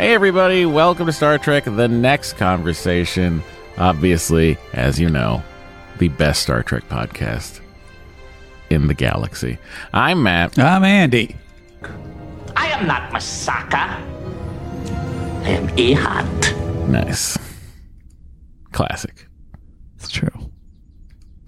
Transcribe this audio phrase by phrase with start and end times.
[0.00, 3.42] Hey, everybody, welcome to Star Trek The Next Conversation.
[3.76, 5.42] Obviously, as you know,
[5.98, 7.60] the best Star Trek podcast
[8.70, 9.58] in the galaxy.
[9.92, 10.58] I'm Matt.
[10.58, 11.36] I'm Andy.
[12.56, 13.74] I am not Masaka.
[15.44, 16.88] I am Ihat.
[16.88, 17.36] Nice.
[18.72, 19.28] Classic.
[19.96, 20.50] It's true.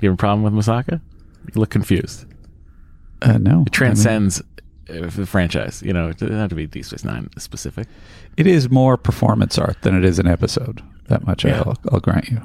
[0.03, 1.01] You have a problem with Masaka?
[1.55, 2.27] You look confused.
[3.23, 3.65] Uh, no.
[3.67, 4.43] It transcends
[5.01, 5.83] the franchise.
[5.83, 7.89] You know, it doesn't have to be Deep Space Nine specific.
[8.37, 10.83] It is more performance art than it is an episode.
[11.09, 11.63] That much Yeah.
[11.67, 12.41] I'll, I'll grant you.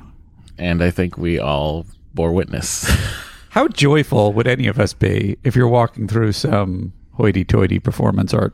[0.58, 2.90] And I think we all bore witness.
[3.50, 8.53] How joyful would any of us be if you're walking through some hoity-toity performance art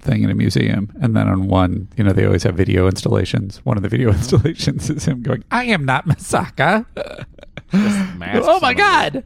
[0.00, 3.58] thing in a museum, and then on one, you know, they always have video installations.
[3.64, 6.86] One of the video installations is him going, "I am not Masaka."
[7.72, 9.22] Oh my god!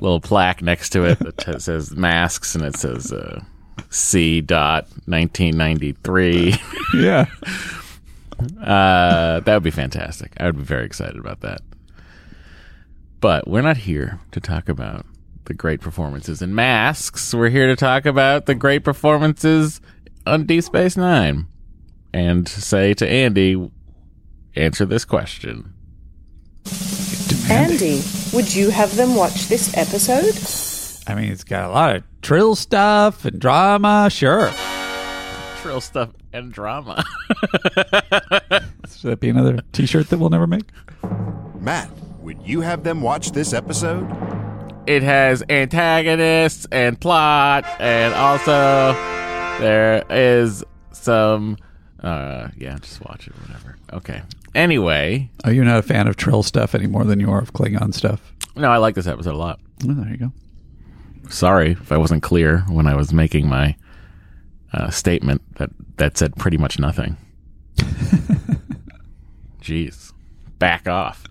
[0.00, 3.40] Little plaque next to it that t- says masks and it says uh,
[3.90, 6.54] C dot 1993.
[6.94, 7.26] yeah.
[8.60, 10.32] Uh, that would be fantastic.
[10.38, 11.60] I would be very excited about that.
[13.20, 15.04] But we're not here to talk about
[15.46, 17.34] the great performances in masks.
[17.34, 19.80] We're here to talk about the great performances
[20.26, 21.46] on Deep Space Nine
[22.12, 23.70] and say to Andy,
[24.54, 25.72] answer this question.
[27.50, 28.02] Andy,
[28.34, 30.34] would you have them watch this episode?
[31.10, 34.08] I mean, it's got a lot of trill stuff and drama.
[34.10, 34.50] Sure.
[35.62, 37.04] Trill stuff and drama.
[38.90, 40.64] Should that be another T-shirt that we'll never make?
[41.58, 44.06] Matt, would you have them watch this episode?
[44.86, 48.92] it has antagonists and plot, and also
[49.60, 51.58] there is some.
[52.02, 53.76] Uh, yeah, just watch it, whatever.
[53.92, 54.22] Okay.
[54.54, 57.52] Anyway, Oh, you're not a fan of trill stuff any more than you are of
[57.52, 58.32] Klingon stuff.
[58.56, 59.60] no, I like this episode a lot.
[59.88, 60.32] Oh, there you go.
[61.28, 63.76] Sorry if I wasn't clear when I was making my
[64.72, 67.16] uh, statement that that said pretty much nothing.
[69.62, 70.12] Jeez,
[70.58, 71.24] back off.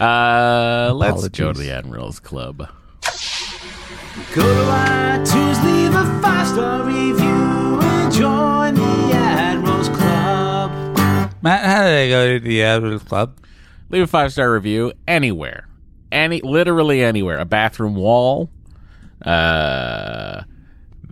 [0.00, 1.66] Uh, let's go to Apologies.
[1.66, 2.58] the Admirals Club.
[2.58, 8.12] Go to iTunes, leave a five star review, and
[11.46, 13.38] Matt, how did I go to the Admirals Club?
[13.88, 15.68] leave a five star review anywhere.
[16.10, 17.38] Any literally anywhere.
[17.38, 18.50] A bathroom wall
[19.22, 20.42] uh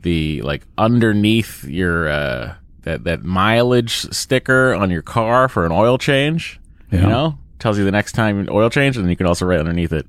[0.03, 5.99] the like underneath your uh that that mileage sticker on your car for an oil
[5.99, 6.59] change
[6.91, 7.39] you know?
[7.61, 9.93] Tells you the next time an oil change and then you can also write underneath
[9.93, 10.07] it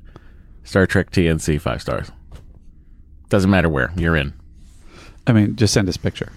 [0.64, 2.12] star trek tnc five stars.
[3.30, 3.94] Doesn't matter where.
[3.96, 4.34] You're in.
[5.28, 6.32] I mean, just send us a picture.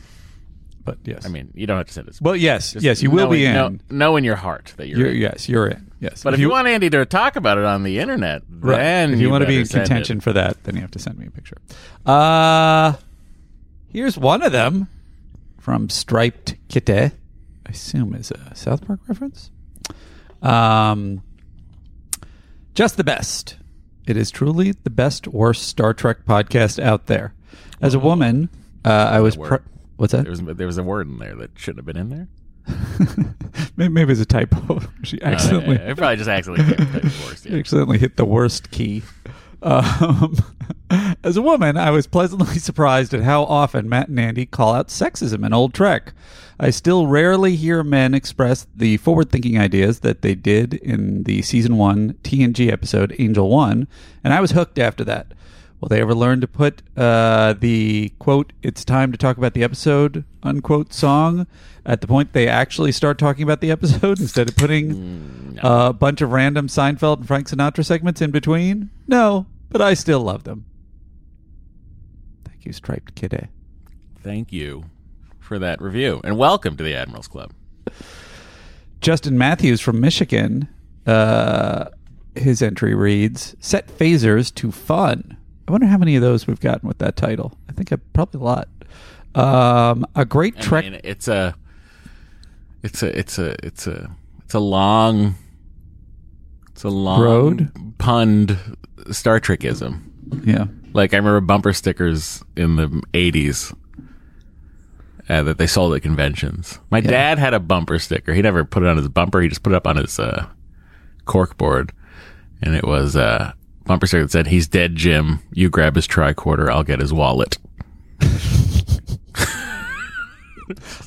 [0.88, 2.20] But yes, i mean you don't have to send this.
[2.20, 4.98] well, yes, Just yes, you will be in- know, know in your heart that you're,
[4.98, 5.16] You're, in.
[5.16, 5.90] yes, you're in.
[6.00, 9.14] Yes, but if you, want andy to talk about it on the internet right, then
[9.14, 9.88] if you, want to be in send it.
[9.88, 11.58] contention for that, then you have to send me a picture.
[12.06, 12.92] Uh
[13.88, 14.88] here's one of them
[15.58, 16.92] from Striped Kitty.
[16.92, 17.10] I
[17.70, 19.50] assume is a South Park reference.
[20.40, 21.22] Um,
[22.74, 23.56] just the best.
[24.06, 27.34] It is truly the best worst Star Trek podcast out there.
[27.82, 28.48] As a woman,
[28.84, 29.36] uh, I was.
[29.36, 29.62] word.
[29.98, 30.22] What's that?
[30.22, 32.28] There was there was a word in there that shouldn't have been in there.
[33.76, 34.80] maybe, maybe it's a typo.
[35.02, 37.44] she accidentally, Uh, it probably just accidentally came type worse.
[37.44, 37.56] Yeah.
[37.58, 39.02] accidentally hit the worst key.
[39.60, 40.36] Um,
[41.24, 44.86] as a woman, I was pleasantly surprised at how often Matt and Andy call out
[44.88, 46.12] sexism in old Trek.
[46.60, 51.42] I still rarely hear men express the forward thinking ideas that they did in the
[51.42, 53.88] season one TNG episode Angel One,
[54.22, 55.34] and I was hooked after that.
[55.80, 59.62] Will they ever learn to put uh, the quote, it's time to talk about the
[59.62, 61.46] episode, unquote, song
[61.86, 66.20] at the point they actually start talking about the episode instead of putting a bunch
[66.20, 68.90] of random Seinfeld and Frank Sinatra segments in between?
[69.06, 70.66] No, but I still love them.
[72.44, 73.46] Thank you, Striped Kitty.
[74.22, 74.84] Thank you
[75.38, 77.52] for that review, and welcome to the Admirals Club.
[79.00, 80.68] Justin Matthews from Michigan,
[81.06, 81.86] uh,
[82.34, 85.36] his entry reads Set phasers to fun.
[85.68, 87.52] I wonder how many of those we've gotten with that title.
[87.68, 88.68] I think a, probably a lot.
[89.34, 90.84] Um, a great I trek.
[90.84, 91.54] mean, it's a,
[92.82, 94.10] it's a, it's a, it's a,
[94.44, 95.34] it's a long
[96.70, 97.72] It's a long Road?
[97.98, 98.56] punned
[99.10, 100.02] Star Trekism.
[100.44, 100.66] Yeah.
[100.94, 103.76] Like I remember bumper stickers in the '80s
[105.28, 106.78] uh, that they sold at conventions.
[106.90, 108.32] My dad had a bumper sticker.
[108.32, 109.40] He never put it on his bumper.
[109.42, 110.46] He just put it up on his uh,
[111.26, 111.92] cork board,
[112.62, 113.54] and it was a
[113.88, 115.40] bumper sticker that said, "He's dead, Jim.
[115.52, 116.70] You grab his tricorder.
[116.70, 117.58] I'll get his wallet."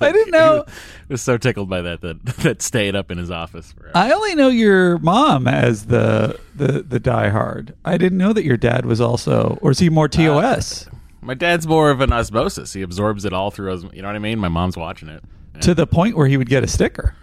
[0.04, 0.66] I didn't know.
[0.68, 0.74] I
[1.08, 3.92] was so tickled by that that that stayed up in his office forever.
[3.96, 7.74] I only know your mom as the the the diehard.
[7.86, 10.88] I didn't know that your dad was also, or is he more TOS?
[11.22, 12.74] My dad's more of an osmosis.
[12.74, 13.72] He absorbs it all through.
[13.72, 14.40] His, you know what I mean?
[14.40, 15.24] My mom's watching it.
[15.62, 17.14] to the point where he would get a sticker.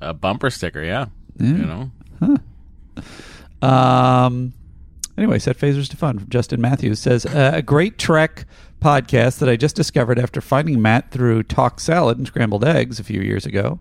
[0.00, 1.06] A bumper sticker, yeah.
[1.40, 1.90] You
[2.22, 2.38] know,
[3.66, 4.52] Um.
[5.18, 8.46] Anyway, set phasers to fun Justin Matthews says uh, a great Trek
[8.80, 13.04] podcast that I just discovered after finding Matt through Talk Salad and Scrambled Eggs a
[13.04, 13.80] few years ago.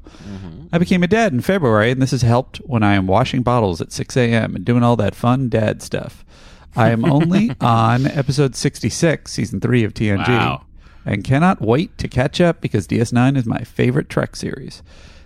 [0.72, 3.80] I became a dad in February, and this has helped when I am washing bottles
[3.80, 4.56] at 6 a.m.
[4.56, 6.25] and doing all that fun dad stuff.
[6.75, 10.66] I am only on episode 66, season three of TNG, Wow.
[11.06, 14.81] and cannot wait to catch up because DS9 is my favorite Trek series.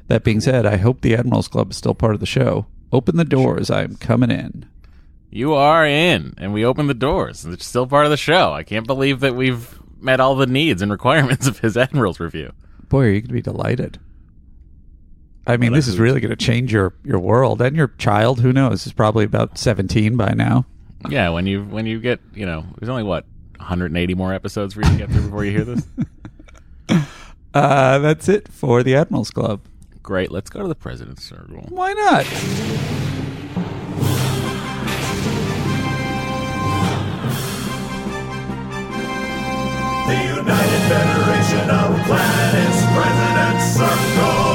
[0.07, 2.65] That being said, I hope the Admirals Club is still part of the show.
[2.91, 4.65] Open the doors, I am coming in.
[5.31, 7.45] You are in, and we open the doors.
[7.45, 8.53] It's still part of the show.
[8.53, 12.51] I can't believe that we've met all the needs and requirements of his Admiral's review.
[12.89, 13.99] Boy, are you going to be delighted.
[15.47, 18.41] I mean, this is really going to change your, your world and your child.
[18.41, 18.85] Who knows?
[18.85, 20.65] Is probably about 17 by now.
[21.09, 23.25] Yeah, when you when you get you know, there's only what
[23.57, 25.87] 180 more episodes for you to get through before you hear this.
[27.53, 29.59] Uh, that's it for the Admirals Club.
[30.01, 30.31] Great.
[30.31, 31.65] Let's go to the President's Circle.
[31.67, 33.00] Why not?
[40.51, 44.51] United Federation of Planets President Circle.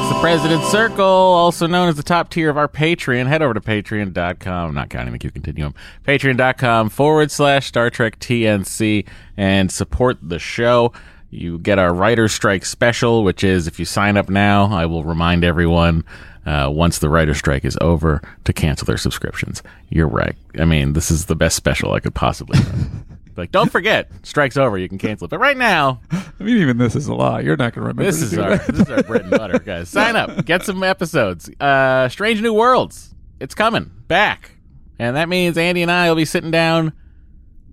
[0.00, 3.26] It's the President's Circle, also known as the top tier of our Patreon.
[3.26, 5.74] Head over to patreon.com, not counting the Q Continuum,
[6.06, 9.06] patreon.com forward slash Star Trek TNC
[9.36, 10.94] and support the show.
[11.28, 15.04] You get our Writer's Strike special, which is if you sign up now, I will
[15.04, 16.04] remind everyone
[16.46, 19.62] uh, once the Writer's Strike is over to cancel their subscriptions.
[19.88, 20.36] You're right.
[20.58, 22.58] I mean, this is the best special I could possibly
[23.36, 24.76] like, don't forget, strike's over.
[24.78, 25.30] You can cancel it.
[25.30, 27.40] But right now, I mean, even this is a lie.
[27.40, 28.04] You're not going to remember.
[28.04, 28.66] this to is our that.
[28.66, 29.88] this is our bread and butter, guys.
[29.90, 31.50] Sign up, get some episodes.
[31.60, 34.52] Uh, Strange New Worlds, it's coming back,
[34.98, 36.92] and that means Andy and I will be sitting down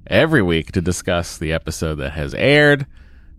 [0.06, 2.86] every week to discuss the episode that has aired.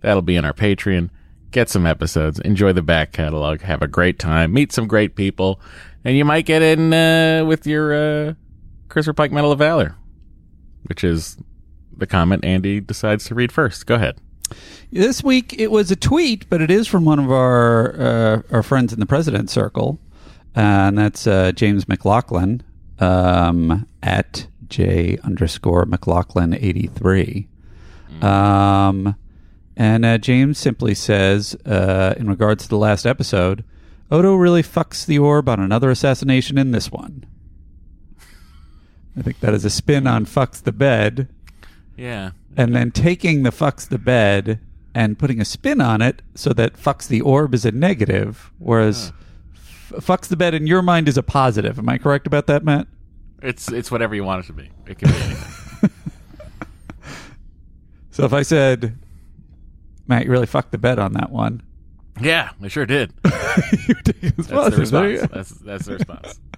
[0.01, 1.11] That'll be in our Patreon.
[1.51, 5.61] Get some episodes, enjoy the back catalog, have a great time, meet some great people,
[6.05, 8.35] and you might get in uh, with your uh,
[8.89, 9.97] Christopher Pike Medal of Valor,
[10.85, 11.39] which is
[11.97, 13.87] the comment Andy decides to read first.
[13.87, 14.19] Go ahead.
[14.93, 18.63] This week it was a tweet, but it is from one of our uh, our
[18.63, 19.99] friends in the President Circle,
[20.55, 22.63] and that's uh, James McLaughlin
[22.99, 27.49] um, at J underscore McLaughlin eighty three.
[28.21, 29.17] Um,
[29.79, 33.65] and uh, James simply says, uh, in regards to the last episode,
[34.11, 37.25] Odo really fucks the orb on another assassination in this one.
[39.17, 41.29] I think that is a spin on fucks the bed
[41.97, 42.31] Yeah.
[42.57, 44.61] and then taking the fucks the bed
[44.95, 49.13] and putting a spin on it so that fucks the orb is a negative, whereas
[49.55, 51.79] f- fucks the bed in your mind is a positive.
[51.79, 52.89] Am I correct about that, Matt?
[53.43, 54.71] It's it's whatever you want it to be.
[54.87, 55.91] It can be anything.
[58.11, 58.99] So if I said,
[60.09, 61.63] Matt, you really fucked the bed on that one,
[62.21, 63.13] yeah, I sure did.
[63.25, 64.85] you take it as That's the.
[64.91, 65.31] There you response.
[65.31, 66.41] That's that's the response.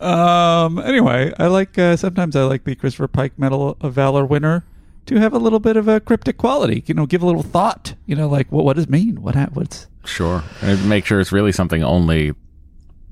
[0.00, 4.64] Um, anyway, I like uh, sometimes I like the Christopher Pike Medal of Valor winner
[5.06, 6.82] to have a little bit of a cryptic quality.
[6.86, 7.94] You know, give a little thought.
[8.04, 9.22] You know, like what what does it mean?
[9.22, 10.42] What what's Sure.
[10.60, 12.34] And make sure it's really something only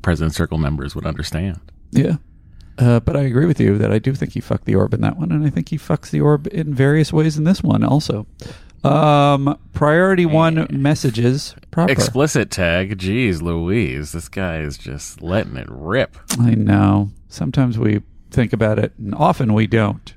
[0.03, 1.61] President Circle members would understand.
[1.93, 2.17] Yeah.
[2.77, 5.01] Uh, but I agree with you that I do think he fucked the orb in
[5.03, 7.85] that one, and I think he fucks the orb in various ways in this one
[7.85, 8.27] also.
[8.85, 11.93] Um, priority one messages proper.
[11.93, 12.99] Explicit tag.
[12.99, 14.13] Jeez Louise.
[14.13, 16.17] This guy is just letting it rip.
[16.41, 17.11] I know.
[17.29, 20.15] Sometimes we think about it, and often we don't.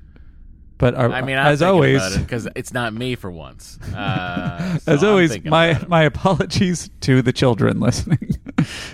[0.78, 3.80] But our, I mean, I'm as always, because it's not me for once.
[3.96, 8.32] Uh, so as I'm always, my my apologies to the children listening,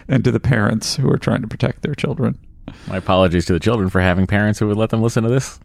[0.07, 2.37] and to the parents who are trying to protect their children.
[2.87, 5.59] my apologies to the children for having parents who would let them listen to this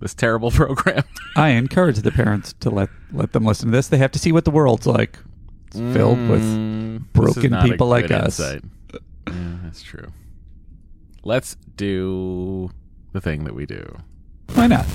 [0.00, 1.02] this terrible program.
[1.36, 3.88] I encourage the parents to let let them listen to this.
[3.88, 5.18] They have to see what the world's like.
[5.68, 8.38] It's filled with Mm, this broken people like good us.
[8.38, 8.58] Yeah,
[9.64, 10.12] that's true.
[11.24, 12.70] Let's do
[13.12, 13.96] the thing that we do.
[14.52, 14.86] Why not?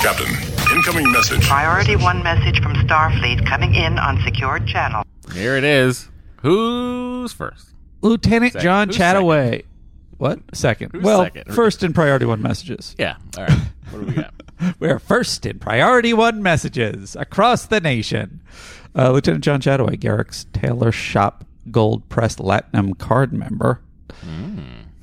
[0.00, 0.32] Captain,
[0.74, 1.42] incoming message.
[1.46, 5.02] Priority one message from Starfleet coming in on secured channel.
[5.34, 6.08] Here it is.
[6.42, 7.70] Who's first?
[8.02, 8.64] Lieutenant Second.
[8.64, 9.64] John Who's Chataway.
[10.18, 10.40] What?
[10.54, 10.92] Second.
[10.92, 11.54] Who's well, second?
[11.54, 12.94] first in priority one messages.
[12.98, 13.16] Yeah.
[13.36, 13.58] All right.
[13.90, 14.34] What do we got?
[14.78, 18.40] We're first in priority one messages across the nation.
[18.96, 23.80] Uh, Lieutenant John Chataway, Garak's Tailor Shop Gold Press Platinum card member,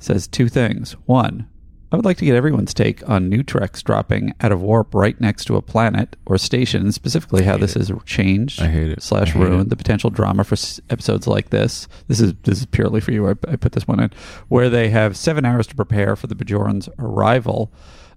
[0.00, 0.92] says two things.
[1.06, 1.48] One,
[1.94, 5.18] I would like to get everyone's take on new treks dropping out of warp right
[5.20, 9.00] next to a planet or station, specifically how this has changed I hate it.
[9.00, 9.68] slash hate ruined it.
[9.68, 11.86] the potential drama for s- episodes like this.
[12.08, 13.28] This is this is purely for you.
[13.28, 14.10] I, I put this one in
[14.48, 17.70] where they have seven hours to prepare for the Bajorans' arrival.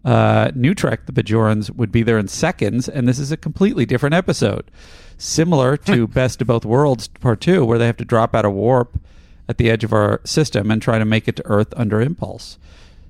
[0.04, 3.86] Uh, New Trek, the Bajorans would be there in seconds, and this is a completely
[3.86, 4.72] different episode,
[5.20, 8.54] similar to Best of Both Worlds Part Two, where they have to drop out of
[8.54, 9.00] warp
[9.48, 12.58] at the edge of our system and try to make it to Earth under impulse.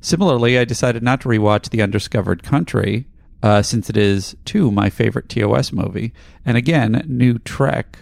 [0.02, 3.08] Similarly, I decided not to rewatch The Undiscovered Country
[3.44, 6.14] uh, since it is, too, my favorite TOS movie.
[6.46, 8.00] And again, New Trek.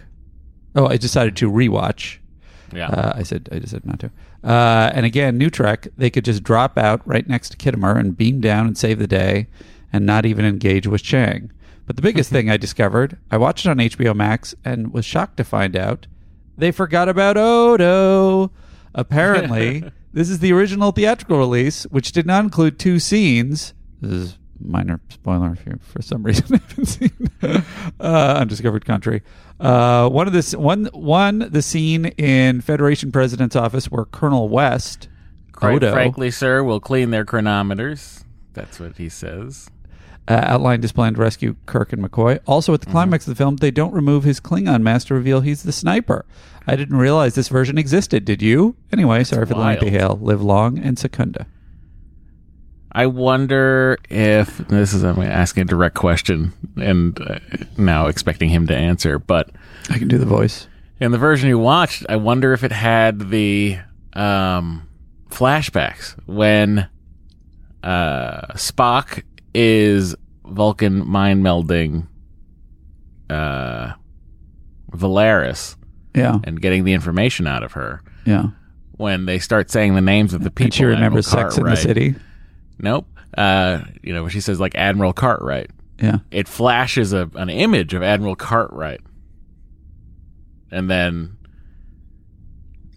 [0.74, 2.18] Oh, I decided to rewatch.
[2.74, 2.88] Yeah.
[2.88, 4.10] Uh, I said I just said not to.
[4.44, 8.16] Uh, and again, New Trek, they could just drop out right next to Khitomer and
[8.16, 9.48] beam down and save the day,
[9.92, 11.50] and not even engage with Chang.
[11.86, 15.36] But the biggest thing I discovered, I watched it on HBO Max and was shocked
[15.38, 16.06] to find out
[16.58, 18.50] they forgot about Odo.
[18.94, 19.84] Apparently,
[20.16, 23.74] this is the original theatrical release, which did not include two scenes.
[24.00, 27.28] This is minor spoiler if you for some reason I haven't seen
[28.00, 29.20] uh, Undiscovered Country.
[29.60, 35.08] Uh, one of this one one the scene in Federation President's office where Colonel West
[35.52, 38.24] Quite Odo frankly, sir, we'll clean their chronometers.
[38.54, 39.68] That's what he says.
[40.28, 42.38] uh, outlined his plan to rescue Kirk and McCoy.
[42.46, 45.42] Also, at the climax of the film, they don't remove his Klingon mask to reveal
[45.42, 46.24] he's the sniper.
[46.66, 48.24] I didn't realize this version existed.
[48.24, 48.76] Did you?
[48.92, 50.18] Anyway, sorry for the lengthy hail.
[50.20, 51.46] Live long and secunda.
[52.90, 57.38] I wonder if this is I'm asking a direct question and uh,
[57.76, 59.50] now expecting him to answer, but
[59.90, 60.66] I can do the voice.
[60.98, 63.78] in the version you watched, I wonder if it had the
[64.14, 64.88] um,
[65.28, 66.88] flashbacks when
[67.82, 69.22] uh, Spock
[69.54, 72.08] is Vulcan mind melding
[73.28, 73.92] uh,
[74.92, 75.76] Valeris
[76.16, 78.02] Yeah, and getting the information out of her.
[78.24, 78.46] yeah.
[78.96, 81.64] When they start saying the names of the people, And she remembers Admiral Sex in
[81.64, 81.82] the Cartwright.
[81.86, 82.14] City.
[82.78, 83.06] Nope.
[83.36, 85.70] Uh, you know, when she says like Admiral Cartwright,
[86.00, 86.20] Yeah.
[86.30, 89.00] it flashes a, an image of Admiral Cartwright.
[90.70, 91.36] And then,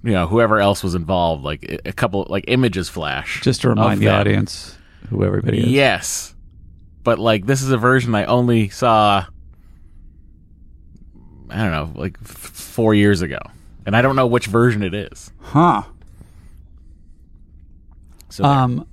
[0.02, 3.42] you know, whoever else was involved, like a couple, like images flash.
[3.42, 4.16] Just to remind the them.
[4.22, 4.78] audience
[5.10, 5.68] who everybody is.
[5.68, 6.34] Yes.
[7.04, 9.26] But like, this is a version I only saw,
[11.50, 13.40] I don't know, like f- four years ago.
[13.86, 15.32] And I don't know which version it is.
[15.42, 15.84] Huh.
[18.30, 18.52] So there.
[18.52, 18.88] Um,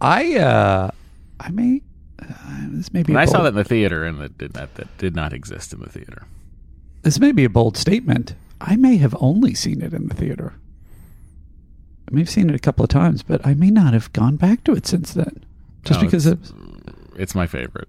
[0.00, 0.90] I uh,
[1.38, 1.82] I may
[2.22, 2.26] uh,
[2.68, 3.12] this may be.
[3.12, 5.74] and I saw that in the theater and it did not, that did not exist
[5.74, 6.26] in the theater.
[7.02, 8.34] This may be a bold statement.
[8.62, 10.54] I may have only seen it in the theater.
[12.08, 14.36] I may have seen it a couple of times, but I may not have gone
[14.36, 15.44] back to it since then.
[15.84, 16.52] Just No, because it's,
[17.16, 17.88] it's my favorite.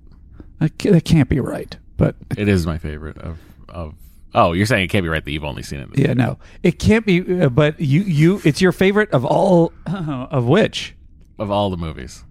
[0.59, 1.77] I that can't be right.
[1.95, 3.95] But It is my favorite of of.
[4.35, 5.89] Oh, you're saying it can't be right that you've only seen it.
[5.97, 7.41] yeah, no, it can't be.
[7.41, 10.95] Uh, but you, you, it's your favorite of all of which.
[11.39, 12.23] of all the movies,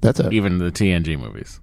[0.00, 1.60] That's a even the TNG movies.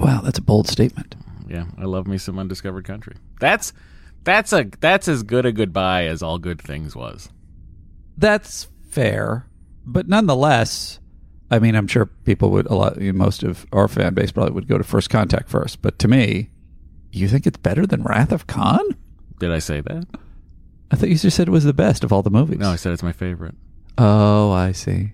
[0.00, 0.20] wow.
[0.22, 1.14] That's a bold statement.
[1.48, 3.14] Yeah, I love me some Undiscovered Country.
[3.40, 3.72] That's
[4.24, 7.28] that's a that's as good a goodbye as all good things was.
[8.16, 9.46] That's fair,
[9.84, 10.98] but nonetheless,
[11.50, 12.98] I mean, I'm sure people would a lot.
[13.00, 15.82] Most of our fan base probably would go to First Contact first.
[15.82, 16.50] But to me,
[17.18, 18.80] you think it's better than Wrath of Khan?
[19.38, 20.06] Did I say that?
[20.90, 22.58] I thought you just said it was the best of all the movies.
[22.58, 23.54] No, I said it's my favorite.
[23.98, 25.12] Oh, I see.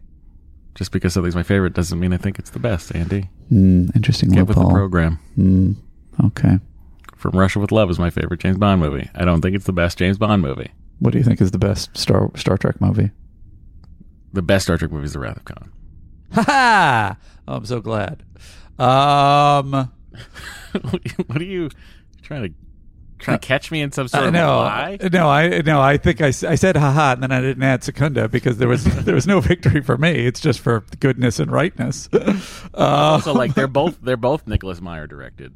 [0.74, 2.94] Just because something's my favorite doesn't mean I think it's the best.
[2.94, 5.18] Andy, Hmm, interesting get with the program.
[5.34, 5.72] Hmm,
[6.26, 6.58] okay.
[7.16, 9.08] From Russia with Love is my favorite James Bond movie.
[9.14, 10.70] I don't think it's the best James Bond movie.
[11.00, 13.10] What do you think is the best Star Star Trek movie?
[14.32, 15.72] The best Star Trek movie is The Wrath of Khan.
[16.34, 17.16] Ha ha!
[17.48, 18.22] Oh, I'm so glad.
[18.78, 19.90] Um,
[21.26, 21.70] what are you
[22.22, 22.54] trying to
[23.18, 24.98] trying to catch me in some sort I of know, lie?
[25.12, 28.28] no, I no, I think I, I said haha, and then I didn't add secunda
[28.28, 30.10] because there was there was no victory for me.
[30.26, 32.08] It's just for goodness and rightness.
[32.74, 32.84] Uh,
[33.14, 35.52] also, like they're both they're both Nicholas Meyer directed,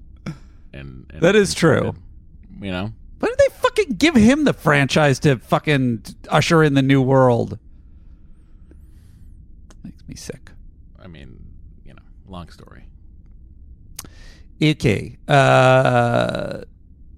[0.72, 1.94] and, and That is true.
[2.60, 6.82] You know, why did they fucking give him the franchise to fucking usher in the
[6.82, 7.58] new world?
[9.84, 10.50] Makes me sick.
[10.98, 11.44] I mean,
[11.84, 12.86] you know, long story.
[14.62, 15.18] Okay.
[15.26, 16.62] Uh,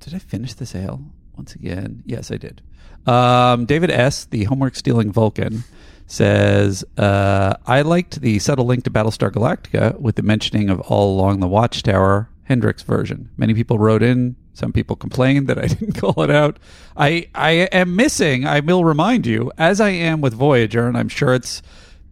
[0.00, 1.02] did I finish this ale
[1.36, 2.02] once again?
[2.06, 2.62] Yes, I did.
[3.06, 5.64] Um, David S., the homework stealing Vulcan,
[6.06, 11.14] says, uh, I liked the subtle link to Battlestar Galactica with the mentioning of All
[11.14, 13.30] Along the Watchtower Hendrix version.
[13.36, 16.58] Many people wrote in Some people complained that I didn't call it out.
[16.96, 18.46] I I am missing.
[18.46, 21.60] I will remind you, as I am with Voyager, and I'm sure it's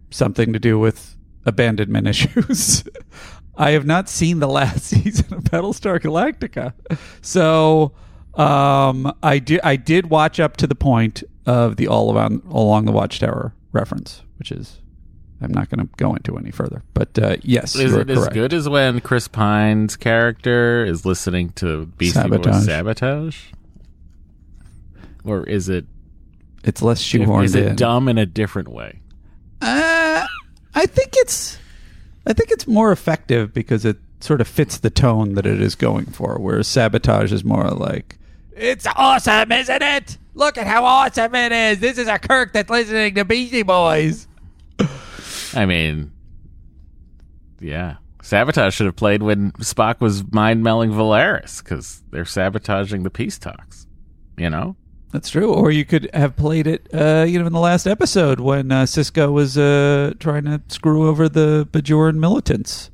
[0.09, 2.83] something to do with abandonment issues.
[3.55, 6.73] I have not seen the last season of Battlestar Galactica,
[7.21, 7.93] so
[8.35, 9.59] um, I did.
[9.63, 14.23] I did watch up to the point of the all around along the Watchtower reference,
[14.37, 14.79] which is
[15.41, 16.83] I'm not going to go into any further.
[16.93, 21.85] But uh, yes, Is it as good as when Chris Pine's character is listening to
[21.85, 22.53] Beastie Sabotage.
[22.53, 23.37] Boys sabotage?
[25.25, 25.85] Or is it
[26.63, 27.75] It's less shoehorned is it in.
[27.75, 29.01] dumb in a different way?
[29.61, 30.25] Uh,
[30.75, 31.57] I think it's
[32.25, 35.75] I think it's more effective because it sort of fits the tone that it is
[35.75, 36.37] going for.
[36.39, 38.17] Whereas sabotage is more like
[38.55, 40.17] it's awesome, isn't it?
[40.35, 41.79] Look at how awesome it is.
[41.79, 44.27] This is a Kirk that's listening to Beastie Boys.
[45.53, 46.11] I mean,
[47.59, 47.97] yeah.
[48.21, 53.37] Sabotage should have played when Spock was mind melding Valeris because they're sabotaging the peace
[53.37, 53.85] talks.
[54.37, 54.75] You know?
[55.13, 55.53] That's true.
[55.53, 58.83] Or you could have played it, uh, you know, in the last episode when uh,
[58.83, 62.89] Sisko was uh, trying to screw over the Bajoran militants.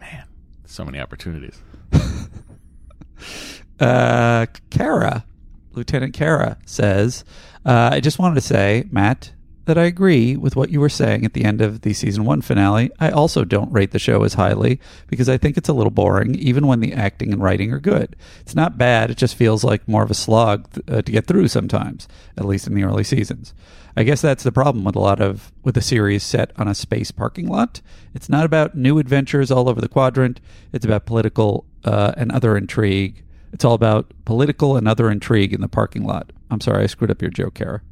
[0.00, 0.26] Man,
[0.64, 1.60] so many opportunities.
[3.80, 5.24] uh, Kara,
[5.72, 7.24] Lieutenant Kara says,
[7.66, 9.32] uh, I just wanted to say, Matt,
[9.70, 12.42] that I agree with what you were saying at the end of the season one
[12.42, 12.90] finale.
[12.98, 16.34] I also don't rate the show as highly because I think it's a little boring,
[16.34, 18.16] even when the acting and writing are good.
[18.40, 21.46] It's not bad, it just feels like more of a slog uh, to get through
[21.46, 23.54] sometimes, at least in the early seasons.
[23.96, 26.74] I guess that's the problem with a lot of with a series set on a
[26.74, 27.80] space parking lot.
[28.12, 30.40] It's not about new adventures all over the quadrant.
[30.72, 33.22] It's about political uh, and other intrigue.
[33.52, 36.32] It's all about political and other intrigue in the parking lot.
[36.50, 37.82] I'm sorry, I screwed up your joke, Kara.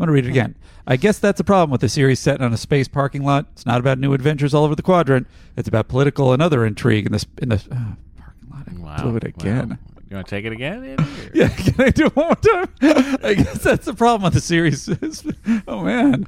[0.00, 0.54] I'm going to read it again.
[0.86, 3.46] I guess that's a problem with a series set on a space parking lot.
[3.52, 5.26] It's not about new adventures all over the quadrant.
[5.58, 8.98] It's about political and other intrigue in the sp- in the uh, parking lot.
[9.00, 9.02] I Wow.
[9.10, 9.68] blew it again.
[9.68, 9.76] Wow.
[10.08, 10.82] You want to take it again?
[10.84, 12.68] Andy, or- Yeah, can I do it one more time?
[13.22, 14.88] I guess that's the problem with the series.
[15.68, 16.26] oh man,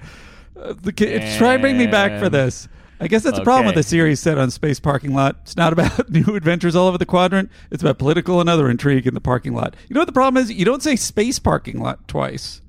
[0.54, 2.68] uh, the, try and bring me back for And- this.
[3.00, 3.80] I guess that's the problem with Okay.
[3.80, 5.36] the series set on space parking lot.
[5.42, 7.50] It's not about new adventures all over the quadrant.
[7.72, 9.74] It's about political and other intrigue in the parking lot.
[9.88, 10.52] You know what the problem is?
[10.52, 12.61] You don't say space parking lot twice,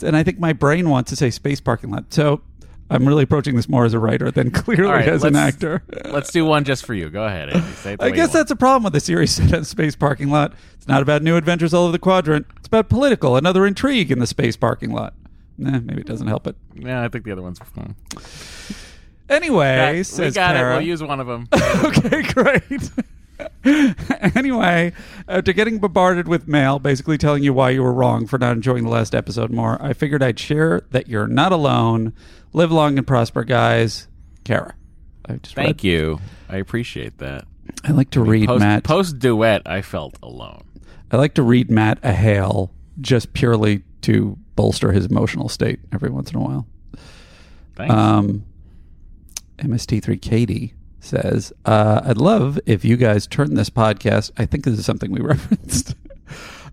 [0.00, 2.12] and I think my brain wants to say space parking lot.
[2.12, 2.42] So
[2.90, 5.82] I'm really approaching this more as a writer than clearly right, as an actor.
[6.04, 7.08] Let's do one just for you.
[7.08, 7.66] Go ahead, Andy.
[7.72, 10.52] Say I guess that's a problem with the series set on space parking lot.
[10.74, 12.46] It's not about new adventures all over the quadrant.
[12.58, 15.14] It's about political another intrigue in the space parking lot.
[15.56, 16.56] Nah, maybe it doesn't help it.
[16.74, 17.94] Yeah, I think the other one's fun.
[19.28, 20.60] Anyway, we says got it.
[20.60, 21.48] We'll use one of them.
[21.84, 22.90] okay, great.
[24.36, 24.92] anyway,
[25.28, 28.84] after getting bombarded with mail, basically telling you why you were wrong for not enjoying
[28.84, 32.12] the last episode more, I figured I'd share that you're not alone.
[32.52, 34.08] Live long and prosper, guys.
[34.44, 34.74] Kara.
[35.26, 36.18] I just Thank you.
[36.48, 37.46] I appreciate that.
[37.84, 38.84] I like to read Post, Matt.
[38.84, 40.64] post duet, I felt alone.
[41.10, 46.10] I like to read Matt a hail just purely to bolster his emotional state every
[46.10, 46.66] once in a while.
[47.76, 47.94] Thanks.
[47.94, 48.44] Um,
[49.58, 54.30] MST3 Katie says, uh, I'd love if you guys turn this podcast.
[54.38, 55.94] I think this is something we referenced.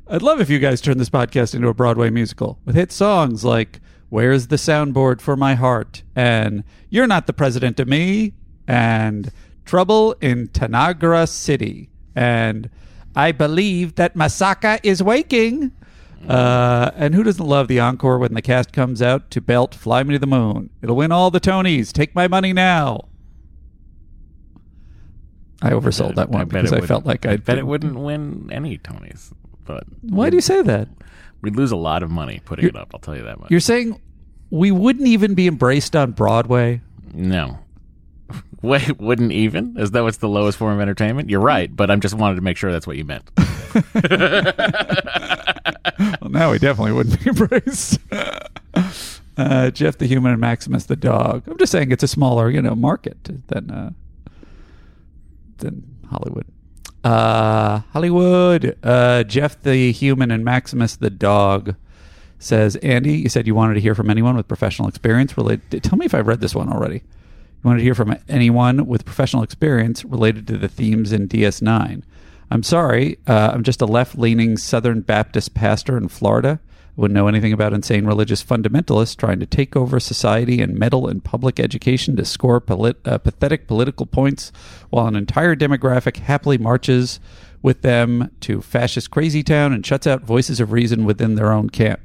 [0.08, 3.44] I'd love if you guys turn this podcast into a Broadway musical with hit songs
[3.44, 6.04] like Where's the Soundboard for My Heart?
[6.16, 8.34] and You're Not the President to Me
[8.68, 9.32] and
[9.66, 12.70] Trouble in Tanagra City and
[13.16, 15.72] I Believe That Masaka is Waking.
[16.28, 20.04] Uh, and who doesn't love the encore when the cast comes out to belt Fly
[20.04, 20.70] Me to the Moon?
[20.82, 21.92] It'll win all the Tonys.
[21.94, 23.09] Take my money now.
[25.62, 28.50] I oversold that one bet because I felt like I'd I bet it wouldn't win
[28.52, 29.34] any Tonys.
[29.66, 30.88] But Why do you say that?
[31.42, 32.90] we'd lose a lot of money putting it up.
[32.94, 33.50] I'll tell you that much.
[33.52, 34.02] You're saying
[34.50, 36.82] we wouldn't even be embraced on Broadway?
[37.14, 37.60] No.
[38.62, 39.78] Wait, wouldn't even?
[39.78, 41.30] Is that what's the lowest form of entertainment?
[41.30, 43.30] You're right, but I'm just wanted to make sure that's what you meant.
[46.22, 48.00] Well, now we definitely wouldn't be embraced.
[49.38, 51.44] uh, Jeff the human and Maximus the dog.
[51.48, 53.18] I'm just saying it's a smaller, you know, market
[53.48, 53.92] than uh,
[55.60, 56.46] than Hollywood.
[57.04, 58.78] Uh, Hollywood.
[58.84, 61.76] Uh, Jeff the human and Maximus the dog
[62.40, 65.84] says, Andy, you said you wanted to hear from anyone with professional experience related.
[65.84, 66.96] Tell me if I've read this one already.
[66.96, 72.04] You wanted to hear from anyone with professional experience related to the themes in DS9.
[72.52, 76.60] I'm sorry, uh, I'm just a left leaning Southern Baptist pastor in Florida.
[77.00, 81.08] I wouldn't know anything about insane religious fundamentalists trying to take over society and meddle
[81.08, 84.52] in public education to score polit- uh, pathetic political points
[84.90, 87.22] while an entire demographic happily marches
[87.62, 91.70] with them to fascist crazy town and shuts out voices of reason within their own
[91.70, 92.02] camp.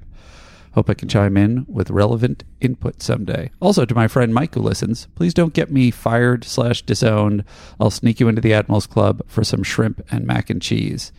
[0.74, 3.50] Hope I can chime in with relevant input someday.
[3.60, 7.42] Also, to my friend Mike who listens, please don't get me fired slash disowned.
[7.80, 11.10] I'll sneak you into the Admirals Club for some shrimp and mac and cheese.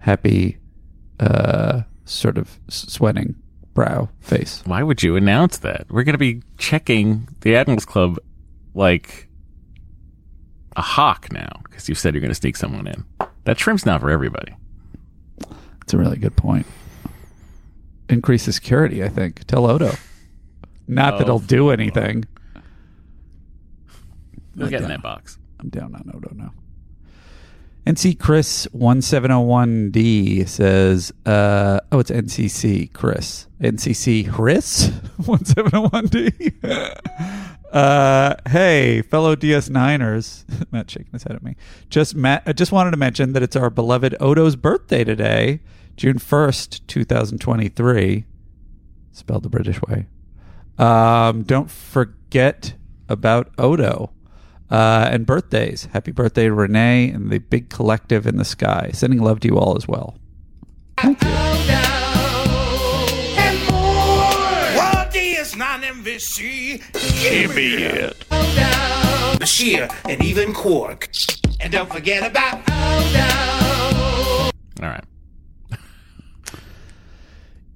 [0.00, 0.58] happy,
[1.18, 3.34] uh, sort of sweating
[3.74, 4.62] brow face.
[4.66, 5.86] Why would you announce that?
[5.90, 8.18] We're going to be checking the Admirals Club
[8.74, 9.28] like
[10.76, 13.04] a hawk now because you said you're going to sneak someone in.
[13.44, 14.54] That shrimp's not for everybody.
[15.80, 16.66] That's a really good point.
[18.08, 19.44] Increase the security, I think.
[19.44, 19.92] Tell Odo.
[20.86, 22.24] Not that Oh, it'll do anything.
[24.54, 25.38] They'll get in that box.
[25.60, 26.52] I'm down on Odo now.
[27.86, 33.48] NC Chris 1701D says, uh, oh, it's NCC Chris.
[33.60, 34.88] NCC Chris
[35.20, 37.50] 1701D.
[37.72, 40.44] uh, hey, fellow DS9ers.
[40.72, 41.56] Matt shaking his head at me.
[41.90, 45.58] Just Matt, I just wanted to mention that it's our beloved Odo's birthday today,
[45.96, 48.24] June 1st, 2023.
[49.10, 50.06] Spelled the British way.
[50.78, 52.74] Um, don't forget
[53.08, 54.12] about Odo
[54.72, 55.86] uh, and birthdays.
[55.92, 58.90] Happy birthday to Renee and the big collective in the sky.
[58.92, 60.16] Sending love to you all as well.
[60.96, 61.28] Thank you.
[64.76, 67.22] Walt DS9 MVC.
[67.22, 68.24] Give me it.
[69.38, 71.10] Bashir and even Quark.
[71.60, 72.62] And don't forget about
[74.82, 75.04] All right.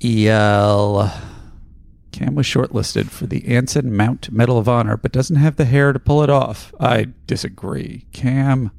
[0.03, 1.13] EL.
[2.17, 5.93] Cam was shortlisted for the Anson Mount Medal of Honor, but doesn't have the hair
[5.93, 6.75] to pull it off.
[6.81, 8.07] I disagree.
[8.13, 8.71] Cam,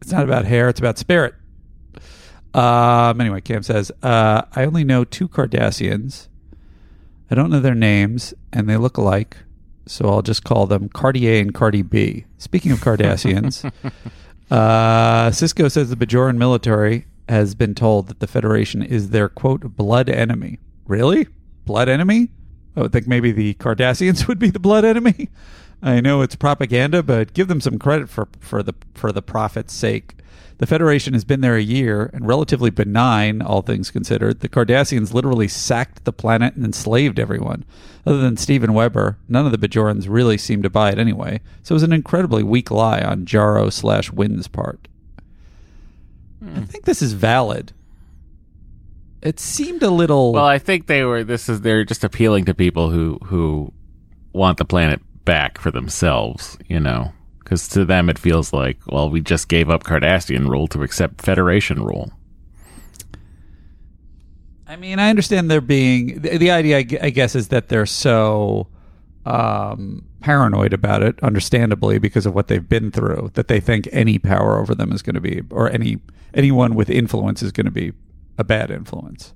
[0.00, 1.34] it's not about hair, it's about spirit.
[2.54, 6.28] Um, anyway, Cam says, uh, I only know two Cardassians.
[7.28, 9.38] I don't know their names, and they look alike,
[9.86, 12.24] so I'll just call them Cartier and Cardi B.
[12.38, 13.64] Speaking of Cardassians,
[14.52, 19.74] uh, Sisko says the Bajoran military has been told that the Federation is their quote
[19.74, 20.60] blood enemy.
[20.86, 21.26] Really?
[21.66, 22.30] Blood enemy?
[22.76, 25.28] I would think maybe the Cardassians would be the blood enemy.
[25.82, 29.74] I know it's propaganda, but give them some credit for for the for the profit's
[29.74, 30.14] sake.
[30.58, 34.40] The Federation has been there a year and relatively benign, all things considered.
[34.40, 37.66] The Cardassians literally sacked the planet and enslaved everyone.
[38.06, 41.40] Other than Stephen Weber, none of the Bajorans really seemed to buy it anyway.
[41.62, 44.88] So it was an incredibly weak lie on Jaro slash Wynn's part.
[46.42, 46.60] Hmm.
[46.60, 47.72] I think this is valid.
[49.26, 50.32] It seemed a little.
[50.32, 51.24] Well, I think they were.
[51.24, 53.72] This is they're just appealing to people who who
[54.32, 56.56] want the planet back for themselves.
[56.68, 60.68] You know, because to them it feels like, well, we just gave up Cardassian rule
[60.68, 62.12] to accept Federation rule.
[64.68, 66.78] I mean, I understand there being the, the idea.
[66.78, 68.68] I guess is that they're so
[69.24, 74.20] um, paranoid about it, understandably, because of what they've been through, that they think any
[74.20, 75.98] power over them is going to be, or any
[76.32, 77.92] anyone with influence is going to be
[78.38, 79.32] a bad influence.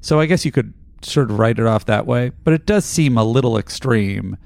[0.00, 2.84] So I guess you could sort of write it off that way, but it does
[2.84, 4.36] seem a little extreme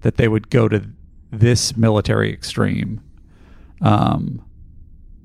[0.00, 0.84] that they would go to
[1.30, 3.00] this military extreme,
[3.82, 4.44] um,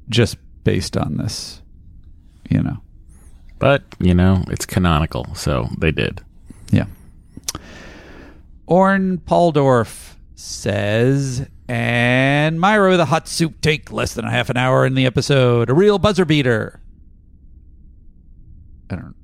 [0.10, 1.62] just based on this,
[2.50, 2.78] you know.
[3.60, 6.22] But you know, it's canonical, so they did.
[6.72, 6.86] Yeah.
[8.66, 14.58] Orn Pauldorf says, and Mira with a hot soup take less than a half an
[14.58, 15.70] hour in the episode.
[15.70, 16.81] A real buzzer beater.
[18.92, 19.16] I don't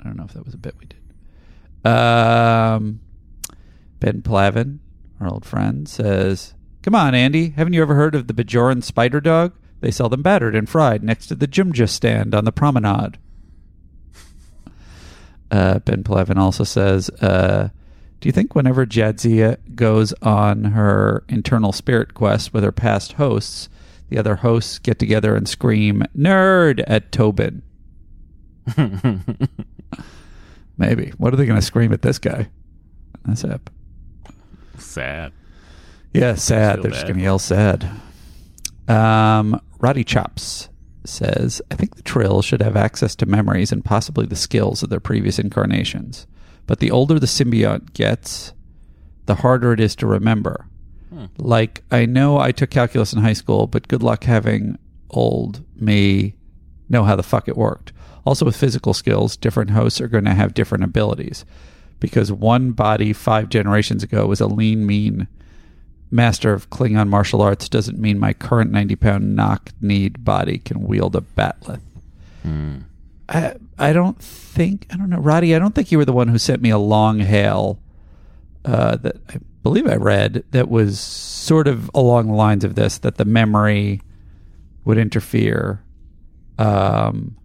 [0.00, 1.90] I don't know if that was a bit we did.
[1.90, 3.00] Um
[4.02, 4.80] Ben Plavin,
[5.20, 7.50] our old friend, says, Come on, Andy.
[7.50, 9.52] Haven't you ever heard of the Bajoran spider dog?
[9.80, 13.18] They sell them battered and fried next to the Jumja stand on the promenade.
[15.52, 17.68] Uh, ben Plevin also says, uh,
[18.20, 23.68] Do you think whenever Jadzia goes on her internal spirit quest with her past hosts,
[24.08, 27.60] the other hosts get together and scream "nerd" at Tobin?
[30.78, 31.12] Maybe.
[31.18, 32.48] What are they going to scream at this guy?
[33.24, 33.70] That's up.
[34.78, 35.32] Sad.
[36.12, 36.82] Yeah, sad.
[36.82, 37.88] They're just going to yell sad.
[38.88, 40.68] Um, Roddy Chops
[41.04, 44.90] says, I think the Trill should have access to memories and possibly the skills of
[44.90, 46.26] their previous incarnations.
[46.66, 48.52] But the older the symbiote gets,
[49.26, 50.66] the harder it is to remember.
[51.38, 54.78] Like, I know I took calculus in high school, but good luck having
[55.10, 56.34] old me
[56.88, 57.91] know how the fuck it worked.
[58.24, 61.44] Also, with physical skills, different hosts are going to have different abilities.
[62.00, 65.28] Because one body five generations ago was a lean, mean
[66.10, 70.82] master of Klingon martial arts doesn't mean my current 90 pound knock kneed body can
[70.82, 71.80] wield a bat'leth.
[73.28, 76.28] I, I don't think, I don't know, Roddy, I don't think you were the one
[76.28, 77.78] who sent me a long hail
[78.64, 82.98] uh, that I believe I read that was sort of along the lines of this
[82.98, 84.00] that the memory
[84.84, 85.82] would interfere.
[86.58, 87.36] Um,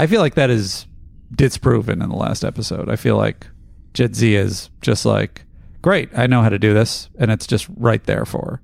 [0.00, 0.86] I feel like that is
[1.34, 2.88] disproven in the last episode.
[2.88, 3.46] I feel like
[3.92, 5.44] Jadzia is just like,
[5.82, 8.60] great, I know how to do this, and it's just right there for her.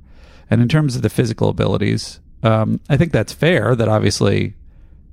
[0.49, 4.55] And in terms of the physical abilities, um, I think that's fair that obviously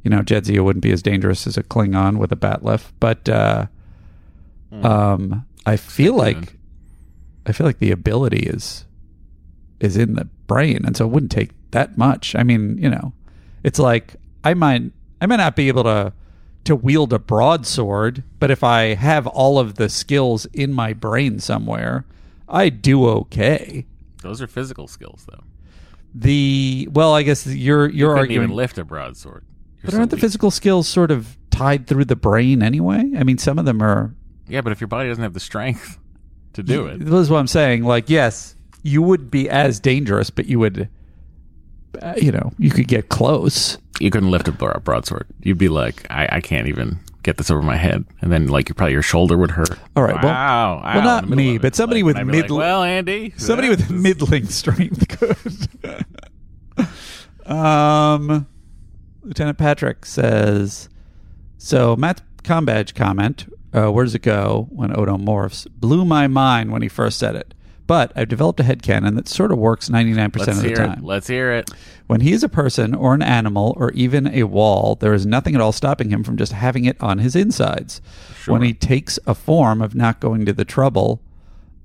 [0.03, 3.67] you know, Jadzia wouldn't be as dangerous as a Klingon with a bat'leth, but uh,
[4.71, 6.55] um, I feel like.
[7.45, 8.85] I feel like the ability is
[9.81, 12.35] is in the brain, and so it wouldn't take that much.
[12.35, 13.11] I mean, you know,
[13.63, 16.11] it's like I might I may not be able to
[16.65, 21.39] to wield a broadsword, but if I have all of the skills in my brain
[21.39, 22.05] somewhere,
[22.47, 23.85] I do okay.
[24.21, 25.43] Those are physical skills, though.
[26.13, 29.45] The well, I guess you're You you're couldn't arguing, even lift a broadsword.
[29.77, 30.21] You're but so aren't the weak.
[30.21, 33.09] physical skills sort of tied through the brain anyway?
[33.17, 34.13] I mean, some of them are.
[34.47, 35.99] Yeah, but if your body doesn't have the strength
[36.53, 37.83] to do it, This is what I'm saying.
[37.83, 40.89] Like, yes, you would be as dangerous, but you would,
[42.01, 43.77] uh, you know, you could get close.
[44.03, 45.25] You couldn't lift a broadsword.
[45.41, 48.67] You'd be like, I, I can't even get this over my head, and then like
[48.69, 49.71] you probably your shoulder would hurt.
[49.95, 52.29] All right, well- wow, well, not in the middle me, but somebody Like, with and
[52.29, 55.07] I'd like, mid- well, Andy, Somebody with is- middling strength
[56.77, 56.95] could.
[57.51, 58.47] um,
[59.23, 60.89] Lieutenant Patrick says,
[61.57, 66.27] so Matt com badge comment, uh, where does it go when Odo morphs, blew my
[66.27, 67.53] mind when he first said it.
[67.85, 70.99] But I've developed a headcanon that sort of works 99% Let's of the hear time.
[70.99, 71.03] it.
[71.03, 71.69] Let's hear it.
[72.07, 75.53] When he is a person or an animal or even a wall, there is nothing
[75.53, 78.01] at all stopping him from just having it on his insides.
[78.45, 81.21] When he takes a form of not going to the trouble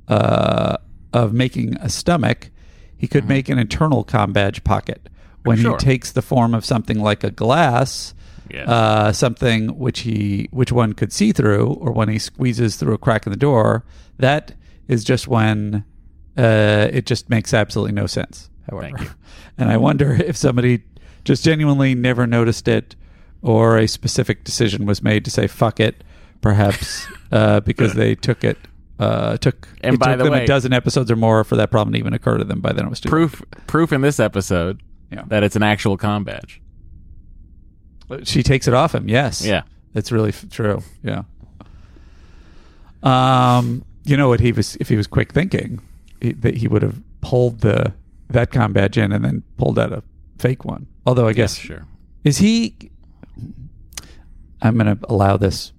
[0.07, 0.77] uh,
[1.13, 2.51] of making a stomach,
[2.97, 5.09] he could make an internal com badge pocket.
[5.45, 5.59] When.
[5.59, 5.73] Sure.
[5.73, 8.13] he takes the form of something like a glass,
[8.55, 12.99] uh, something which he which one could see through, or when he squeezes through a
[12.99, 13.85] crack in the door,
[14.19, 14.53] that
[14.89, 15.85] is just when
[16.37, 18.51] uh, it just makes absolutely no sense.
[18.71, 19.11] However, Thank you.
[19.59, 20.83] and I wonder if somebody
[21.25, 22.97] just genuinely never noticed it,
[23.43, 26.03] or a specific decision was made to say "fuck it,"
[26.41, 28.59] perhaps uh, because they took it.
[28.99, 31.55] Uh, took And it by took the them way- a dozen episodes or more for
[31.55, 32.61] that problem to even occur to them.
[32.61, 35.23] By then, it was too proof proof in this episode Yeah.
[35.29, 36.61] that it's an actual com badge.
[38.25, 39.09] She takes it off him.
[39.09, 39.45] Yes.
[39.47, 39.63] Yeah.
[39.93, 40.83] That's really f- true.
[41.05, 41.23] Yeah.
[43.03, 45.81] Um, you know what he was if he was quick thinking,
[46.21, 47.93] he, that he would have pulled the
[48.31, 50.03] that com badge in and then pulled out a
[50.39, 50.87] fake one.
[51.07, 51.85] Although I guess Sure.
[52.25, 52.75] is he?
[54.61, 55.73] I'm going to allow this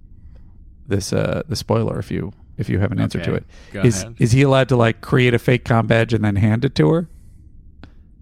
[0.87, 3.37] this uh the spoiler if you if you have an answer to Okay.
[3.37, 3.45] it.
[3.73, 4.15] Go Is ahead.
[4.19, 6.89] is he allowed to like create a fake com badge and then hand it to
[6.91, 7.09] her?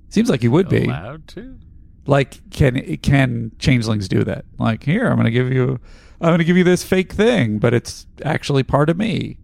[0.10, 1.58] Seems like he would be Allowed to?
[2.06, 5.78] like can can changelings do that like here i'm gonna give you
[6.22, 9.38] i'm gonna give you this fake thing but it's actually part of me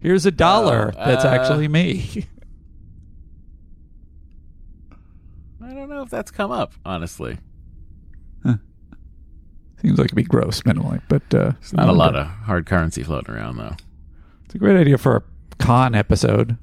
[0.00, 2.26] here's a dollar Oh, that's uh, actually me.
[5.62, 7.38] I don't know if that's come up, honestly.
[9.82, 13.02] seems like it'd be gross minimally but uh There's not a lot of hard currency
[13.02, 13.76] floating around, though.
[14.46, 15.22] it's a great idea for a
[15.62, 16.56] con episode.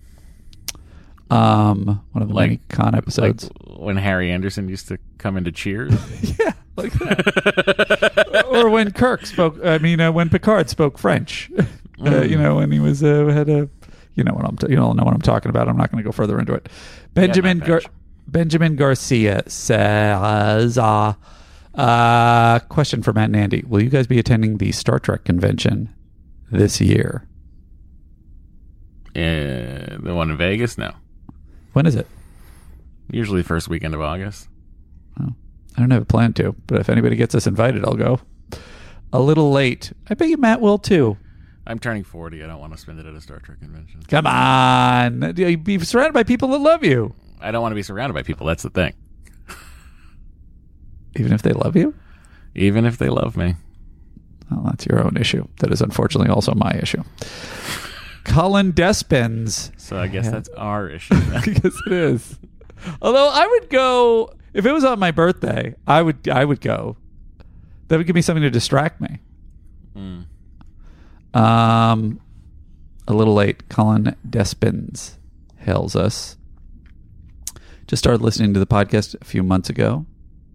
[1.30, 3.50] Um one of the Like- many con episodes.
[3.66, 5.94] Like when Harry Anderson used to come into Cheers.
[6.40, 8.46] yeah like that.
[8.50, 11.52] Or when kirk spoke i mean uh, when picard spoke french
[12.06, 13.70] uh, you know when he was uh, had a
[14.16, 16.04] you know what i'm t- you all know what i'm talking about i'm not going
[16.04, 16.70] to go further into it
[17.14, 17.82] benjamin my Gar-
[18.28, 21.14] benjamin garcia says uh,
[21.76, 25.94] uh question for matt and andy will you guys be attending the star trek convention
[26.52, 27.28] this year
[29.16, 30.76] uh, the one in Vegas?
[30.76, 30.92] No.
[31.74, 32.08] when is it
[33.12, 34.48] Usually first weekend of August.
[35.20, 35.34] Oh,
[35.78, 38.20] I don't have a plan to, but if anybody gets us invited, I'll go.
[39.12, 39.94] A little late.
[40.10, 41.18] I bet you Matt will too.
[41.66, 42.44] I'm turning 40.
[42.44, 44.04] I don't want to spend it at a Star Trek convention.
[44.08, 45.32] Come on.
[45.34, 47.16] Be surrounded by people that love you.
[47.40, 48.48] I don't want to be surrounded by people.
[48.48, 48.94] That's the thing.
[51.16, 51.94] Even if they love you?
[52.56, 53.56] Even if they love me.
[54.52, 55.48] Well, that's your own issue.
[55.60, 57.04] That is unfortunately also my issue.
[58.26, 59.72] Colin Despens.
[59.80, 61.16] So I guess that's our issue.
[61.16, 61.44] then.
[61.64, 62.40] yes, it is.
[63.02, 66.98] Although I would go if it was on my birthday, I would I would go.
[67.88, 69.20] That would give me something to distract me.
[69.94, 70.22] Hmm.
[71.34, 72.20] Um,
[73.08, 73.70] a little late.
[73.70, 75.18] Colin Despens
[75.58, 76.38] hails us.
[77.88, 80.06] Just started listening to the podcast a few months ago.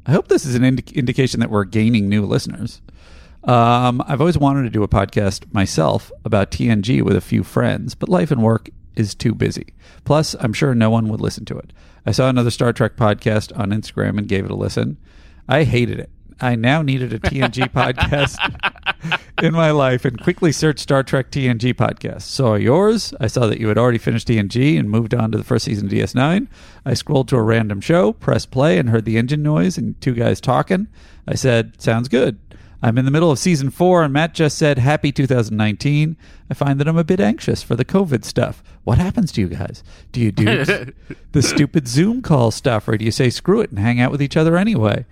[0.07, 2.81] I hope this is an indi- indication that we're gaining new listeners.
[3.45, 7.95] Um, I've always wanted to do a podcast myself about TNG with a few friends,
[7.95, 9.75] but life and work is too busy.
[10.05, 11.73] Plus, I'm sure no one would listen to it.
[12.07, 14.97] I saw another Star Trek podcast on Instagram and gave it a listen.
[15.49, 16.11] I hated it.
[16.41, 18.37] I now needed a TNG podcast
[19.43, 22.23] in my life and quickly searched Star Trek TNG podcast.
[22.23, 23.15] Saw yours.
[23.21, 25.87] I saw that you had already finished TNG and moved on to the first season
[25.87, 26.49] of DS9.
[26.85, 30.15] I scrolled to a random show, pressed play, and heard the engine noise and two
[30.15, 30.89] guys talking.
[31.27, 32.39] I said, Sounds good.
[32.81, 36.17] I'm in the middle of season four, and Matt just said, Happy 2019.
[36.49, 38.63] I find that I'm a bit anxious for the COVID stuff.
[38.85, 39.83] What happens to you guys?
[40.13, 40.65] Do you do
[41.33, 44.23] the stupid Zoom call stuff, or do you say screw it and hang out with
[44.23, 45.05] each other anyway?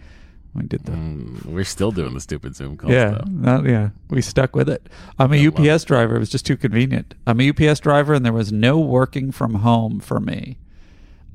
[0.59, 3.29] We did the Mm, We're still doing the stupid Zoom call yeah, stuff.
[3.29, 3.91] not, yeah.
[4.11, 4.89] We stuck with it.
[5.19, 6.17] I'm a UPS driver.
[6.17, 7.15] It was just too convenient.
[7.27, 10.59] I'm a UPS driver, and there was no working from home for me.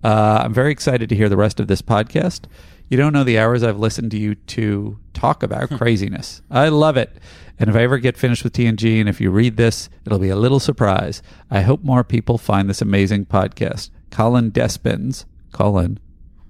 [0.03, 2.41] Uh, I'm very excited to hear the rest of this podcast.
[2.89, 6.41] You don't know the hours I've listened to you two talk about craziness.
[6.49, 7.17] I love it.
[7.59, 10.29] And if I ever get finished with TNG, and if you read this, it'll be
[10.29, 11.21] a little surprise.
[11.51, 13.91] I hope more people find this amazing podcast.
[14.09, 15.99] Colin Despins, Colin,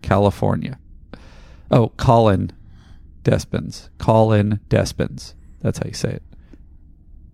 [0.02, 0.80] California.
[1.70, 2.52] Oh, Colin
[3.24, 3.90] Despins.
[3.98, 5.34] Colin Despins.
[5.62, 6.24] That's how you say it.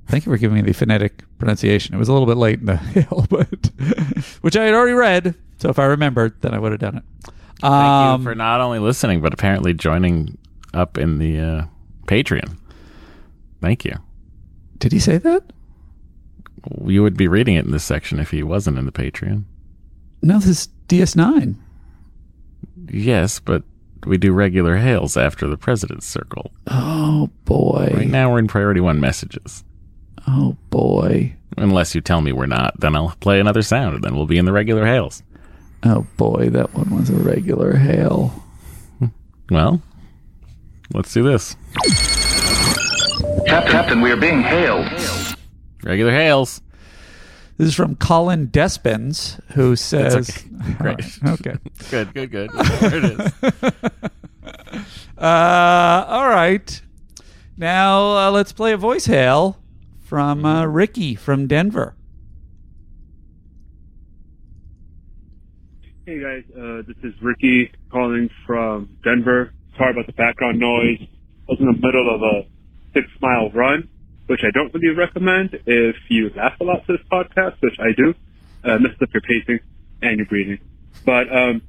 [0.08, 1.94] Thank you for giving me the phonetic pronunciation.
[1.94, 3.48] It was a little bit late in the hill, but
[4.42, 5.36] which I had already read.
[5.58, 7.04] So if I remembered, then I would have done it.
[7.60, 10.38] Thank Um, you for not only listening, but apparently joining
[10.74, 11.66] up in the uh,
[12.06, 12.58] Patreon.
[13.62, 13.96] Thank you.
[14.78, 15.44] did he say that?
[16.86, 19.46] You would be reading it in this section if he wasn't in the Patreon.
[20.22, 21.56] No, this is DS9.
[22.90, 23.64] Yes, but
[24.06, 26.52] we do regular hails after the President's Circle.
[26.68, 27.92] Oh boy.
[27.94, 29.64] Right now, we're in Priority One messages.
[30.28, 31.36] Oh boy.
[31.58, 34.38] Unless you tell me we're not, then I'll play another sound, and then we'll be
[34.38, 35.24] in the regular hails.
[35.84, 38.44] Oh boy, that one was a regular hail.
[39.50, 39.82] Well,
[40.94, 41.56] let's do this.
[43.48, 44.88] Captain, we are being hailed.
[45.84, 46.62] Regular hails.
[47.58, 50.74] This is from Colin Despins, who says, okay.
[50.78, 51.20] Great.
[51.24, 51.58] All right, okay.
[51.90, 52.52] Good, good, good.
[52.80, 53.34] There it is.
[55.18, 56.82] Uh, all right.
[57.58, 59.58] Now uh, let's play a voice hail
[60.02, 61.96] from uh, Ricky from Denver.
[66.06, 69.52] Hey guys, uh, this is Ricky calling from Denver.
[69.76, 71.00] Sorry about the background noise.
[71.02, 71.08] I
[71.50, 72.48] was in the middle of a
[72.94, 73.90] six mile run,
[74.28, 77.92] which I don't really recommend if you laugh a lot to this podcast, which I
[77.96, 78.14] do.
[78.64, 79.60] Uh, messes up your pacing
[80.02, 80.60] and your breathing.
[81.06, 81.62] But, um,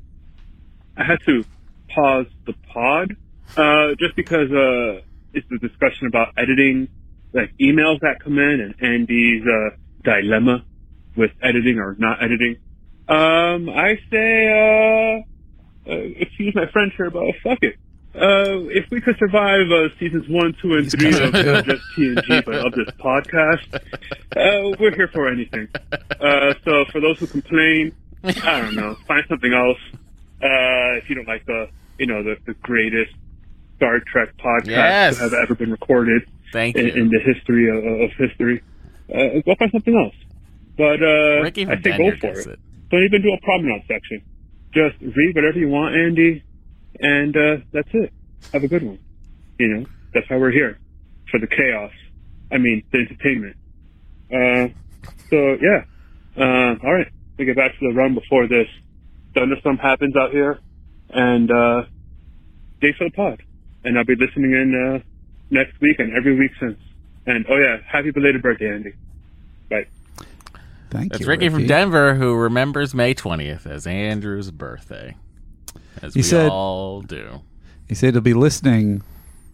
[0.96, 1.44] I had to
[1.88, 3.16] pause the pod,
[3.56, 6.88] uh, just because, uh, it's the discussion about editing,
[7.32, 10.64] like emails that come in and Andy's, uh, dilemma
[11.16, 12.56] with editing or not editing.
[13.08, 15.24] Um, I say,
[15.86, 17.76] uh, uh, excuse my French here, but fuck it.
[18.18, 22.44] Uh, if we could survive uh, seasons one, two, and three of not just TNG,
[22.44, 25.68] but of this podcast, uh, we're here for anything.
[25.92, 27.92] Uh, so for those who complain,
[28.24, 29.78] I don't know, find something else.
[30.42, 33.12] Uh, if you don't like the, you know, the, the greatest
[33.76, 35.16] Star Trek podcast Yes.
[35.16, 36.92] to have ever been recorded Thank in, you.
[36.94, 38.62] in the history of, of history,
[39.14, 40.14] uh, go find something else.
[40.76, 41.50] But uh, I
[41.82, 42.46] say go for it.
[42.46, 42.58] it.
[42.90, 44.22] Don't even do a promenade section.
[44.72, 46.42] Just read whatever you want, Andy,
[47.00, 48.12] and uh, that's it.
[48.52, 48.98] Have a good one.
[49.58, 50.78] You know, that's why we're here
[51.30, 51.92] for the chaos.
[52.50, 53.56] I mean, the entertainment.
[54.32, 54.68] Uh,
[55.30, 55.84] so yeah.
[56.36, 58.68] Uh, all right, we get back to the run before this
[59.34, 60.58] thunderstorm happens out here,
[61.10, 61.82] and uh,
[62.78, 63.42] stay for the pod.
[63.84, 65.04] And I'll be listening in uh,
[65.50, 66.78] next week and every week since.
[67.26, 68.92] And oh yeah, happy belated birthday, Andy.
[69.68, 69.86] Bye.
[70.90, 71.08] Thank you.
[71.10, 71.26] That's you.
[71.26, 75.16] Ricky, from Denver who remembers May 20th as Andrew's birthday.
[76.02, 77.40] As He we said- all do.
[77.88, 79.02] He said he'll be listening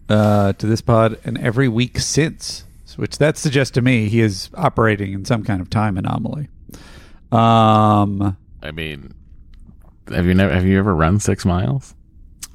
[0.09, 2.64] uh, to this pod and every week since,
[2.96, 6.48] which that suggests to me he is operating in some kind of time anomaly.
[7.30, 9.14] Um, I mean,
[10.09, 11.94] have you never have you ever run six miles?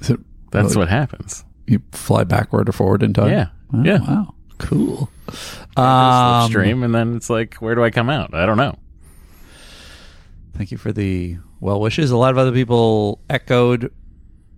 [0.00, 0.18] so-
[0.50, 1.44] That's well, what happens.
[1.66, 3.30] you fly backward or forward in time.
[3.30, 3.48] Yeah.
[3.72, 3.98] Wow, Yeah.
[4.00, 4.34] Wow.
[4.58, 5.08] Cool.
[5.76, 5.84] Um,
[6.50, 8.34] Slipstream, and then it's like, where do I come out?
[8.34, 8.76] I don't know.
[10.54, 12.10] Thank you for the well wishes.
[12.10, 13.92] A lot of other people echoed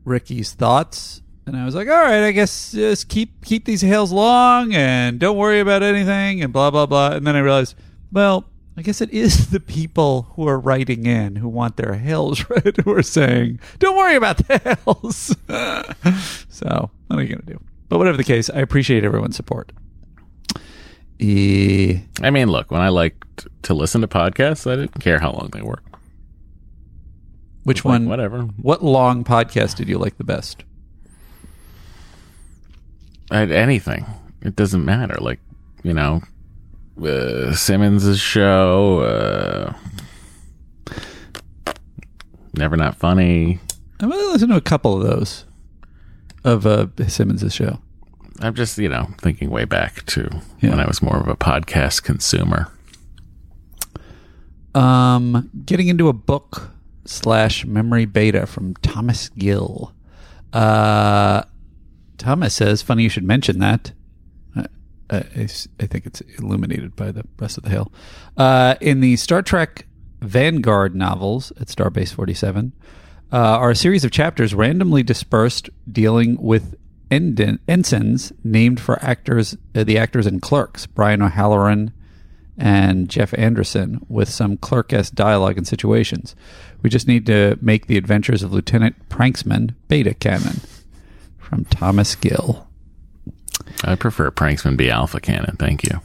[0.04, 4.12] Ricky's thoughts, and I was like, "All right, I guess just keep keep these hails
[4.12, 7.74] long and don't worry about anything and blah blah blah." And then I realized,
[8.12, 12.48] well, I guess it is the people who are writing in who want their hails
[12.50, 15.36] read who are saying, "Don't worry about the hails."
[16.48, 17.60] so what are you gonna do?
[17.88, 19.72] But whatever the case, I appreciate everyone's support.
[21.20, 25.30] Eh, I mean, look, when I liked to listen to podcasts, I didn't care how
[25.32, 25.78] long they were.
[27.64, 28.08] Which Like, one?
[28.08, 28.42] whatever.
[28.42, 30.64] What long podcast did you like the best?
[33.30, 34.04] I, anything.
[34.42, 35.16] It doesn't matter.
[35.20, 35.40] Like,
[35.82, 36.20] you know,
[37.02, 39.72] uh, Simmons' show, uh,
[42.54, 43.58] Never Not Funny.
[44.00, 45.44] I'm gonna listen to a couple of those
[46.44, 47.78] of uh, Simmons' show.
[48.40, 50.28] I'm just, you know, thinking way back to
[50.60, 50.70] Yeah.
[50.70, 52.68] when I was more of a podcast consumer.
[54.74, 56.70] Um, getting into a book
[57.04, 59.92] slash memory beta from Thomas Gill.
[60.52, 61.42] Uh,
[62.18, 63.92] Thomas says, "Funny you should mention that."
[64.56, 67.92] I I, think it's illuminated by the rest of the hail.
[68.36, 69.86] Uh, in the Star Trek
[70.20, 72.72] Vanguard novels at Starbase Forty Seven,
[73.32, 76.76] uh, are a series of chapters randomly dispersed dealing with
[77.10, 81.92] ensigns named for actors, uh, the actors and Clerks, Brian O'Halloran
[82.58, 86.34] and Jeff Anderson, with some clerk-esque dialogue and situations.
[86.82, 90.60] We just need to make the adventures of Lieutenant Pranksman beta canon.
[91.38, 92.66] From Thomas Gill.
[93.84, 95.56] I prefer Pranksman be Alpha Cannon.
[95.58, 96.00] Thank you.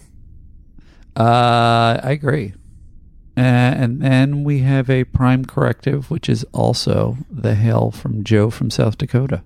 [1.15, 2.53] Uh, I agree.
[3.37, 8.49] Uh, and then we have a prime corrective, which is also the hail from Joe
[8.49, 9.41] from South Dakota.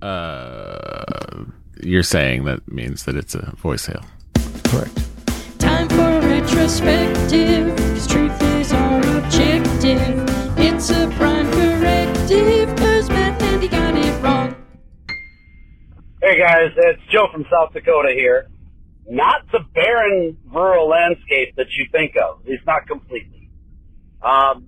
[0.00, 1.44] Uh,
[1.82, 4.04] you're saying that means that it's a voice hail.
[4.64, 4.96] Correct.
[5.58, 10.58] Time for retrospective, 'cause truth is our objective.
[10.58, 14.54] It's a prime corrective, cause Matt and he got it wrong.
[16.22, 18.48] Hey guys, it's Joe from South Dakota here.
[19.06, 23.48] Not the barren rural landscape that you think of, at least not completely.
[24.22, 24.66] Um,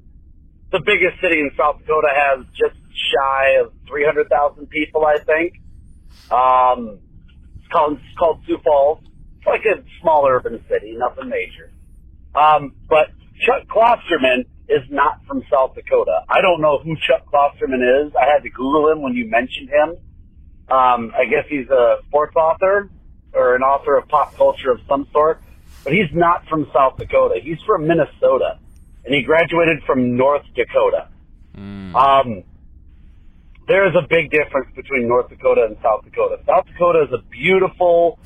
[0.72, 5.54] the biggest city in South Dakota has just shy of 300,000 people, I think.
[6.30, 6.98] Um,
[7.58, 9.00] it's called, it's called Sioux Falls.
[9.38, 11.70] It's like a small urban city, nothing major.
[12.34, 13.08] Um, but
[13.40, 16.24] Chuck Klosterman is not from South Dakota.
[16.28, 18.12] I don't know who Chuck Klosterman is.
[18.14, 19.96] I had to Google him when you mentioned him.
[20.70, 22.90] Um, I guess he's a sports author
[23.32, 25.42] or an author of pop culture of some sort,
[25.82, 27.40] but he's not from South Dakota.
[27.42, 28.58] He's from Minnesota,
[29.04, 31.08] and he graduated from North Dakota.
[31.96, 32.44] Um,
[33.70, 36.38] there is a big difference between North Dakota and South Dakota.
[36.44, 38.18] South Dakota is a beautiful,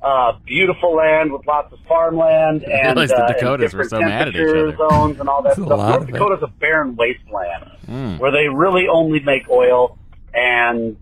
[0.00, 3.90] uh, beautiful land with lots of farmland and, realized the uh, and Dakotas were different
[3.90, 4.76] so mad at each temperature other.
[4.90, 5.78] zones and all that That's a stuff.
[5.78, 6.12] North of it.
[6.12, 8.18] Dakota's a barren wasteland Mm.
[8.18, 9.98] where they really only make oil
[10.32, 10.96] and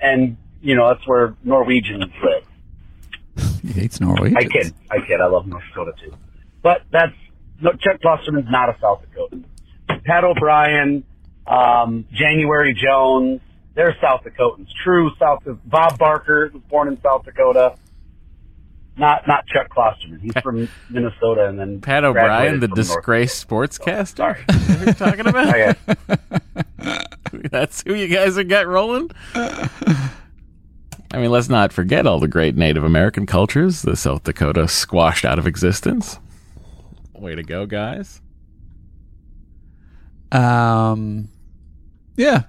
[0.00, 2.44] and you know that's where Norwegians live.
[3.62, 4.32] He hates Norway.
[4.36, 5.20] I kid, I kid.
[5.20, 6.14] I love North Dakota too,
[6.62, 7.12] but that's
[7.60, 9.44] no, Chuck Klosterman's not a South Dakotan.
[10.04, 11.02] Pat O'Brien,
[11.46, 13.40] um, January Jones,
[13.74, 14.68] they're South Dakotans.
[14.84, 15.42] True South.
[15.64, 17.76] Bob Barker was born in South Dakota.
[18.96, 20.20] Not not Chuck Klosterman.
[20.20, 24.16] He's from Minnesota and then Pat O'Brien, the disgraced sportscaster.
[24.16, 24.44] Sorry.
[24.48, 25.54] Is that what you're talking about?
[25.54, 27.08] Okay.
[27.50, 29.10] That's who you guys are get rolling.
[29.34, 35.24] I mean, let's not forget all the great Native American cultures the South Dakota squashed
[35.24, 36.18] out of existence.
[37.14, 38.20] Way to go, guys!
[40.32, 41.28] Um,
[42.16, 42.42] yeah.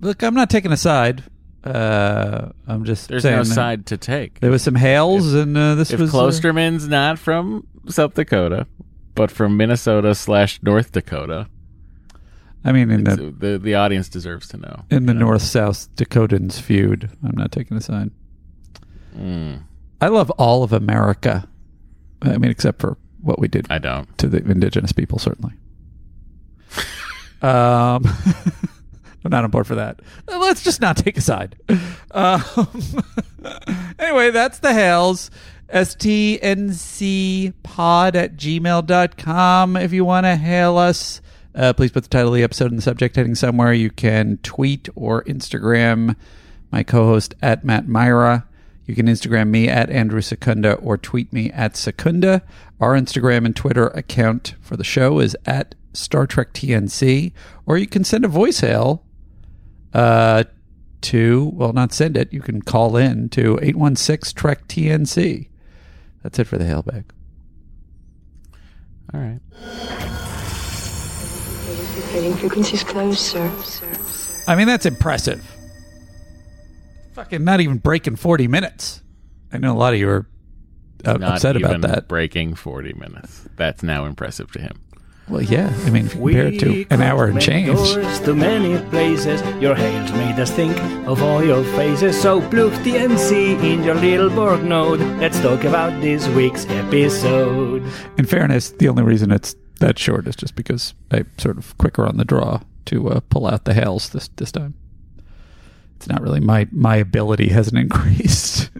[0.00, 1.24] Look, I'm not taking a side.
[1.64, 4.40] Uh, I'm just There's saying no that side to take.
[4.40, 8.66] There was some hails, and uh, this if was uh, Klosterman's not from South Dakota,
[9.14, 11.46] but from Minnesota slash North Dakota,
[12.64, 14.84] I mean, in the the the audience deserves to know.
[14.90, 18.10] in the North South Dakotans feud, I'm not taking a side.
[19.16, 19.62] Mm,
[20.00, 21.48] I love all of America.
[22.22, 24.16] I mean, except for what we did I don't.
[24.18, 25.54] to the indigenous people, certainly.
[27.42, 28.04] Um,
[29.24, 30.00] I'm not on board for that.
[30.26, 31.56] Let's just not take a side.
[32.10, 32.42] Um,
[33.98, 35.30] anyway, that's the Hails.
[35.72, 39.76] STNC pod at gmail.com.
[39.76, 41.22] If you want to hail us,
[41.54, 43.72] uh, please put the title of the episode in the subject heading somewhere.
[43.72, 46.14] You can tweet or Instagram
[46.70, 48.46] my co host at Matt Mira.
[48.84, 52.42] You can Instagram me at Andrew Secunda or tweet me at Secunda.
[52.80, 57.32] Our Instagram and Twitter account for the show is at Star Trek TNC.
[57.66, 59.00] Or you can send a voicemail
[59.92, 60.44] uh,
[61.02, 65.48] to, well, not send it, you can call in to 816 Trek TNC.
[66.22, 67.04] That's it for the hailbag.
[69.12, 69.40] All right.
[72.10, 73.50] Trading frequencies closed, sir.
[74.46, 75.42] I mean, that's impressive.
[77.14, 79.02] Fucking not even breaking 40 minutes.
[79.52, 80.26] I know a lot of you are
[81.04, 82.08] uh, Not upset about that.
[82.08, 83.48] breaking 40 minutes.
[83.56, 84.80] That's now impressive to him.
[85.28, 85.72] Well, yeah.
[85.86, 87.76] I mean, if you compare it to an hour and change.
[87.76, 89.40] Doors to many places.
[89.62, 92.20] Your hails made us think of all your faces.
[92.20, 95.00] So plug TNC in your little Borg node.
[95.20, 97.82] Let's talk about this week's episode.
[98.18, 102.06] In fairness, the only reason it's that short is just because I'm sort of quicker
[102.06, 104.74] on the draw to uh, pull out the hails this this time.
[105.96, 108.70] It's not really my my ability hasn't increased,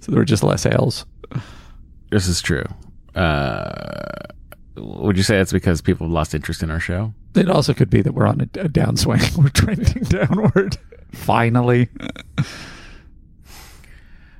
[0.00, 1.04] so there were just less hails.
[2.10, 2.64] This is true.
[3.14, 4.26] Uh,
[4.76, 7.12] would you say that's because people have lost interest in our show?
[7.34, 9.36] It also could be that we're on a, a downswing.
[9.42, 10.78] We're trending downward.
[11.12, 11.88] Finally,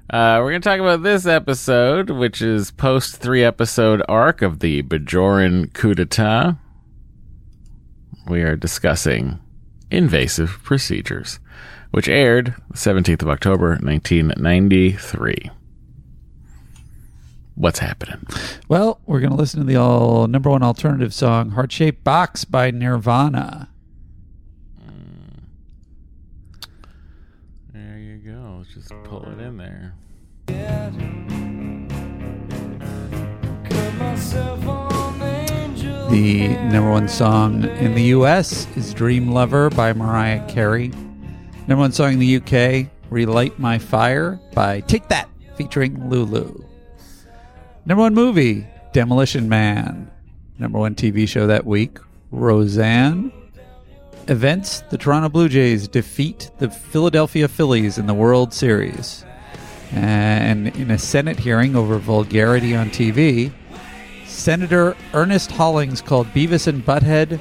[0.09, 4.61] Uh, we're going to talk about this episode, which is post three episode arc of
[4.61, 6.55] the Bajoran coup d'etat.
[8.28, 9.41] We are discussing
[9.91, 11.41] invasive procedures,
[11.91, 15.51] which aired the 17th of October, 1993
[17.57, 18.24] what's happening?
[18.68, 22.44] Well, we're going to listen to the all number one alternative song, Heart Shaped Box
[22.44, 23.70] by Nirvana.
[27.72, 28.59] There you go.
[28.59, 29.94] Let's just pull it in there.
[36.09, 40.88] The number one song in the US is Dream Lover by Mariah Carey.
[41.66, 46.65] Number one song in the UK, Relight My Fire by Take That featuring Lulu.
[47.87, 50.11] Number one movie, Demolition Man.
[50.59, 51.99] Number one TV show that week,
[52.32, 53.30] Roseanne.
[54.26, 59.24] Events The Toronto Blue Jays defeat the Philadelphia Phillies in the World Series.
[59.93, 63.53] And in a Senate hearing over vulgarity on TV,
[64.26, 67.39] Senator Ernest Hollings called Beavis and Butthead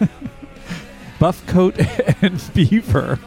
[1.20, 1.78] Buffcoat
[2.22, 3.20] and Beaver.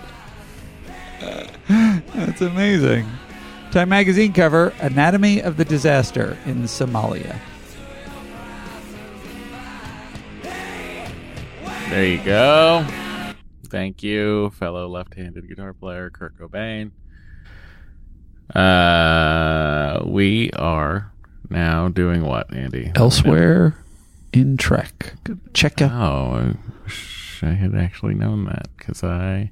[1.70, 3.08] That's amazing.
[3.72, 7.38] Time magazine cover Anatomy of the Disaster in Somalia.
[11.90, 12.84] There you go.
[13.68, 16.92] Thank you, fellow left-handed guitar player Kurt Cobain.
[18.56, 21.12] Uh, we are
[21.52, 22.92] now doing what, Andy?
[22.96, 23.76] Elsewhere
[24.34, 25.14] in Trek.
[25.54, 26.56] Check out Oh, I
[26.86, 29.52] wish I had actually known that because I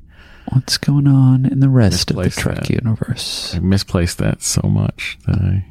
[0.52, 2.70] what's going on in the rest of the Trek that.
[2.70, 3.54] universe.
[3.56, 5.66] I misplaced that so much that I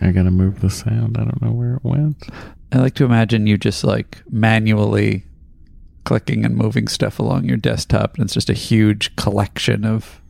[0.00, 1.16] I gotta move the sound.
[1.18, 2.28] I don't know where it went.
[2.72, 5.24] I like to imagine you just like manually
[6.04, 10.20] clicking and moving stuff along your desktop, and it's just a huge collection of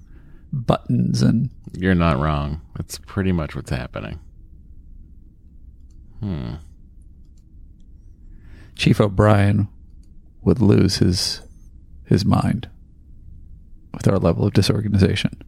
[0.53, 2.63] buttons and You're not wrong.
[2.77, 4.19] That's pretty much what's happening.
[6.21, 6.55] Hmm.
[8.75, 9.69] Chief O'Brien
[10.43, 11.43] would lose his
[12.05, 12.69] his mind
[13.99, 15.43] with our level of disorganization.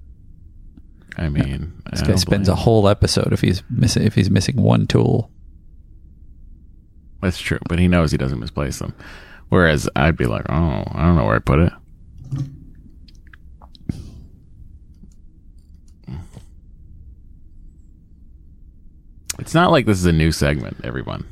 [1.17, 4.57] I mean, This I guy spends a whole episode if he's missing if he's missing
[4.57, 5.31] one tool.
[7.21, 8.95] That's true, but he knows he doesn't misplace them.
[9.49, 11.73] Whereas I'd be like, oh, I don't know where I put it.
[19.39, 21.27] It's not like this is a new segment, everyone.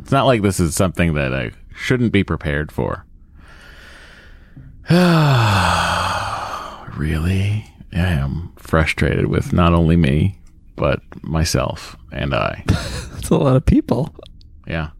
[0.00, 3.06] It's not like this is something that I shouldn't be prepared for.
[7.00, 7.64] really?
[7.94, 10.38] I am frustrated with not only me,
[10.76, 12.62] but myself and I.
[12.66, 14.14] That's a lot of people.
[14.66, 14.90] Yeah.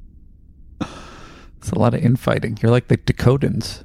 [1.59, 2.59] It's a lot of infighting.
[2.63, 3.85] You're like the Dakotans.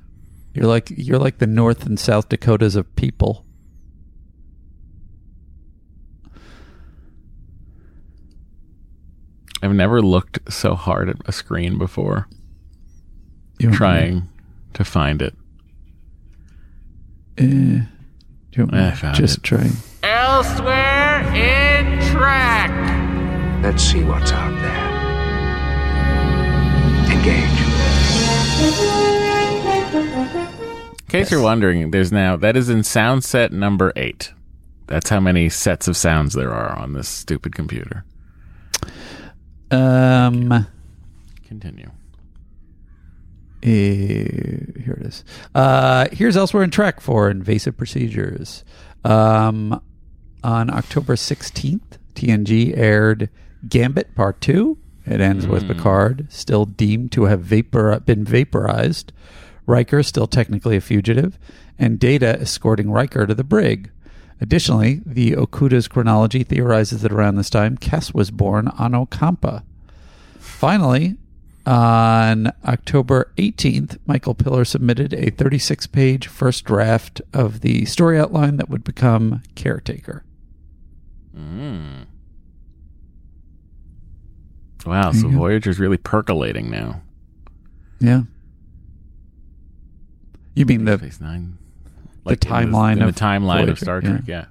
[0.54, 3.46] You're like you're like the North and South Dakotas of people.
[9.62, 12.30] I've never looked so hard at a screen before.
[13.60, 14.30] You want trying
[14.74, 15.36] to find it.
[17.38, 17.82] Eh,
[18.56, 19.44] do you want me I found just it.
[19.44, 19.70] try?
[20.02, 22.72] Elsewhere in track.
[23.62, 24.92] Let's see what's out there.
[27.12, 27.60] Engage.
[31.02, 34.32] In case you're wondering, there's now that is in sound set number eight.
[34.88, 38.06] That's how many sets of sounds there are on this stupid computer.
[39.70, 40.66] Um.
[41.46, 41.90] Continue.
[43.64, 43.68] Eh,
[44.84, 45.24] here it is.
[45.54, 48.64] Uh, here's elsewhere in track for invasive procedures.
[49.04, 49.82] Um,
[50.44, 53.30] on October 16th, TNG aired
[53.68, 54.78] Gambit Part 2.
[55.08, 59.12] It ends with Picard still deemed to have vapor- been vaporized,
[59.68, 61.38] Riker still technically a fugitive,
[61.78, 63.92] and Data escorting Riker to the brig.
[64.42, 69.64] Additionally, the Okuda's chronology theorizes that around this time, Kes was born on Ocampa.
[70.40, 71.18] Finally,
[71.66, 78.58] on October 18th, Michael Piller submitted a 36 page first draft of the story outline
[78.58, 80.24] that would become Caretaker.
[81.36, 82.06] Mm.
[84.86, 85.30] Wow, There so.
[85.30, 87.02] Voyager's really percolating now.
[88.00, 88.22] Yeah.
[90.54, 91.58] You mean the, Phase nine.
[92.26, 94.10] the timeline in of the timeline of Star yeah.
[94.10, 94.46] Trek, yeah.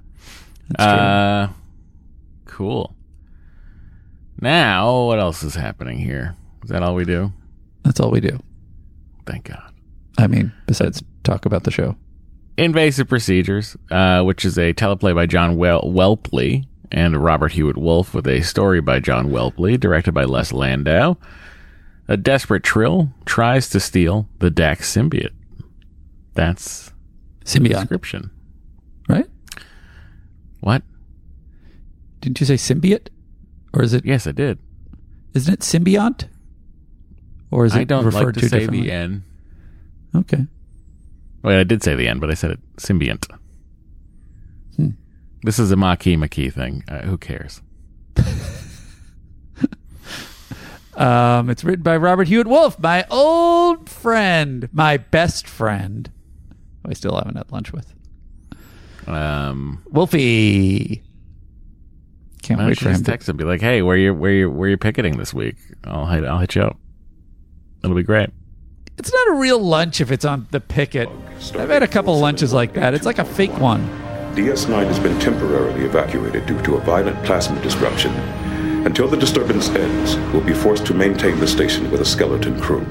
[0.77, 0.85] True.
[0.85, 1.49] Uh,
[2.45, 2.95] cool.
[4.41, 6.35] Now, what else is happening here?
[6.65, 7.31] Is that all we do?
[7.83, 8.39] That's all we do.
[9.25, 9.71] Thank God.
[10.17, 11.95] I mean, besides talk about the show.
[12.57, 18.13] Invasive Procedures, uh, which is a teleplay by John Wel- Whelpley and Robert Hewitt Wolfe
[18.13, 21.15] with a story by John Whelpley, directed by Les Landau.
[22.07, 25.33] A desperate Trill tries to steal the Dax symbiote.
[26.33, 26.91] That's
[27.41, 28.29] the Symbiont, description.
[29.09, 29.25] right?
[30.61, 30.83] What?
[32.21, 33.07] Didn't you say symbiote?
[33.73, 34.59] Or is it, Yes, I did.
[35.33, 36.25] isn't it symbiont?
[37.55, 39.23] Or is it I don't referred like to, to say the N.
[40.13, 40.45] Okay.
[41.41, 43.33] Wait, I did say the N, but I said it symbiont.
[44.75, 44.89] Hmm.
[45.41, 46.83] This is a Maquis McKee thing.
[46.87, 47.61] Uh, who cares?
[50.97, 56.09] Um, it's written by Robert Hewitt Wolfe, my old friend, my best friend,
[56.83, 57.93] who I still haven't had lunch with.
[59.05, 61.03] Um, Wolfie.
[62.43, 64.13] Can't why wait don't for him just to text him, be like, "Hey, where you
[64.13, 65.57] where you where you picketing this week?
[65.83, 66.77] I'll hit I'll hit you up.
[67.85, 68.29] It'll be great."
[68.97, 71.09] It's not a real lunch if it's on the picket.
[71.55, 72.93] I've had a couple lunches like that.
[72.93, 73.87] It's like a fake one.
[74.35, 78.11] DS9 has been temporarily evacuated due to a violent plasma disruption.
[78.85, 82.85] Until the disturbance ends, we'll be forced to maintain the station with a skeleton crew.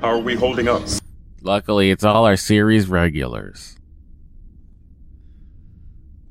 [0.00, 0.82] How are we holding up?
[1.42, 3.76] Luckily, it's all our series regulars.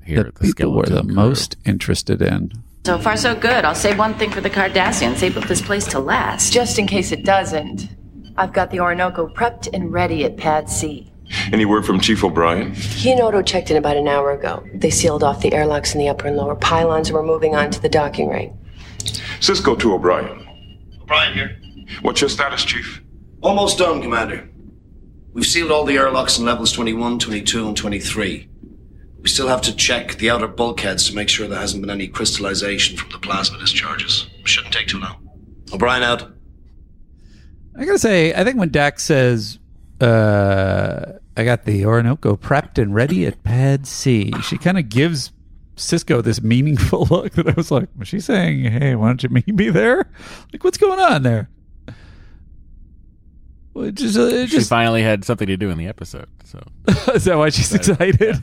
[0.06, 1.14] Here the at the people we're the Crew.
[1.14, 2.52] most interested in.
[2.86, 3.64] So far, so good.
[3.64, 5.22] I'll say one thing for the Cardassians.
[5.22, 6.52] They built this place to last.
[6.52, 7.88] Just in case it doesn't,
[8.36, 11.10] I've got the Orinoco prepped and ready at Pad C.
[11.54, 12.74] Any word from Chief O'Brien?
[12.74, 14.66] He and Odo checked in about an hour ago.
[14.74, 17.72] They sealed off the airlocks in the upper and lower pylons and we're moving on
[17.72, 18.58] to the docking ring.
[19.40, 20.46] Sisko to O'Brien.
[21.02, 21.58] O'Brien here.
[22.02, 23.02] What's your status, Chief?
[23.42, 24.50] Almost done, Commander.
[25.32, 28.50] We've sealed all the airlocks in levels 21, 22, and 23.
[29.24, 32.09] We still have to check the outer bulkheads to make sure there hasn't been any
[32.09, 34.28] crystallization from the plasma discharges.
[34.43, 35.30] Shouldn't take too long.
[35.71, 36.34] O'Brien out.
[37.80, 39.59] I gotta say, I think when Dax says,
[40.01, 45.32] uh, I got the Orinoco prepped and ready at pad C, she kind of gives
[45.78, 49.30] Sisko this meaningful look that I was like, was she saying, hey, why don't you
[49.30, 50.11] meet me there?
[50.51, 51.49] Like, what's going on there?
[53.74, 56.28] Well, it just, uh, it She just, finally had something to do in the episode,
[56.43, 56.63] so
[57.13, 58.41] is that why she's excited?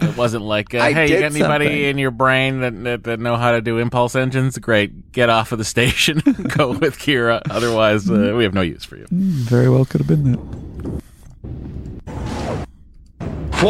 [0.00, 1.82] it wasn't like, uh, "Hey, you got anybody something.
[1.84, 4.58] in your brain that, that that know how to do impulse engines?
[4.58, 6.18] Great, get off of the station,
[6.56, 7.42] go with Kira.
[7.50, 10.38] Otherwise, uh, we have no use for you." Very well could have been that.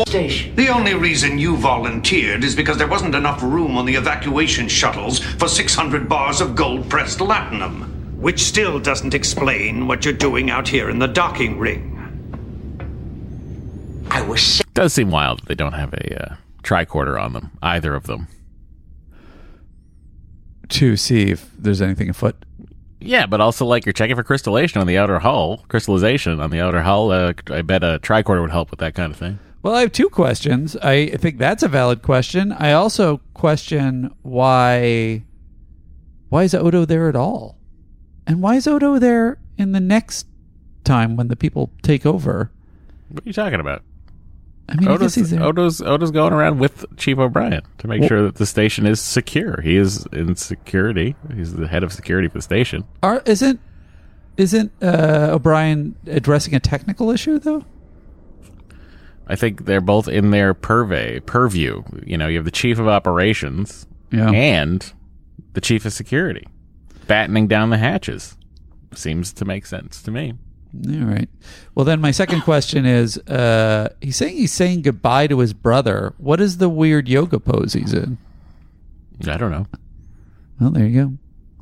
[0.07, 0.55] Station.
[0.55, 5.19] The only reason you volunteered is because there wasn't enough room on the evacuation shuttles
[5.19, 7.98] for 600 bars of gold pressed latinum.
[8.19, 11.95] Which still doesn't explain what you're doing out here in the docking ring.
[14.11, 14.61] I was.
[14.75, 18.27] Does seem wild that they don't have a uh, tricorder on them, either of them.
[20.71, 22.37] to see if there's anything afoot.
[23.01, 26.61] Yeah, but also like you're checking for crystallization on the outer hull, crystallization on the
[26.61, 27.11] outer hull.
[27.11, 29.39] Uh, I bet a tricorder would help with that kind of thing.
[29.63, 30.77] Well, I have two questions.
[30.77, 32.53] I think that's a valid question.
[32.53, 35.25] I also question why
[36.29, 37.58] why is Odo there at all?
[38.29, 40.27] And why is Odo there in the next
[40.85, 42.51] time when the people take over?
[43.09, 43.83] What are you talking about?
[44.69, 45.33] I mean, I Odo's, he's.
[45.33, 49.01] Odo's Odo's going around with Chief O'Brien to make Well- sure that the station is
[49.01, 49.61] secure.
[49.63, 51.17] He is in security.
[51.35, 52.85] He's the head of security for the station.
[53.03, 53.59] Are, isn't
[54.37, 57.65] isn't uh, O'Brien addressing a technical issue though?
[59.27, 61.83] I think they're both in their purvey purview.
[62.05, 64.31] You know, you have the chief of operations Yeah.
[64.31, 64.93] and
[65.55, 66.47] the chief of security,
[67.09, 68.37] battening down the hatches.
[68.95, 70.35] Seems to make sense to me.
[70.87, 71.29] All right.
[71.75, 76.15] Well, then my second question is: uh, He's saying he's saying goodbye to his brother.
[76.19, 78.19] What is the weird yoga pose he's in?
[79.27, 79.67] I don't know.
[80.61, 81.13] Well, there you go.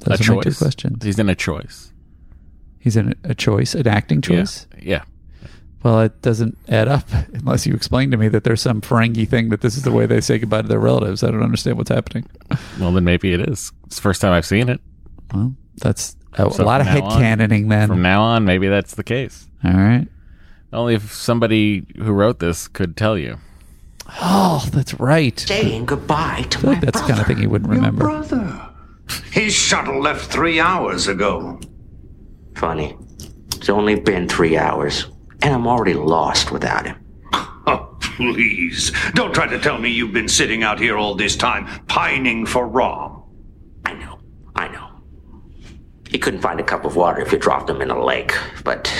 [0.00, 1.04] Those a my two questions.
[1.04, 1.92] He's in a choice.
[2.78, 4.66] He's in a, a choice, an acting choice.
[4.80, 5.04] Yeah.
[5.82, 9.50] Well, it doesn't add up unless you explain to me that there's some Ferengi thing
[9.50, 11.22] that this is the way they say goodbye to their relatives.
[11.22, 12.28] I don't understand what's happening.
[12.80, 13.72] Well, then maybe it is.
[13.86, 14.80] It's the first time I've seen it.
[15.34, 17.88] Well, that's a, So lot of head now on- canoning then.
[17.88, 19.48] From now on, maybe that's the case.
[19.64, 20.06] All right.
[20.72, 23.38] Only if somebody who wrote this could tell you.
[24.20, 25.38] Oh, that's right.
[25.38, 28.04] Saying goodbye to I feel like that's the kind of thing he wouldn't remember.
[28.04, 28.68] brother.
[29.30, 31.60] His shuttle left three hours ago.
[32.54, 32.96] Funny.
[33.56, 35.06] It's only been three hours,
[35.42, 36.96] and I'm already lost without him.
[37.68, 38.92] Oh, please.
[39.14, 42.64] Don't try to tell me you've been sitting out here all this time, pining for
[42.64, 43.24] Rom.
[43.84, 44.20] I know.
[44.54, 44.85] I know.
[46.10, 48.34] He couldn't find a cup of water if you dropped him in a lake,
[48.64, 48.92] but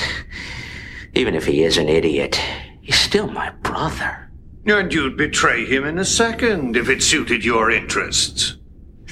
[1.14, 2.40] even if he is an idiot,
[2.80, 4.30] he's still my brother.
[4.66, 8.57] And you'd betray him in a second if it suited your interests.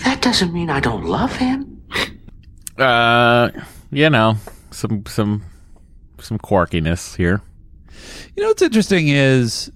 [0.05, 1.82] That doesn't mean I don't love him.
[2.76, 3.51] Uh,
[3.92, 4.36] you know,
[4.72, 5.45] some some
[6.20, 7.40] some quirkiness here.
[8.36, 9.70] You know what's interesting is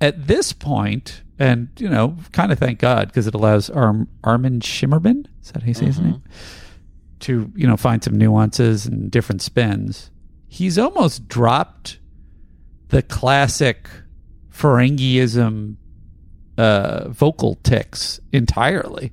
[0.00, 4.60] at this point, and you know, kind of thank God because it allows Arm Armin
[4.60, 6.22] Shimerman, is that how you say his name,
[7.24, 10.10] to you know find some nuances and different spins.
[10.46, 11.98] He's almost dropped
[12.88, 13.88] the classic
[14.50, 15.76] Ferengiism
[16.58, 19.12] uh, vocal ticks entirely.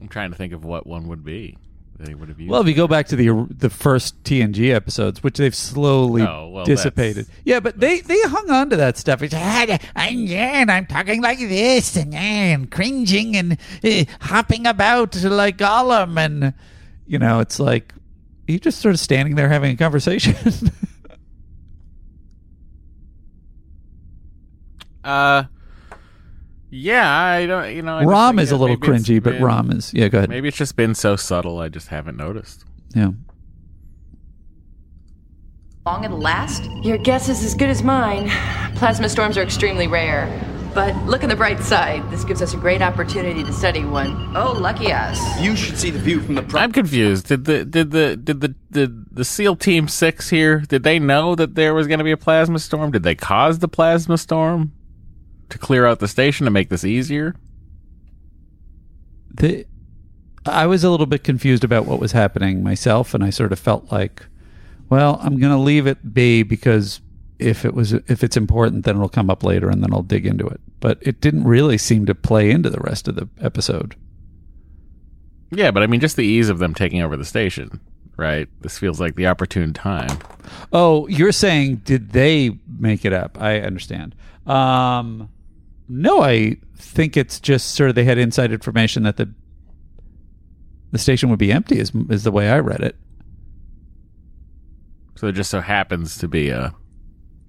[0.00, 1.58] I'm trying to think of what one would be
[1.98, 2.50] that he would have used.
[2.50, 6.48] Well, if you go back to the the first TNG episodes, which they've slowly Oh,
[6.48, 9.22] well, dissipated, yeah, but they they hung on to that stuff.
[9.22, 14.04] It's, "Ah, I'm yeah, and I'm talking like this, and, ah, and cringing and uh,
[14.20, 16.54] hopping about like Gollum, and
[17.06, 17.94] you know, it's like
[18.46, 20.34] he just sort of standing there having a conversation.
[25.04, 25.44] Uh,
[26.70, 27.74] yeah, I don't.
[27.74, 30.18] You know, I Rom think is a little cringy, but been- Rom is- yeah, go
[30.18, 30.28] ahead.
[30.30, 31.58] Maybe it's just been so subtle.
[31.60, 32.64] I just haven't noticed.
[32.94, 33.10] yeah.
[35.86, 36.64] Long it'll last?
[36.84, 38.28] Your guess is as good as mine.
[38.76, 40.26] Plasma storms are extremely rare.
[40.74, 42.08] But look at the bright side.
[42.10, 44.36] This gives us a great opportunity to study one.
[44.36, 45.18] Oh, lucky us.
[45.40, 46.44] You should see the view from the.
[46.58, 47.28] I'm confused.
[47.28, 50.60] Did the did the did the did the SEAL Team Six here?
[50.68, 52.90] Did they know that there was going to be a plasma storm?
[52.92, 54.72] Did they cause the plasma storm
[55.50, 57.34] to clear out the station to make this easier?
[59.38, 59.66] the
[60.46, 63.58] I was a little bit confused about what was happening myself, and I sort of
[63.58, 64.24] felt like,
[64.88, 67.00] well, I'm going to leave it be because
[67.38, 70.26] if it was if it's important, then it'll come up later, and then I'll dig
[70.26, 70.60] into it.
[70.80, 73.94] But it didn't really seem to play into the rest of the episode.
[75.50, 77.80] Yeah, but I mean, just the ease of them taking over the station,
[78.16, 78.48] right?
[78.60, 80.18] This feels like the opportune time.
[80.72, 83.40] Oh, you're saying did they make it up?
[83.40, 84.14] I understand.
[84.46, 85.28] Um,
[85.88, 89.32] no, I think it's just sort of they had inside information that the
[90.90, 91.78] the station would be empty.
[91.78, 92.96] Is is the way I read it.
[95.16, 96.74] So it just so happens to be a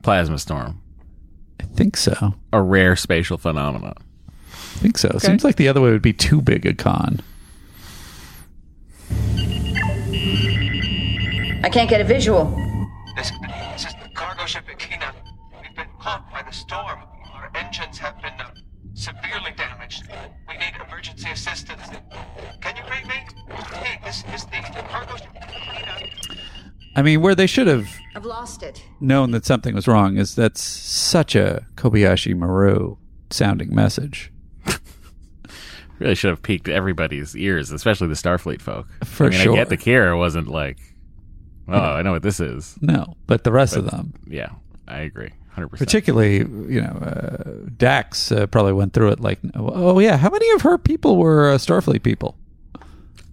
[0.02, 0.82] plasma storm,
[1.60, 2.34] I think so.
[2.52, 3.94] a rare spatial phenomenon.
[4.52, 5.16] I think so.
[5.20, 7.22] Seems like the other way would be too big a con.
[11.62, 12.46] I can't get a visual.
[13.16, 13.32] This,
[13.74, 15.14] this is the cargo ship Akina.
[15.62, 17.00] We've been caught by the storm.
[17.60, 18.51] Our engines have been uh,
[18.93, 20.03] severely damaged.
[20.47, 21.82] We need emergency assistance.
[22.62, 23.16] Can you read me?
[23.76, 25.16] Hey, this is the cargo.
[26.95, 28.84] I mean, where they should have I've lost it.
[28.99, 32.97] known that something was wrong is that's such a Kobayashi Maru
[33.30, 34.32] sounding message.
[35.99, 38.88] Really should have piqued everybody's ears, especially the Starfleet folk.
[39.03, 40.78] For I mean, I get the Kira wasn't like,
[41.68, 42.78] oh, I know what this is.
[42.80, 44.51] No, but the rest of them, Yeah,
[44.88, 45.88] I agree, hundred percent.
[45.88, 50.49] particularly you know, uh, Dax uh, probably went through it like, oh yeah, how many
[50.51, 52.38] of her people were uh, Starfleet people?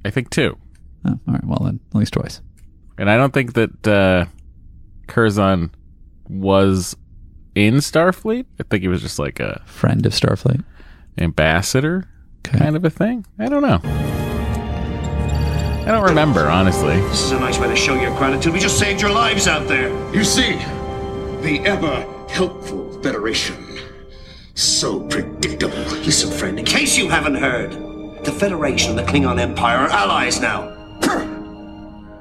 [0.05, 0.57] I think two.
[1.05, 2.41] Oh, all right, well then, at least twice.
[2.99, 4.27] And I don't think that uh,
[5.07, 5.71] Curzon
[6.29, 6.97] was
[7.55, 8.47] in Starfleet.
[8.59, 10.65] I think he was just like a Friend of Starfleet.
[11.19, 12.09] ambassador
[12.43, 13.27] kind of a thing.
[13.39, 13.81] I don't know.
[15.87, 16.97] I don't remember, honestly.
[17.03, 18.53] This is a nice way to show your gratitude.
[18.53, 19.89] We just saved your lives out there.
[20.13, 20.55] You see,
[21.43, 23.81] the ever helpful Federation.
[24.55, 25.77] So predictable.
[26.05, 27.73] Listen, friend, in case you haven't heard,
[28.25, 30.73] the Federation and the Klingon Empire are allies now.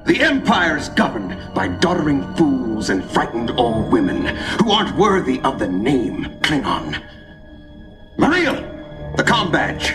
[0.06, 5.68] The Empire's governed by doddering fools and frightened old women who aren't worthy of the
[5.68, 7.04] name Klingon.
[8.20, 9.94] Maria, the com badge.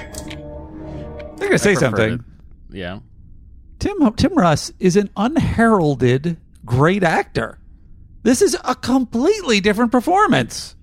[1.40, 2.24] I gotta say something.
[2.70, 2.98] Yeah.
[3.78, 7.59] Tim Tim Russ is an unheralded great actor.
[8.22, 10.76] This is a completely different performance.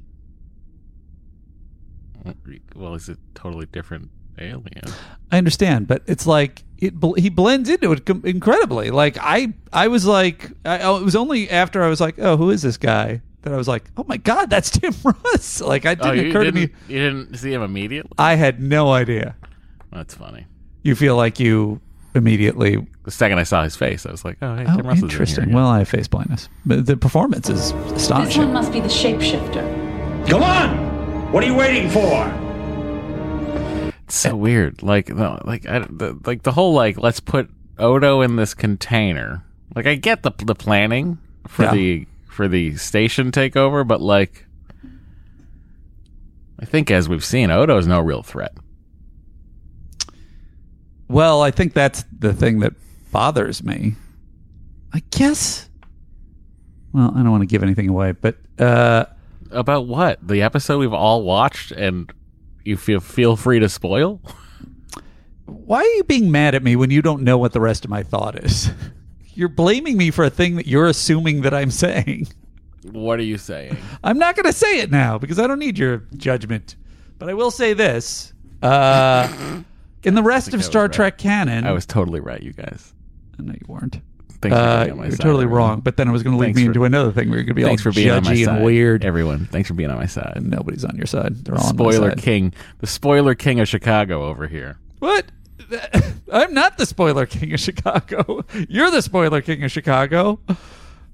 [2.76, 4.10] Well, he's a totally different
[4.40, 4.84] alien.
[5.32, 8.92] I understand, but it's like it he blends into it incredibly.
[8.92, 12.50] Like I I was like I, it was only after I was like, "Oh, who
[12.50, 15.96] is this guy?" that I was like, "Oh my god, that's Tim Russ." Like I
[15.96, 16.74] didn't oh, occur didn't, to me.
[16.88, 18.12] You didn't see him immediately?
[18.18, 19.36] I had no idea.
[19.92, 20.48] That's funny.
[20.84, 21.82] You feel like you
[22.18, 24.98] immediately The second I saw his face, I was like, oh, hey, Oh, Tim Russ
[24.98, 25.46] is in interesting.
[25.46, 25.56] here.
[25.56, 28.28] Well, I have face blindness, but the performance is astonishing.
[28.28, 30.28] This one must be the shapeshifter.
[30.30, 31.32] Come on!
[31.32, 32.34] What are you waiting for?
[34.06, 34.84] It's so weird.
[34.84, 39.44] Like, no, like, I, the, like the whole like, let's put Odo in this container.
[39.76, 41.74] Like, I get the the planning for Yeah.
[41.74, 44.46] the for the station takeover, but like,
[46.60, 48.54] I think as we've seen, Odo is no real threat.
[51.08, 52.74] Well, I think that's the thing that
[53.12, 53.96] bothers me.
[54.94, 55.70] I guess.
[56.94, 59.06] Well, I don't want to give anything away, but uh,
[59.52, 60.26] About what?
[60.28, 62.12] The episode we've all watched, and
[62.66, 64.22] you feel feel free to spoil.
[65.46, 67.90] why are you being mad at me when you don't know what the rest of
[67.92, 68.70] my thought is?
[69.34, 72.28] You're blaming me for a thing that you're assuming that I'm saying.
[72.92, 73.78] What are you saying?
[74.04, 76.76] I'm not going to say it now because I don't need your judgment.
[77.20, 78.34] But I will say this:
[78.64, 79.62] uh,
[80.08, 82.94] in the rest of Star Trek canon, I was totally right, you guys.
[83.38, 84.02] I know you weren't.
[84.42, 85.70] Thanks for Uh, being on my you're side, totally everyone.
[85.70, 85.80] wrong.
[85.82, 87.30] But then it was going to lead me for- into another thing.
[87.30, 89.04] where you're going to be Thanks all for being on my side, and weird.
[89.04, 89.46] everyone.
[89.52, 90.40] Thanks for being on my side.
[90.44, 91.44] Nobody's on your side.
[91.44, 92.20] They're all on my spoiler side.
[92.20, 94.78] king, the spoiler king of Chicago over here.
[95.00, 95.26] What?
[96.32, 98.46] I'm not the spoiler king of Chicago.
[98.70, 100.40] You're the spoiler king of Chicago.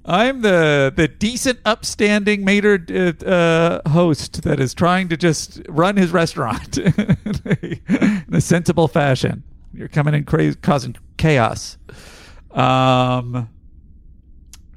[0.05, 2.85] I'm the the decent, upstanding, mater
[3.25, 8.87] uh, host that is trying to just run his restaurant in, a, in a sensible
[8.87, 9.43] fashion.
[9.73, 11.77] You're coming in crazy, causing chaos.
[12.51, 13.49] Um,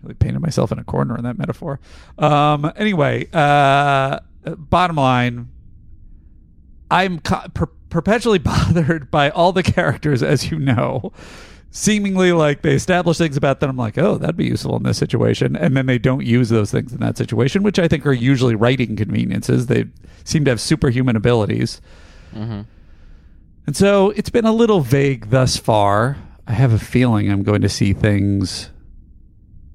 [0.03, 1.81] really painted myself in a corner in that metaphor.
[2.19, 5.49] Um, anyway, uh, bottom line,
[6.91, 11.13] I'm co- per- perpetually bothered by all the characters, as you know.
[11.71, 13.71] Seemingly like they establish things about them.
[13.71, 16.71] I'm like, oh, that'd be useful in this situation, and then they don't use those
[16.71, 19.67] things in that situation, which I think are usually writing conveniences.
[19.67, 19.85] They
[20.25, 21.81] seem to have superhuman abilities.
[22.35, 22.63] Mm-hmm.
[23.67, 26.17] And so it's been a little vague thus far.
[26.47, 28.71] I have a feeling I'm going to see things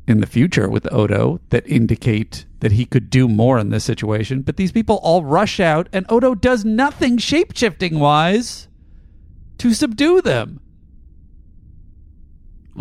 [0.07, 4.41] in the future with Odo that indicate that he could do more in this situation.
[4.41, 8.67] But these people all rush out, and Odo does nothing shape shifting wise
[9.57, 10.59] to subdue them.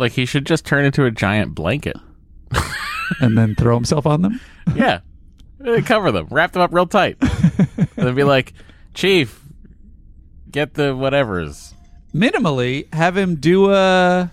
[0.01, 1.95] Like he should just turn into a giant blanket.
[3.21, 4.41] and then throw himself on them?
[4.75, 5.01] yeah.
[5.63, 7.17] Uh, Cover them, wrap them up real tight.
[7.21, 8.53] and then be like,
[8.95, 9.43] Chief,
[10.49, 11.73] get the whatevers.
[12.15, 14.31] Minimally, have him do a.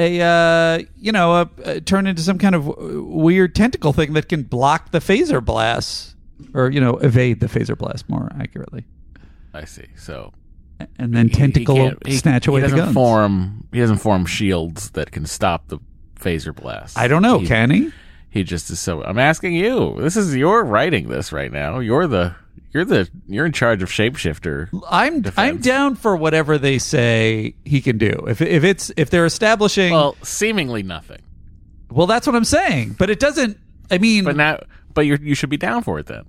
[0.00, 4.12] A uh, you know, a, a turn into some kind of w- weird tentacle thing
[4.12, 6.14] that can block the phaser blasts,
[6.54, 8.84] or you know, evade the phaser blast more accurately.
[9.52, 9.86] I see.
[9.96, 10.32] So
[10.98, 12.94] and then tentacle can't- he- snatch away he doesn't guns.
[12.94, 15.78] Form, he doesn't form shields that can stop the
[16.20, 16.98] phaser blast.
[16.98, 17.90] I don't know, can he?
[18.30, 19.02] He just is so.
[19.02, 19.96] I'm asking you.
[19.98, 21.78] This is you're writing this right now.
[21.78, 22.34] You're the
[22.72, 24.68] you're the you're in charge of shapeshifter.
[24.90, 28.26] I'm I'm down for whatever they say he can do.
[28.28, 31.20] If if it's if they're establishing Well, seemingly nothing.
[31.90, 32.96] Well, that's what I'm saying.
[32.98, 33.58] But it doesn't.
[33.90, 34.60] I mean, but now,
[34.92, 36.24] but you you should be down for it then.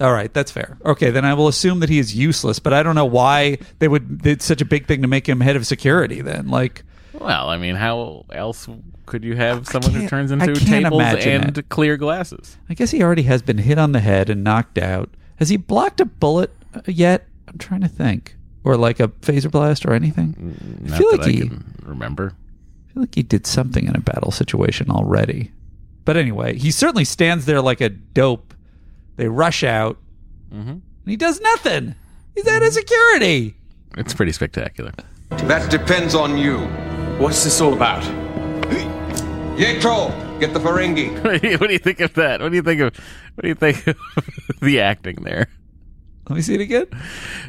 [0.00, 0.76] All right, that's fair.
[0.84, 2.58] Okay, then I will assume that he is useless.
[2.58, 4.26] But I don't know why they would.
[4.26, 6.20] It's such a big thing to make him head of security.
[6.20, 6.84] Then, like,
[7.14, 8.68] Well, I mean, how else
[9.06, 11.68] could you have someone who turns into tables and it.
[11.70, 12.58] clear glasses?
[12.68, 15.08] I guess he already has been hit on the head and knocked out.
[15.36, 16.50] Has he blocked a bullet
[16.86, 17.26] yet?
[17.48, 20.34] I'm trying to think, or like a phaser blast or anything.
[20.34, 21.50] Mm, I feel like I he.
[21.82, 22.32] remember.
[22.90, 25.52] I feel like he did something in a battle situation already.
[26.04, 28.52] But anyway, he certainly stands there like a dope.
[29.16, 29.98] They rush out,
[30.52, 30.68] Mm-hmm.
[30.70, 31.94] and he does nothing.
[32.34, 33.56] He's out of security.
[33.96, 34.92] It's pretty spectacular.
[35.30, 36.58] That depends on you.
[37.18, 38.02] What's this all about?
[39.56, 41.22] Yeto, get the Ferengi.
[41.60, 42.40] what do you think of that?
[42.40, 42.94] What do you think of
[43.34, 43.96] what do you think of
[44.60, 45.48] the acting there?
[46.28, 46.86] Let me see it again.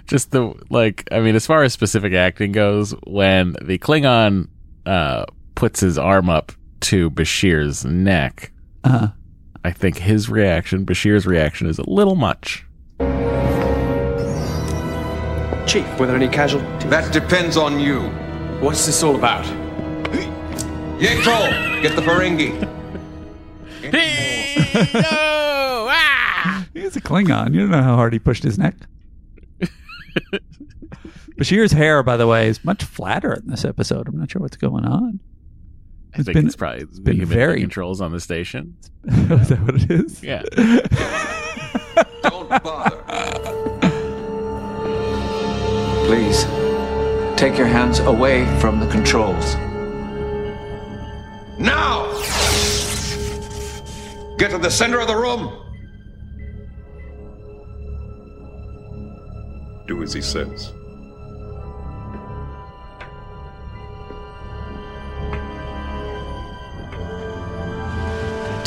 [0.05, 4.47] Just the like I mean, as far as specific acting goes, when the Klingon
[4.85, 6.51] uh puts his arm up
[6.81, 8.51] to Bashir's neck,
[8.83, 9.09] uh
[9.67, 12.65] I think his reaction, Bashir's reaction, is a little much.
[15.67, 16.89] Chief, were there any casualties?
[16.89, 17.99] That depends on you.
[18.61, 19.43] What's this all about?
[21.01, 22.53] Yeto, get the Ferengi.
[23.91, 26.65] He's ah!
[26.73, 27.53] a Klingon.
[27.53, 28.75] You don't know how hard he pushed his neck.
[31.37, 34.07] Bashir's hair, by the way, is much flatter in this episode.
[34.07, 35.19] I'm not sure what's going on.
[36.19, 38.75] I think it's probably it's been very- controls on the station.
[39.05, 40.23] is that what it is?
[40.23, 40.41] Yeah.
[42.23, 43.03] Don't bother.
[46.07, 46.43] Please,
[47.37, 49.55] take your hands away from the controls.
[51.59, 52.05] Now!
[54.37, 55.51] Get to the center of the room.
[59.87, 60.73] Do as he says.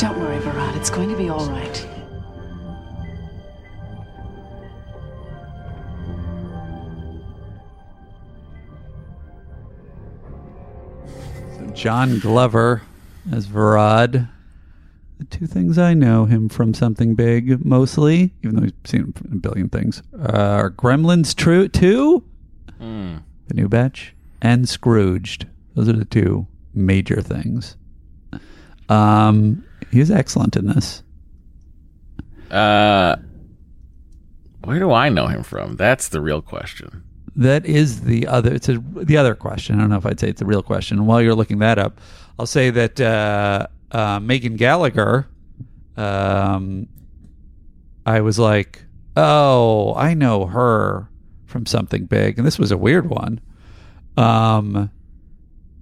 [0.01, 0.75] Don't worry, Verad.
[0.75, 1.87] It's going to be all right.
[11.73, 12.81] John Glover
[13.31, 14.27] as Verad.
[15.19, 19.35] The two things I know him from something big, mostly, even though we've seen a
[19.35, 22.23] billion things, are Gremlins True 2,
[22.79, 23.17] Hmm.
[23.47, 25.45] the new batch, and Scrooged.
[25.75, 27.75] Those are the two major things.
[28.89, 31.03] Um, he's excellent in this.
[32.49, 33.15] Uh,
[34.63, 35.75] where do I know him from?
[35.75, 37.03] That's the real question.
[37.35, 38.53] That is the other.
[38.53, 39.75] It's a, the other question.
[39.75, 41.05] I don't know if I'd say it's the real question.
[41.05, 42.01] While you're looking that up,
[42.37, 45.27] I'll say that uh, uh, Megan Gallagher.
[45.95, 46.87] Um,
[48.05, 48.83] I was like,
[49.15, 51.07] oh, I know her
[51.45, 53.39] from something big, and this was a weird one.
[54.17, 54.91] Um,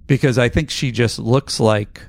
[0.06, 2.02] because I think she just looks like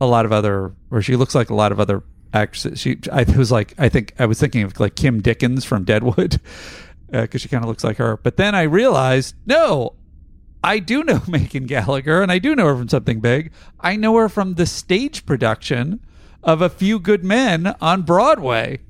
[0.00, 2.78] a lot of other, or she looks like a lot of other actresses.
[2.80, 6.40] She, I was like, I think I was thinking of like Kim Dickens from Deadwood,
[7.10, 8.16] because she kind of looks like her.
[8.18, 9.94] But then I realized, no,
[10.62, 13.52] I do know Megan Gallagher, and I do know her from something big.
[13.80, 16.00] I know her from the stage production
[16.42, 18.80] of A Few Good Men on Broadway,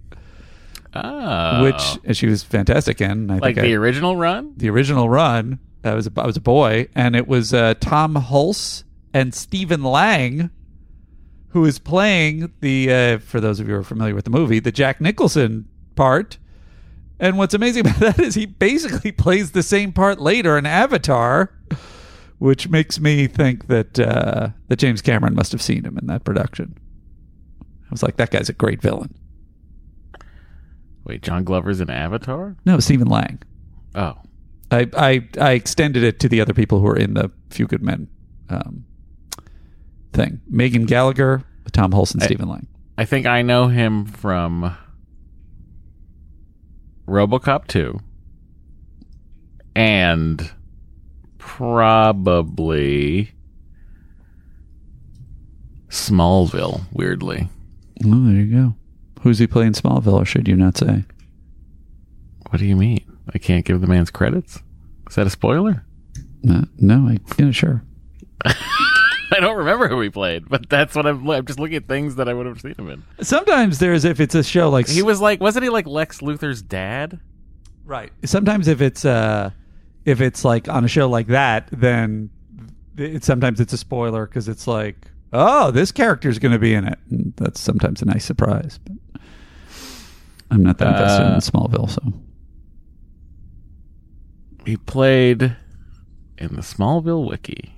[0.94, 1.62] Oh.
[1.64, 3.30] which she was fantastic in.
[3.30, 4.54] I like think the I- original run?
[4.56, 5.58] the original run.
[5.84, 8.82] I was a, I was a boy, and it was uh, Tom Hulce
[9.14, 10.50] and Stephen Lang,
[11.56, 14.58] who is playing the uh, for those of you who are familiar with the movie,
[14.58, 16.36] the Jack Nicholson part.
[17.18, 21.50] And what's amazing about that is he basically plays the same part later in Avatar,
[22.36, 26.24] which makes me think that uh, that James Cameron must have seen him in that
[26.24, 26.76] production.
[27.62, 29.14] I was like, that guy's a great villain.
[31.04, 32.54] Wait, John Glover's in Avatar?
[32.66, 33.40] No, Stephen Lang.
[33.94, 34.18] Oh,
[34.70, 37.82] I, I I extended it to the other people who are in the Few Good
[37.82, 38.08] Men
[38.50, 38.84] um,
[40.16, 40.40] thing.
[40.48, 42.66] Megan Gallagher, Tom Hulce, and Stephen Lang.
[42.98, 44.76] I think I know him from
[47.06, 48.00] RoboCop 2
[49.76, 50.50] and
[51.38, 53.32] probably
[55.88, 57.48] Smallville, weirdly.
[58.04, 58.74] Oh, there you go.
[59.20, 61.04] Who's he playing Smallville, or should you not say?
[62.50, 63.04] What do you mean?
[63.32, 64.60] I can't give the man's credits?
[65.08, 65.84] Is that a spoiler?
[66.48, 67.82] Uh, no, I yeah, sure.
[69.32, 71.28] I don't remember who he played, but that's what I'm.
[71.28, 73.02] I'm just looking at things that I would have seen him in.
[73.24, 76.62] Sometimes there's if it's a show like He was like, wasn't he like Lex Luthor's
[76.62, 77.18] dad?
[77.84, 78.12] Right.
[78.24, 79.50] Sometimes if it's uh
[80.04, 82.30] if it's like on a show like that, then
[82.96, 86.84] it, sometimes it's a spoiler because it's like, oh, this character's going to be in
[86.86, 86.98] it.
[87.10, 88.78] And that's sometimes a nice surprise.
[88.84, 89.20] But
[90.50, 92.12] I'm not that invested Uh, in Smallville, so
[94.64, 95.56] He played
[96.38, 97.72] in the Smallville wiki.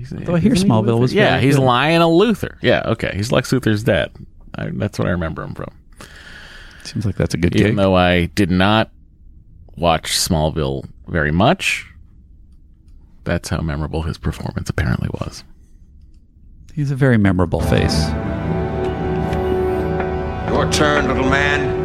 [0.00, 1.00] He's, Although I hear Smallville Luthor?
[1.00, 1.64] was Yeah, very he's good.
[1.64, 2.56] Lionel Luthor.
[2.62, 3.12] Yeah, okay.
[3.14, 4.10] He's Lex Luthor's dad.
[4.54, 5.70] I, that's what I remember him from.
[6.84, 7.76] seems like that's a good Even gig.
[7.76, 8.90] though I did not
[9.76, 11.86] watch Smallville very much,
[13.24, 15.44] that's how memorable his performance apparently was.
[16.74, 18.08] He's a very memorable face.
[20.48, 21.79] Your turn, little man.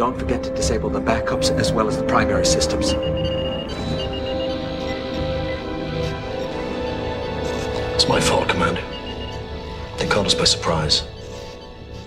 [0.00, 2.94] Don't forget to disable the backups as well as the primary systems.
[7.94, 8.80] It's my fault, Commander.
[9.98, 11.06] They caught us by surprise.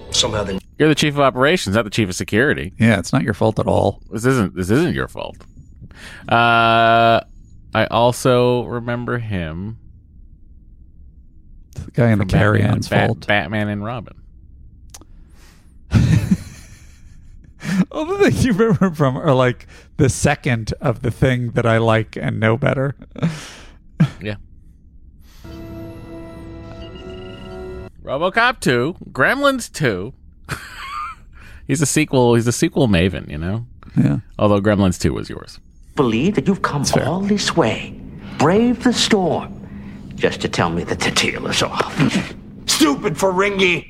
[0.10, 0.58] Somehow they.
[0.80, 2.74] You're the chief of operations, not the chief of security.
[2.80, 4.02] Yeah, it's not your fault at all.
[4.10, 4.56] This isn't.
[4.56, 5.38] This isn't your fault.
[6.28, 7.22] Uh,
[7.76, 9.78] I also remember him.
[11.76, 13.28] The guy in the from carry-on's Bat- fault.
[13.28, 14.16] Batman and Robin.
[17.92, 19.68] All the things you remember from are like
[19.98, 22.96] the second of the thing that I like and know better.
[24.22, 24.36] Yeah.
[28.04, 30.14] RoboCop 2, Gremlins 2.
[31.68, 33.66] he's a sequel, he's a sequel maven, you know?
[33.96, 34.20] Yeah.
[34.38, 35.60] Although Gremlins 2 was yours.
[35.96, 37.98] Believe that you've come all this way,
[38.40, 39.66] brave the storm,
[40.16, 41.94] just to tell me that the deal is off.
[42.66, 43.90] Stupid Ferengi!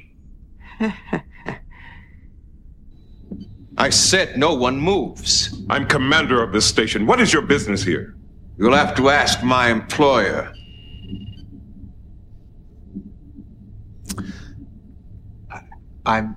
[3.78, 5.64] I said no one moves.
[5.70, 7.06] I'm commander of this station.
[7.06, 8.16] What is your business here?
[8.58, 10.54] You'll have to ask my employer.
[16.06, 16.36] I'm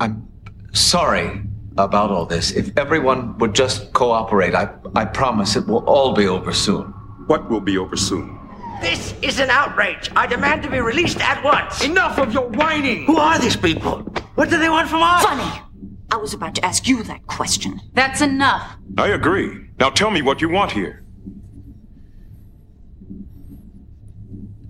[0.00, 0.28] I'm
[0.72, 1.42] sorry
[1.76, 2.50] about all this.
[2.50, 6.86] If everyone would just cooperate, I I promise it will all be over soon.
[7.28, 8.38] What will be over soon?
[8.80, 10.10] This is an outrage.
[10.14, 11.82] I demand to be released at once.
[11.82, 13.06] Enough of your whining!
[13.06, 14.02] Who are these people?
[14.34, 15.24] What do they want from us?
[15.24, 15.67] Funny.
[16.10, 17.80] I was about to ask you that question.
[17.92, 18.76] That's enough.
[18.96, 19.68] I agree.
[19.78, 21.04] Now tell me what you want here.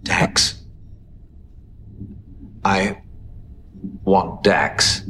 [0.02, 0.62] Dax.
[2.64, 3.02] I
[4.04, 5.02] want Dax.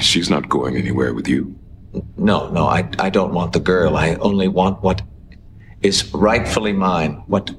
[0.00, 1.58] She's not going anywhere with you.
[2.16, 3.96] No, no, I, I don't want the girl.
[3.96, 5.02] I only want what
[5.82, 7.50] is rightfully mine, what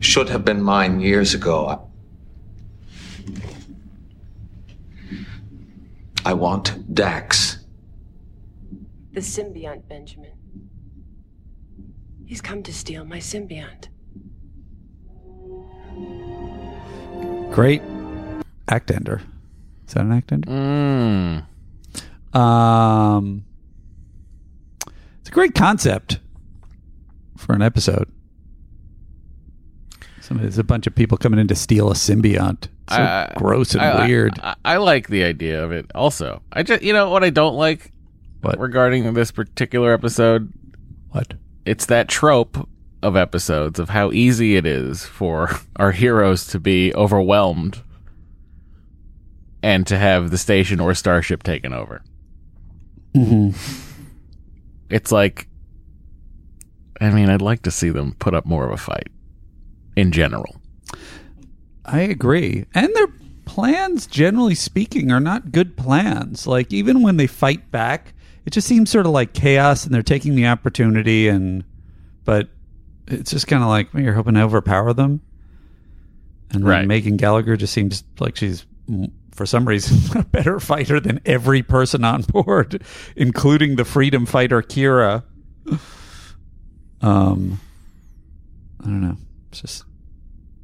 [0.00, 1.88] should have been mine years ago.
[6.24, 7.58] I want Dax.
[9.12, 10.32] The symbiont, Benjamin.
[12.26, 13.88] He's come to steal my symbiont.
[17.52, 17.82] Great
[18.68, 19.20] act ender.
[19.86, 20.50] Is that an act ender?
[20.50, 21.46] Mm.
[22.34, 23.44] Um,
[25.20, 26.18] it's a great concept
[27.36, 28.10] for an episode.
[30.20, 32.68] Some, there's a bunch of people coming in to steal a symbiont.
[32.90, 34.38] So I- gross and I- weird.
[34.42, 36.42] I, I like the idea of it also.
[36.52, 37.92] I just, you know, what I don't like
[38.42, 38.58] What?
[38.58, 40.52] regarding this particular episode?
[41.10, 41.34] What?
[41.64, 42.68] It's that trope
[43.02, 47.82] of episodes of how easy it is for our heroes to be overwhelmed
[49.62, 52.02] and to have the station or starship taken over.
[53.14, 53.58] Mm-hmm.
[54.90, 55.48] It's like,
[57.00, 59.08] I mean, I'd like to see them put up more of a fight
[59.96, 60.60] in general.
[61.84, 62.64] I agree.
[62.74, 63.08] And their
[63.44, 66.46] plans, generally speaking, are not good plans.
[66.46, 68.14] Like, even when they fight back,
[68.46, 71.64] it just seems sort of like chaos, and they're taking the opportunity, and
[72.24, 72.48] but
[73.06, 75.20] it's just kind of like well, you're hoping to overpower them,
[76.50, 76.86] and Right.
[76.86, 81.62] Megan Gallagher just seems like she's mm, for some reason a better fighter than every
[81.62, 82.82] person on board,
[83.16, 85.22] including the freedom fighter Kira.
[87.00, 87.60] Um,
[88.80, 89.16] I don't know.
[89.50, 89.84] It's just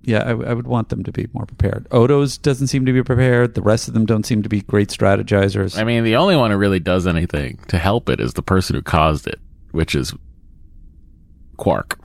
[0.03, 1.87] yeah, I, w- I would want them to be more prepared.
[1.91, 3.55] Odo's doesn't seem to be prepared.
[3.55, 5.79] The rest of them don't seem to be great strategizers.
[5.79, 8.77] I mean, the only one who really does anything to help it is the person
[8.77, 9.39] who caused it,
[9.73, 10.15] which is
[11.57, 11.99] Quark,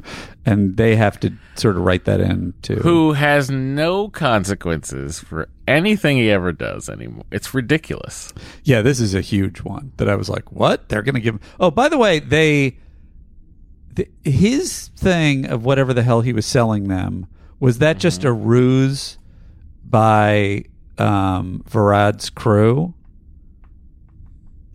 [0.46, 2.76] and they have to sort of write that in too.
[2.76, 7.24] who has no consequences for anything he ever does anymore.
[7.32, 8.34] It's ridiculous.
[8.66, 10.90] Yeah, this is a huge one that I was like, what?
[10.90, 11.36] They're going to give.
[11.36, 11.42] him.
[11.58, 12.78] Oh, by the way, they.
[13.94, 17.28] The, his thing of whatever the hell he was selling them
[17.60, 19.18] was that just a ruse
[19.88, 20.66] by
[20.98, 22.94] um, Verad's crew?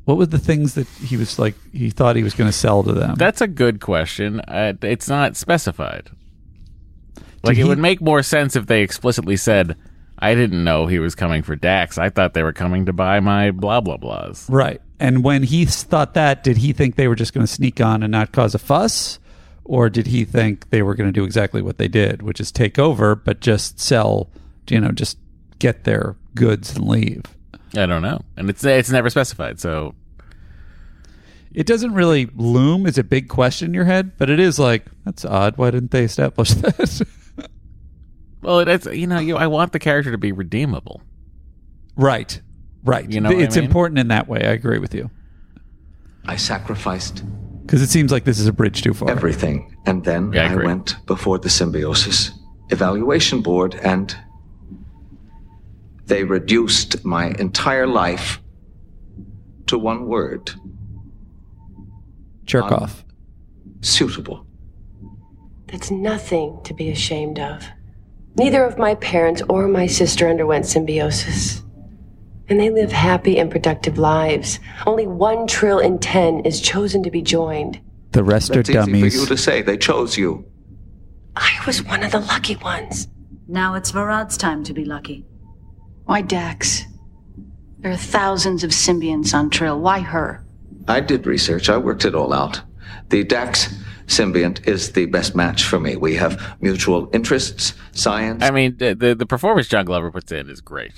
[0.04, 1.54] What were the things that he was like?
[1.72, 3.14] He thought he was going to sell to them.
[3.14, 4.40] That's a good question.
[4.40, 6.10] Uh, it's not specified.
[7.42, 9.76] Like it he- would make more sense if they explicitly said,
[10.18, 11.96] "I didn't know he was coming for Dax.
[11.96, 14.80] I thought they were coming to buy my blah blah blahs." Right.
[14.98, 18.02] And when he thought that, did he think they were just going to sneak on
[18.02, 19.18] and not cause a fuss?
[19.64, 22.50] Or did he think they were going to do exactly what they did, which is
[22.50, 24.28] take over, but just sell,
[24.68, 25.18] you know, just
[25.58, 27.22] get their goods and leave?
[27.76, 29.61] I don't know, and it's it's never specified.
[29.61, 29.94] So
[31.52, 34.86] It doesn't really loom as a big question in your head, but it is like,
[35.04, 35.56] that's odd.
[35.56, 37.06] Why didn't they establish that?
[38.42, 41.02] Well, it's you know, you I want the character to be redeemable.
[41.96, 42.40] right.
[42.82, 43.11] Right.
[43.11, 43.66] You know what I it's mean?
[43.66, 44.38] important in that way.
[44.40, 45.11] I agree with you.
[46.24, 47.22] I sacrificed
[47.70, 49.08] Because it seems like this is a bridge too far.
[49.08, 50.66] everything, and then Yeah, I I, agree.
[50.66, 52.32] went before the symbiosis
[52.70, 54.12] evaluation board, and
[56.06, 58.40] they reduced my entire life
[59.68, 60.50] to one word:
[62.44, 63.04] Jerk off.
[63.82, 64.44] suitable.
[65.68, 67.64] That's nothing to be ashamed of.
[68.36, 71.62] Neither of my parents or my sister underwent symbiosis.
[72.51, 74.59] And they live happy and productive lives.
[74.84, 77.80] Only one trill in ten is chosen to be joined.
[78.11, 79.14] The rest That's are easy dummies.
[79.14, 79.62] for you to say.
[79.62, 80.44] They chose you.
[81.36, 83.07] I was one of the lucky ones.
[83.46, 85.24] Now it's Verad's time to be lucky.
[86.05, 86.82] Why Dax?
[87.78, 89.80] There are thousands of symbionts on Trill.
[89.80, 90.44] Why her?
[90.88, 91.70] I did research.
[91.70, 92.61] I worked it all out.
[93.11, 93.72] The Dax
[94.11, 95.94] symbiont is the best match for me.
[95.96, 98.42] We have mutual interests, science.
[98.42, 100.92] I mean, the the, the performance John Glover puts in is great.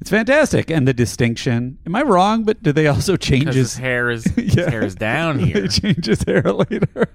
[0.00, 0.70] It's fantastic.
[0.70, 1.78] And the distinction.
[1.86, 2.44] Am I wrong?
[2.44, 5.62] But do they also change 'Cause his his hair is his hair is down here.
[5.62, 7.08] they change his hair later.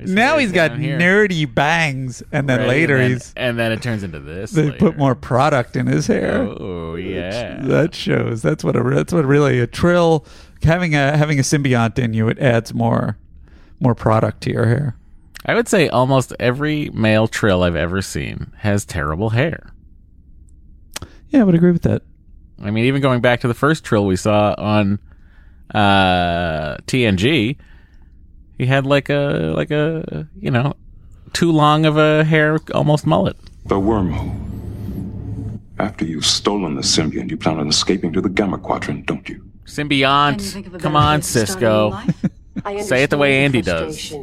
[0.00, 0.98] now he's got here.
[0.98, 2.68] nerdy bangs, and then Right?
[2.68, 4.52] later and then, he's and then it turns into this.
[4.52, 4.78] they later.
[4.78, 6.42] put more product in his hair.
[6.42, 7.60] Oh yeah.
[7.62, 8.42] That shows.
[8.42, 10.24] That's what a that's what really a trill
[10.62, 12.28] having a having a symbiont in you.
[12.28, 13.16] It adds more
[13.82, 14.96] more product to your hair.
[15.44, 19.72] I would say almost every male trill I've ever seen has terrible hair.
[21.30, 22.02] Yeah, I would agree with that.
[22.62, 25.00] I mean, even going back to the first trill we saw on
[25.74, 27.56] uh, TNG,
[28.58, 30.74] he had like a like a you know
[31.32, 33.36] too long of a hair, almost mullet.
[33.64, 34.38] The wormhole.
[35.78, 39.44] After you've stolen the symbiont, you plan on escaping to the Gamma Quadrant, don't you?
[39.64, 40.80] Symbiont.
[40.80, 42.30] Come on, Sisko.
[42.64, 44.14] I Say it the way Andy does.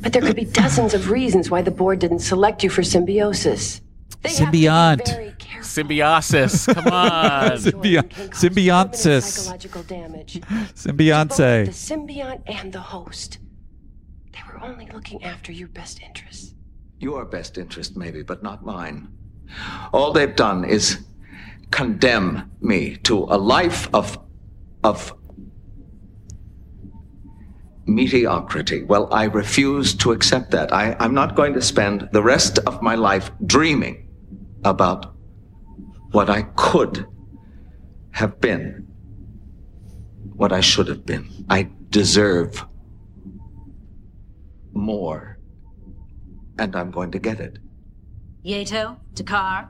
[0.00, 3.80] But there could be dozens of reasons why the board didn't select you for symbiosis.
[4.24, 5.34] Symbiont.
[5.62, 6.66] Symbiosis.
[6.66, 7.50] Come on.
[7.52, 8.12] Symbiont.
[8.34, 9.22] Symbionsis.
[9.22, 10.34] Psychological damage.
[10.34, 10.40] The
[10.74, 11.68] Symbionce.
[11.68, 13.38] symbiont and the host.
[14.32, 16.54] They were only looking after your best interests.
[17.00, 19.08] Your best interest, maybe, but not mine.
[19.92, 20.98] All they've done is
[21.70, 24.18] condemn me to a life of
[24.84, 25.12] of
[27.88, 28.82] mediocrity.
[28.84, 30.72] Well, I refuse to accept that.
[30.72, 34.08] I, I'm not going to spend the rest of my life dreaming
[34.64, 35.14] about
[36.12, 37.06] what I could
[38.12, 38.86] have been,
[40.34, 41.28] what I should have been.
[41.48, 42.64] I deserve
[44.72, 45.38] more,
[46.58, 47.58] and I'm going to get it.
[48.44, 49.68] Yeto, T'Kar,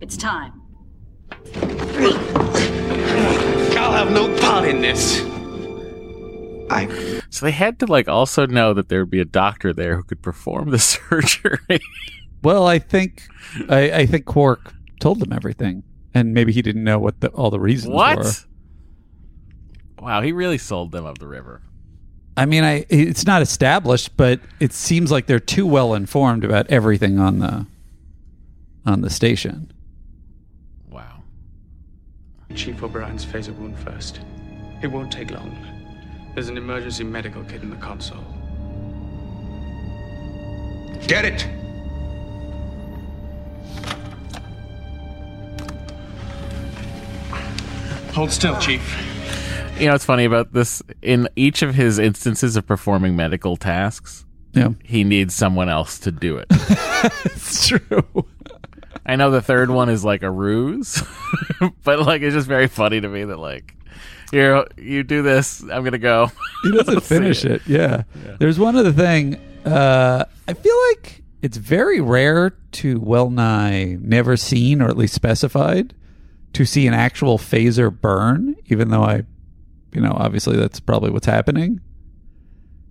[0.00, 0.60] it's time.
[3.76, 5.31] I'll have no part in this.
[6.72, 9.96] I So they had to like also know that there would be a doctor there
[9.96, 11.80] who could perform the surgery.
[12.42, 13.28] Well, I think
[13.68, 15.84] I, I think Quark told them everything,
[16.14, 18.18] and maybe he didn't know what the, all the reasons what?
[18.18, 18.32] were.
[20.00, 21.62] Wow, he really sold them up the river.
[22.36, 26.66] I mean, I it's not established, but it seems like they're too well informed about
[26.70, 27.66] everything on the
[28.86, 29.70] on the station.
[30.90, 31.22] Wow.
[32.54, 34.20] Chief O'Brien's phaser wound first.
[34.82, 35.56] It won't take long.
[36.34, 38.24] There's an emergency medical kit in the console.
[41.06, 41.46] Get it!
[48.14, 48.82] Hold still, Chief.
[49.78, 50.82] You know what's funny about this?
[51.00, 54.70] In each of his instances of performing medical tasks, Yeah.
[54.84, 56.46] he needs someone else to do it.
[57.24, 58.04] it's true.
[59.06, 61.02] I know the third one is like a ruse,
[61.84, 63.74] but like it's just very funny to me that like
[64.32, 66.32] here you do this, I'm gonna go.
[66.64, 67.62] He doesn't finish it.
[67.66, 68.02] Yeah.
[68.24, 68.36] Yeah.
[68.40, 69.36] There's one other thing.
[69.64, 75.14] Uh, I feel like it's very rare to well nigh never seen or at least
[75.14, 75.94] specified
[76.54, 79.24] to see an actual phaser burn, even though I,
[79.92, 81.80] you know, obviously that's probably what's happening.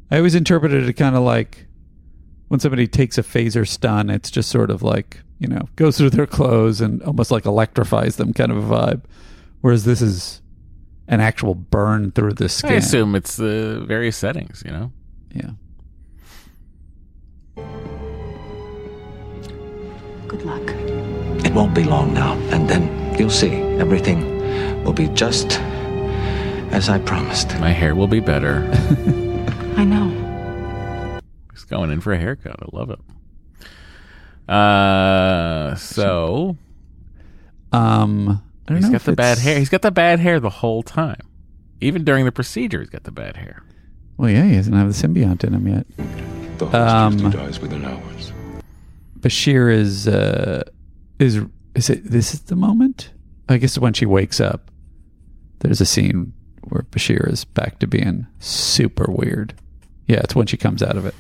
[0.10, 1.68] I always interpreted it kind of like
[2.50, 6.10] when somebody takes a phaser stun, it's just sort of like, you know, goes through
[6.10, 9.02] their clothes and almost like electrifies them kind of a vibe.
[9.62, 10.41] Whereas this is
[11.08, 12.72] an actual burn through the skin.
[12.72, 14.92] I assume it's the various settings, you know.
[15.34, 15.52] Yeah.
[20.28, 20.62] Good luck.
[21.46, 24.40] It won't be long now, and then you'll see everything
[24.84, 25.60] will be just
[26.72, 27.50] as I promised.
[27.60, 28.70] My hair will be better.
[29.76, 31.20] I know.
[31.52, 32.56] He's going in for a haircut.
[32.62, 33.00] I love it.
[34.52, 36.58] Uh, so
[37.72, 38.42] Um,
[38.72, 39.60] I don't he's know got if the bad hair.
[39.60, 41.22] He's got the bad hair the whole time.
[41.82, 43.64] Even during the procedure, he's got the bad hair.
[44.18, 45.88] Well, yeah, he doesn't have the symbiont in him yet.
[46.58, 46.76] The host
[47.24, 48.32] Um, dies within hours.
[49.20, 50.64] Bashir is uh,
[51.20, 51.42] is
[51.76, 52.04] is it?
[52.04, 53.12] This is the moment.
[53.50, 54.72] I guess when she wakes up,
[55.60, 56.34] there's a scene
[56.70, 59.54] where Bashir is back to being super weird.
[60.08, 61.16] Yeah, it's when she comes out of it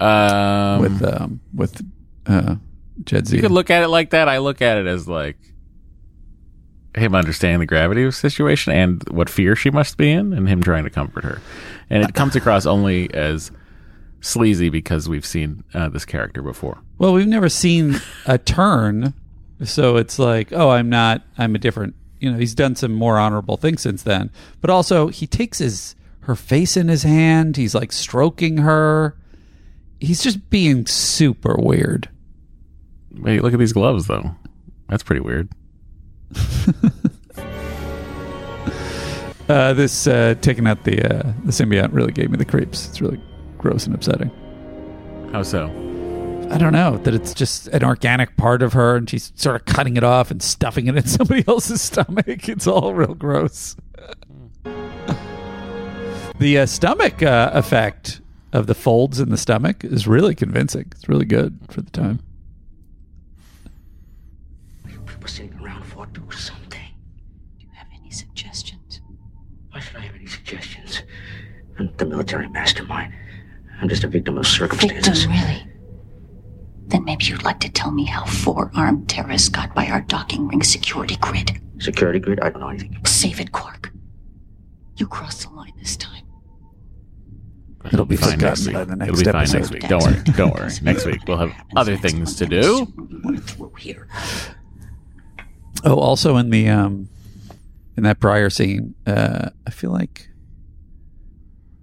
[0.00, 1.82] Um, with um with
[2.26, 2.56] uh
[3.04, 3.34] Jadzia.
[3.34, 4.28] you could look at it like that.
[4.28, 5.36] I look at it as like
[6.94, 10.48] him understanding the gravity of the situation and what fear she must be in, and
[10.48, 11.40] him trying to comfort her.
[11.88, 13.50] And it comes across only as
[14.20, 16.78] sleazy because we've seen uh, this character before.
[16.98, 19.14] Well, we've never seen a turn,
[19.64, 21.22] so it's like, oh, I'm not.
[21.38, 21.94] I'm a different.
[22.18, 24.30] You know, he's done some more honorable things since then.
[24.60, 27.56] But also, he takes his her face in his hand.
[27.56, 29.16] He's like stroking her.
[30.00, 32.08] He's just being super weird.
[33.12, 34.34] Wait, look at these gloves though.
[34.88, 35.48] That's pretty weird.
[39.50, 42.86] Uh, this uh, taking out the uh, the symbiont really gave me the creeps.
[42.88, 43.20] It's really
[43.58, 44.30] gross and upsetting.
[45.32, 45.66] How so?
[46.52, 49.64] I don't know that it's just an organic part of her, and she's sort of
[49.64, 52.48] cutting it off and stuffing it in somebody else's stomach.
[52.48, 53.74] It's all real gross.
[56.38, 58.20] the uh, stomach uh, effect
[58.52, 60.86] of the folds in the stomach is really convincing.
[60.92, 62.20] It's really good for the time.
[66.30, 66.80] Around for do something.
[67.92, 69.00] Any suggestions?
[69.70, 71.02] Why should I have any suggestions?
[71.78, 73.14] I'm the military mastermind.
[73.80, 75.24] I'm just a victim of circumstances.
[75.24, 75.66] Victim, really?
[76.88, 80.48] Then maybe you'd like to tell me how four armed terrorists got by our docking
[80.48, 81.60] ring security grid.
[81.78, 82.40] Security grid?
[82.40, 82.98] I don't know anything.
[83.06, 83.92] Save it, Quark.
[84.96, 86.24] You crossed the line this time.
[87.86, 88.74] It'll be fine next week.
[88.74, 89.88] by the It'll next be fine next week.
[89.88, 90.22] Don't worry.
[90.36, 90.70] Don't worry.
[90.82, 92.86] Next week we'll have other things to do.
[93.78, 94.06] Here.
[95.84, 97.08] Oh, also in the um,
[97.96, 100.28] in that prior scene, uh, I feel like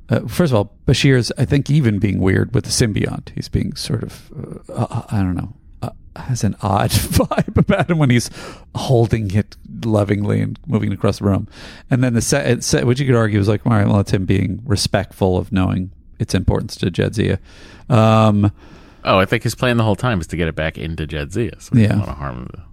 [0.09, 3.29] uh, first of all, Bashir's I think even being weird with the symbiont.
[3.35, 4.31] He's being sort of
[4.69, 8.29] uh, uh, I don't know uh, has an odd vibe about him when he's
[8.75, 11.47] holding it lovingly and moving across the room.
[11.89, 14.11] And then the set, set which you could argue was like, all right, well, it's
[14.11, 17.39] him being respectful of knowing its importance to Jadzia.
[17.89, 18.51] Um,
[19.03, 21.61] Oh, I think his plan the whole time is to get it back into Jadzia.
[21.61, 21.89] So he Yeah.
[21.89, 22.63] doesn't want to harm the.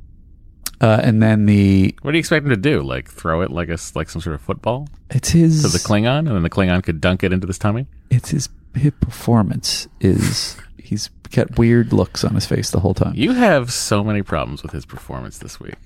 [0.85, 2.83] Uh, and then the What do you expect him to do?
[2.83, 5.79] Like throw it like a s- like some sort of football it's his to the
[5.79, 7.87] Klingon, and then the Klingon could dunk it into his tummy?
[8.11, 13.15] it's his his performance is he's got weird looks on his face the whole time.
[13.17, 15.77] You have so many problems with his performance this week.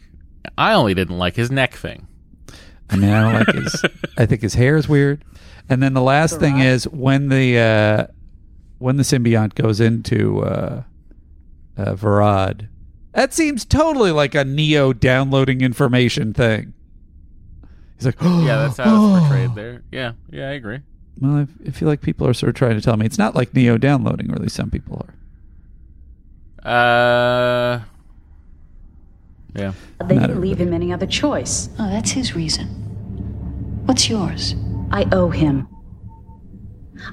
[0.56, 2.06] I only didn't like his neck thing.
[2.90, 3.84] I mean, I don't like his.
[4.16, 5.22] I think his hair is weird.
[5.68, 8.06] And then the last thing is when the uh,
[8.78, 10.82] when the symbiont goes into uh,
[11.76, 12.68] uh, Verad.
[13.12, 16.74] That seems totally like a Neo downloading information thing.
[17.96, 19.82] He's like, oh, Yeah, that's how it's portrayed there.
[19.90, 20.80] Yeah, yeah, I agree.
[21.20, 23.34] Well, I, I feel like people are sort of trying to tell me it's not
[23.34, 25.14] like Neo downloading, or at least some people are.
[26.64, 27.80] Uh,
[29.54, 29.72] yeah.
[30.04, 31.70] They Not didn't leave him any other choice.
[31.78, 32.66] Oh, that's his reason.
[33.86, 34.54] What's yours?
[34.90, 35.66] I owe him.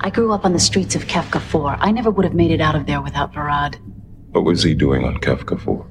[0.01, 1.77] I grew up on the streets of Kafka 4.
[1.79, 3.77] I never would have made it out of there without Verad.
[4.35, 5.87] What was he doing on Kafka 4?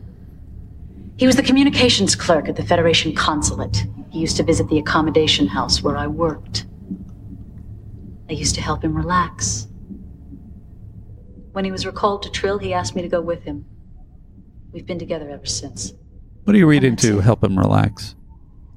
[1.16, 3.86] He was the communications clerk at the Federation consulate.
[4.10, 6.66] He used to visit the accommodation house where I worked.
[8.28, 9.66] I used to help him relax.
[11.52, 13.64] When he was recalled to Trill, he asked me to go with him.
[14.72, 15.94] We've been together ever since.
[16.42, 18.14] What are you reading to help him relax?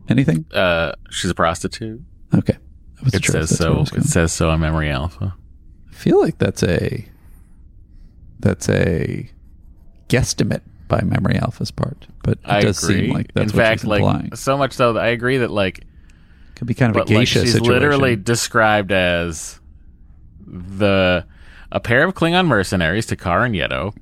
[0.08, 0.46] Anything?
[0.54, 2.02] Uh, she's a prostitute.
[2.34, 2.54] Okay.
[3.00, 3.74] I wasn't It sure says so.
[3.74, 4.04] it was It going.
[4.06, 5.36] says so on Memory Alpha.
[5.90, 7.06] I feel like that's a
[8.40, 9.30] that's a
[10.10, 13.08] guesstimate by Memory Alpha's part, but it I does agree.
[13.08, 14.36] seem like that's In what fact, she's like implying.
[14.36, 15.84] so much so that I agree that like
[16.56, 17.74] Could be kind of a but like geisha she's situation.
[17.74, 19.60] literally described as
[20.46, 21.26] the
[21.72, 23.94] a pair of Klingon mercenaries T'Kar and Yeto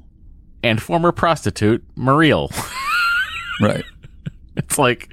[0.64, 2.50] and former prostitute Mareel.
[3.62, 3.84] right.
[4.56, 5.12] It's like,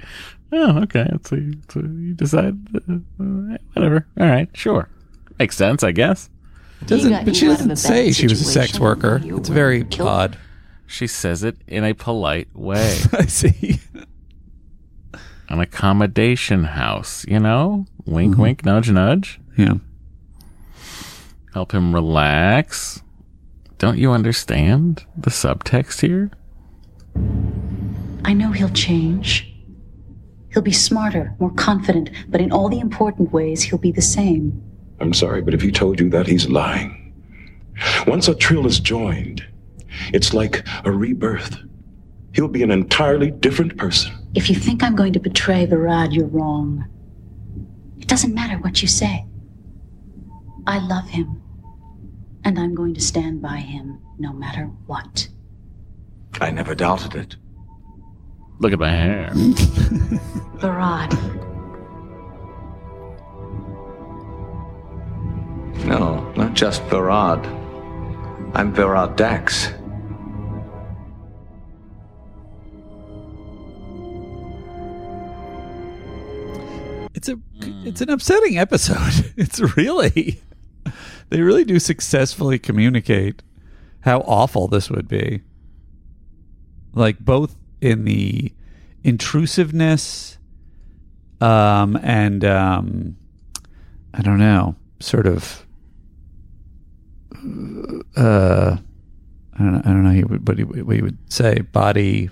[0.51, 1.07] oh, okay.
[1.13, 4.07] It's a, it's a, you decide, uh, uh, whatever.
[4.19, 4.87] All right, sure,
[5.39, 6.29] makes sense, I guess.
[6.85, 9.19] doesn't, but she doesn't say she was a sex worker.
[9.23, 10.37] It's very odd.
[10.93, 12.99] She says it in a polite way.
[13.13, 13.79] I see.
[15.49, 17.87] An accommodation house, you know?
[18.05, 18.41] Wink, mm-hmm.
[18.43, 19.41] wink, nudge, nudge.
[19.57, 19.77] Yeah.
[21.51, 23.01] Help him relax.
[23.79, 26.29] Don't you understand the subtext here?
[28.23, 29.51] I know he'll change.
[30.51, 34.61] He'll be smarter, more confident, but in all the important ways, he'll be the same.
[34.99, 37.15] I'm sorry, but if he told you that, he's lying.
[38.05, 39.43] Once a trill is joined,
[40.13, 41.57] it's like a rebirth.
[42.33, 44.13] He'll be an entirely different person.
[44.33, 46.85] If you think I'm going to betray Verad, you're wrong.
[47.99, 49.25] It doesn't matter what you say.
[50.65, 51.41] I love him,
[52.43, 55.27] and I'm going to stand by him no matter what.
[56.41, 57.35] I never doubted it.
[58.59, 59.29] Look at my hair.
[60.57, 61.11] Varad,
[65.85, 67.45] No, not just Verad.
[68.55, 69.73] I'm Verad Dax.
[77.63, 79.31] It's it's an upsetting episode.
[79.37, 80.41] It's really
[81.29, 83.41] they really do successfully communicate
[84.01, 85.41] how awful this would be.
[86.93, 88.53] Like both in the
[89.03, 90.37] intrusiveness
[91.41, 93.17] um and um
[94.13, 95.65] I don't know, sort of
[98.15, 98.77] uh
[99.55, 100.65] I don't know, I don't know he would, what he,
[100.95, 102.29] he would say body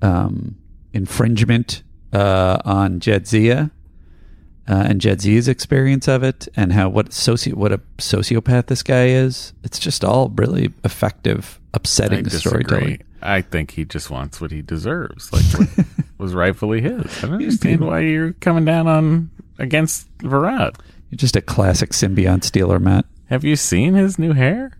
[0.00, 0.56] um,
[0.92, 1.82] infringement
[2.12, 3.72] uh, on Jadzia
[4.68, 9.06] uh, and Jadzia's experience of it, and how what soci what a sociopath this guy
[9.06, 9.52] is.
[9.64, 13.02] It's just all really effective, upsetting I storytelling.
[13.22, 15.86] I think he just wants what he deserves, like what
[16.18, 17.18] was rightfully his.
[17.18, 20.76] I don't understand why you're coming down on against Verad.
[21.10, 23.06] You're just a classic symbiont stealer, Matt.
[23.30, 24.72] Have you seen his new hair?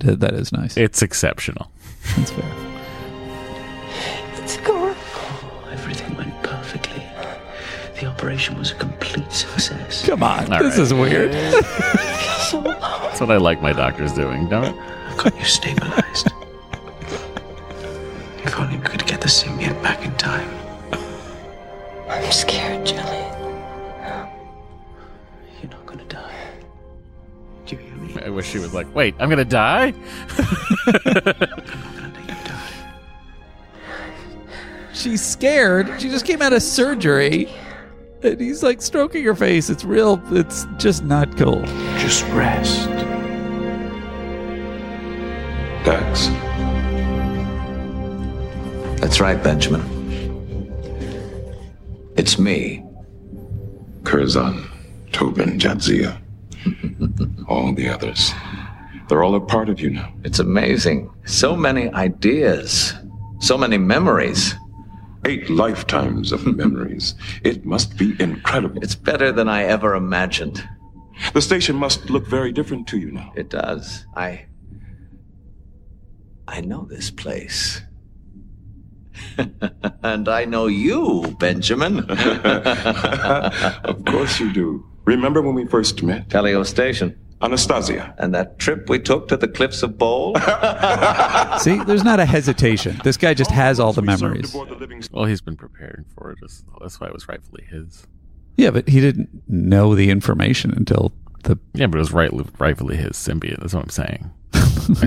[0.00, 0.76] That that is nice.
[0.76, 1.70] It's exceptional.
[2.16, 2.65] That's fair.
[8.00, 10.04] The operation was a complete success.
[10.06, 10.82] Come on, All this right.
[10.82, 11.32] is weird.
[11.32, 14.48] That's what I like my doctors doing.
[14.48, 14.78] Don't.
[14.78, 16.28] I got you stabilized.
[18.44, 20.48] if only we could get the symbiote back in time.
[22.08, 23.16] I'm scared, Jelly.
[25.62, 26.34] You're not gonna die.
[27.64, 28.20] do you?
[28.24, 29.94] I wish she was like, "Wait, I'm gonna die."
[34.92, 36.00] She's scared.
[36.00, 37.48] She just came out of surgery.
[38.26, 39.70] And he's like stroking her face.
[39.70, 40.20] It's real.
[40.32, 41.62] It's just not cool.
[41.98, 42.88] Just rest.
[45.84, 46.26] Dax,
[49.00, 49.80] That's right, Benjamin.
[52.16, 52.82] It's me.
[54.02, 54.68] Curzon,
[55.12, 56.18] Tobin, Jadzia,
[57.48, 58.32] all the others.
[59.08, 60.12] They're all a part of you now.
[60.24, 61.08] It's amazing.
[61.24, 62.92] So many ideas,
[63.38, 64.56] so many memories.
[65.26, 67.16] Eight lifetimes of memories.
[67.42, 68.80] It must be incredible.
[68.80, 70.62] It's better than I ever imagined.
[71.34, 73.32] The station must look very different to you now.
[73.34, 74.06] It does.
[74.14, 74.46] I.
[76.46, 77.82] I know this place.
[80.02, 82.00] and I know you, Benjamin.
[82.10, 84.86] of course you do.
[85.06, 86.28] Remember when we first met?
[86.28, 87.18] Teleo Station.
[87.42, 88.14] Anastasia.
[88.18, 90.34] And that trip we took to the cliffs of Bowl?
[91.58, 92.98] See, there's not a hesitation.
[93.04, 94.54] This guy just has all the memories.
[95.12, 96.38] Well, he's been preparing for it.
[96.40, 98.06] That's- That's why it was rightfully his.
[98.56, 101.12] Yeah, but he didn't know the information until
[101.44, 101.58] the.
[101.74, 103.60] Yeah, but it was right, rightfully his symbiote.
[103.60, 104.30] That's what I'm saying.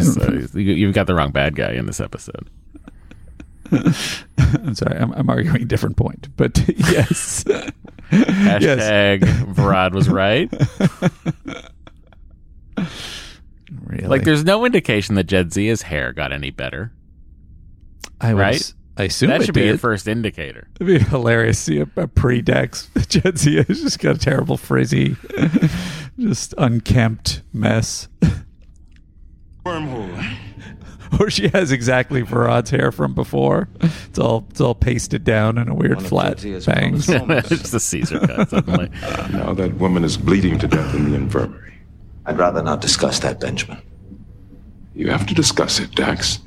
[0.01, 2.49] so you- you've got the wrong bad guy in this episode.
[3.71, 6.57] I'm sorry, I'm, I'm arguing a different point, but
[6.89, 7.43] yes.
[8.11, 9.23] Hashtag
[9.53, 10.51] Verad was right.
[13.89, 14.05] Really?
[14.07, 16.91] Like, there's no indication that Jadzia's hair got any better.
[18.21, 18.73] I right?
[18.97, 20.67] I assume that it should be your first indicator.
[20.75, 25.15] It'd be hilarious to see a, a pre-Dex Jadzia has just got a terrible frizzy,
[26.19, 28.07] just unkempt mess.
[29.65, 30.35] Wormhole.
[31.19, 33.67] Or she has exactly Verad's hair from before.
[33.81, 37.07] It's all it's all pasted down in a weird One flat bangs.
[37.07, 38.89] promised it's the Caesar cut suddenly.
[39.31, 41.78] Now that woman is bleeding to death in the infirmary.
[42.25, 43.81] I'd rather not discuss that, Benjamin.
[44.93, 46.39] You have to discuss it, Dax.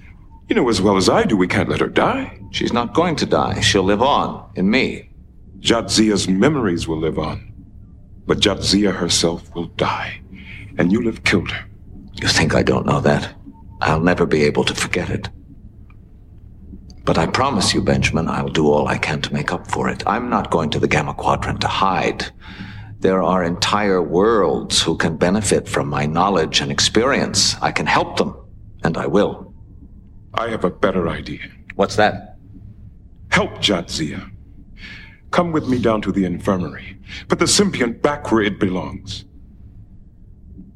[0.49, 2.39] You know as well as I do we can't let her die.
[2.51, 3.61] She's not going to die.
[3.61, 5.09] She'll live on in me.
[5.61, 7.53] Jadzia's memories will live on.
[8.27, 10.21] But Jadzia herself will die.
[10.77, 11.65] And you'll have killed her.
[12.21, 13.35] You think I don't know that?
[13.81, 15.29] I'll never be able to forget it.
[17.05, 20.03] But I promise you, Benjamin, I'll do all I can to make up for it.
[20.07, 22.27] I'm not going to the Gamma Quadrant to hide.
[23.03, 27.57] There are entire worlds who can benefit from my knowledge and experience.
[27.61, 28.37] I can help them,
[28.85, 29.53] and I will.
[30.35, 31.41] I have a better idea.
[31.75, 32.37] What's that?
[33.33, 34.31] Help Jadzia.
[35.33, 36.97] Come with me down to the infirmary.
[37.27, 39.25] Put the symbiont back where it belongs.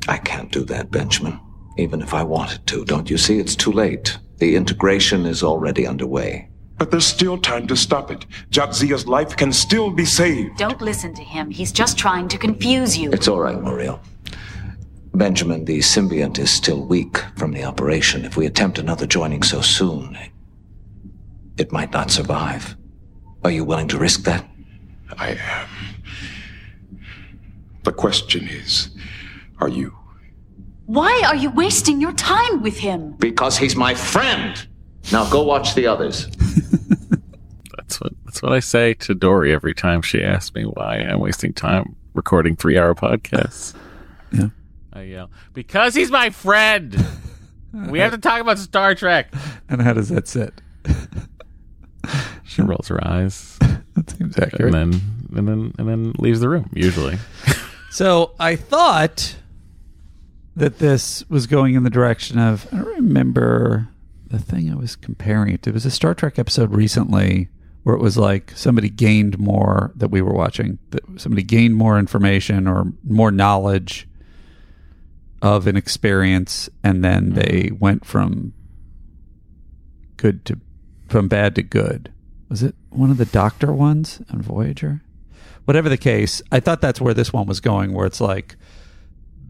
[0.09, 1.39] I can't do that, Benjamin.
[1.79, 2.85] Even if I wanted to.
[2.87, 3.39] Don't you see?
[3.39, 4.19] It's too late.
[4.39, 6.51] The integration is already underway.
[6.79, 8.27] But there's still time to stop it.
[8.51, 10.59] Jadzia's life can still be saved.
[10.59, 11.51] Don't listen to him.
[11.51, 13.11] He's just trying to confuse you.
[13.13, 14.01] It's all right, Mareel.
[15.15, 18.27] Benjamin, the symbiont is still weak from the operation.
[18.27, 20.19] If we attempt another joining so soon,
[21.57, 22.77] it might not survive.
[23.43, 24.47] Are you willing to risk that?
[25.17, 25.69] I am.
[27.85, 28.91] The question is,
[29.61, 29.97] are you?
[30.85, 33.13] Why are you wasting your time with him?
[33.13, 34.67] Because he's my friend.
[35.13, 36.27] Now go watch the others.
[37.77, 41.21] That's what that's what I say to Dory every time she asks me why I'm
[41.21, 43.75] wasting time recording three hour podcasts.
[44.33, 44.49] Yeah.
[44.93, 46.97] I yell, Because he's my friend.
[47.73, 49.33] we have to talk about Star Trek.
[49.69, 50.55] And how does that sit?
[52.45, 53.59] She rolls her eyes.
[53.97, 54.75] That seems accurate.
[54.75, 55.01] And then
[55.39, 57.19] and then and then leaves the room, usually.
[57.91, 59.37] So I thought
[60.55, 63.89] that this was going in the direction of I don't remember
[64.29, 65.71] the thing I was comparing it to.
[65.71, 67.49] It was a Star Trek episode recently
[67.83, 71.99] where it was like somebody gained more that we were watching, that somebody gained more
[71.99, 74.09] information or more knowledge
[75.43, 77.35] of an experience and then mm-hmm.
[77.35, 78.53] they went from
[80.17, 80.59] good to
[81.09, 82.13] from bad to good.
[82.49, 85.03] Was it one of the doctor ones on Voyager?
[85.65, 88.57] Whatever the case, I thought that's where this one was going, where it's like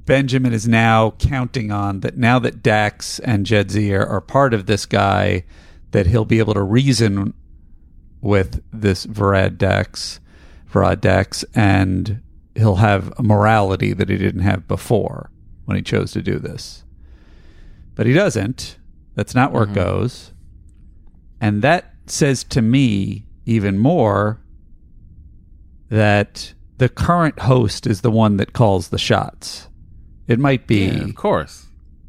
[0.06, 4.86] Benjamin is now counting on that now that Dax and Jadzia are part of this
[4.86, 5.44] guy,
[5.90, 7.34] that he'll be able to reason
[8.20, 10.20] with this Verad Dax,
[10.66, 12.22] Verad Dax, and
[12.54, 15.30] he'll have a morality that he didn't have before
[15.64, 16.84] when he chose to do this.
[17.96, 18.78] But he doesn't.
[19.16, 19.74] That's not where it mm-hmm.
[19.74, 20.32] goes.
[21.40, 24.40] And that says to me even more
[25.88, 29.68] that the current host is the one that calls the shots.
[30.28, 31.66] It might be, Yeah, of course.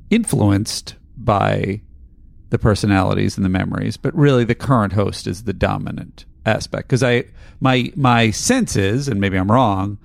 [0.10, 1.82] influenced by
[2.50, 6.88] the personalities and the memories, but really the current host is the dominant aspect.
[6.88, 7.26] Because I,
[7.60, 9.98] my my sense is, and maybe I'm wrong,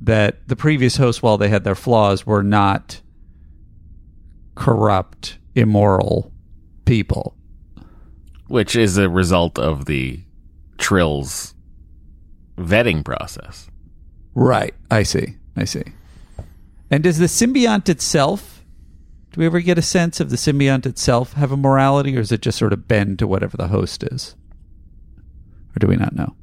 [0.00, 3.00] that the previous hosts, while they had their flaws, were not
[4.54, 6.32] corrupt, immoral
[6.84, 7.36] people.
[8.48, 10.20] Which is a result of the
[10.78, 11.54] Trill's
[12.58, 13.68] vetting process.
[14.34, 14.74] Right.
[14.90, 15.36] I see.
[15.56, 15.84] I see.
[16.92, 18.62] And does the symbiont itself,
[19.32, 22.30] do we ever get a sense of the symbiont itself have a morality, or is
[22.30, 24.36] it just sort of bend to whatever the host is?
[25.74, 26.36] Or do we not know?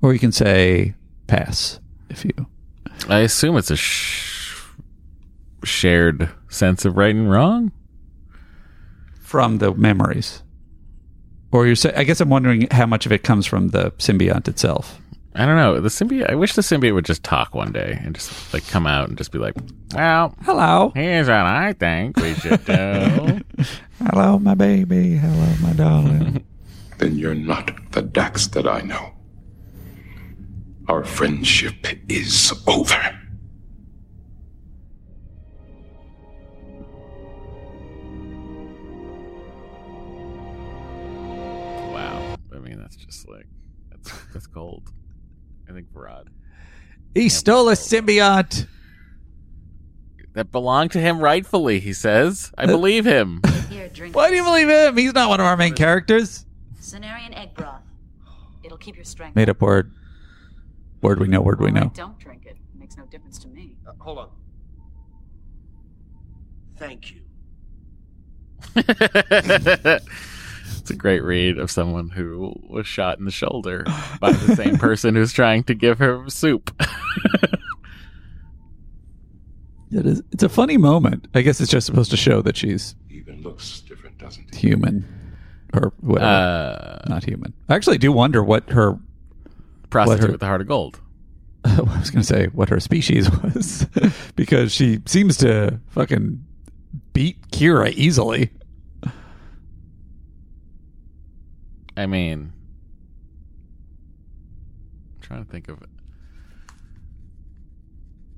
[0.00, 0.94] Or you can say
[1.26, 2.46] pass if you.
[3.08, 4.62] I assume it's a sh-
[5.64, 7.72] shared sense of right and wrong.
[9.18, 10.44] From the memories.
[11.50, 15.00] Or you're I guess I'm wondering how much of it comes from the symbiont itself.
[15.36, 15.80] I don't know.
[15.80, 16.30] The symbiote.
[16.30, 19.18] I wish the symbiote would just talk one day and just like come out and
[19.18, 19.54] just be like,
[19.92, 20.92] "Well, hello.
[20.94, 23.40] Here's what I think we should do."
[24.10, 25.16] Hello, my baby.
[25.16, 26.44] Hello, my darling.
[26.98, 29.14] Then you're not the Dax that I know.
[30.88, 33.18] Our friendship is over.
[41.92, 42.36] wow.
[42.54, 43.48] I mean, that's just like
[43.90, 44.93] that's that's cold.
[45.74, 46.28] I think Verad
[47.16, 48.68] he stole a symbiont.
[50.34, 51.80] that belonged to him rightfully.
[51.80, 53.40] He says, "I believe him."
[53.70, 54.14] Here, drink.
[54.14, 54.96] Why do you believe him?
[54.96, 56.46] He's not one of our main characters.
[56.80, 57.82] Senarian egg broth.
[58.62, 59.34] It'll keep your strength.
[59.34, 59.92] Made up word.
[61.02, 61.90] Word we know, word we know.
[61.92, 62.56] don't drink it.
[62.56, 63.76] It makes no difference to me.
[63.84, 64.28] Uh, hold on.
[66.76, 67.20] Thank you.
[70.84, 73.84] It's a great read of someone who was shot in the shoulder
[74.20, 76.70] by the same person who's trying to give her soup.
[79.90, 80.22] It is.
[80.32, 81.28] It's a funny moment.
[81.34, 84.54] I guess it's just supposed to show that she's Even looks different, doesn't it?
[84.56, 85.06] human
[85.72, 86.26] or whatever.
[86.26, 87.54] Uh, Not human.
[87.68, 88.98] I actually do wonder what her
[89.90, 91.00] Prostitute what her, with the heart of gold.
[91.64, 93.86] I was going to say what her species was
[94.34, 96.44] because she seems to fucking
[97.12, 98.50] beat Kira easily.
[101.96, 102.52] I mean,
[105.14, 105.88] I'm trying to think of it.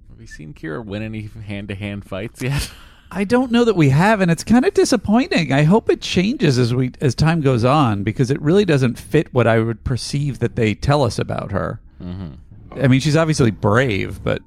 [0.09, 2.71] Have we seen Kira win any hand to hand fights yet?
[3.11, 5.53] I don't know that we have, and it's kind of disappointing.
[5.53, 9.33] I hope it changes as we as time goes on because it really doesn't fit
[9.33, 11.81] what I would perceive that they tell us about her.
[12.03, 12.83] Mm-hmm.
[12.83, 14.43] I mean, she's obviously brave, but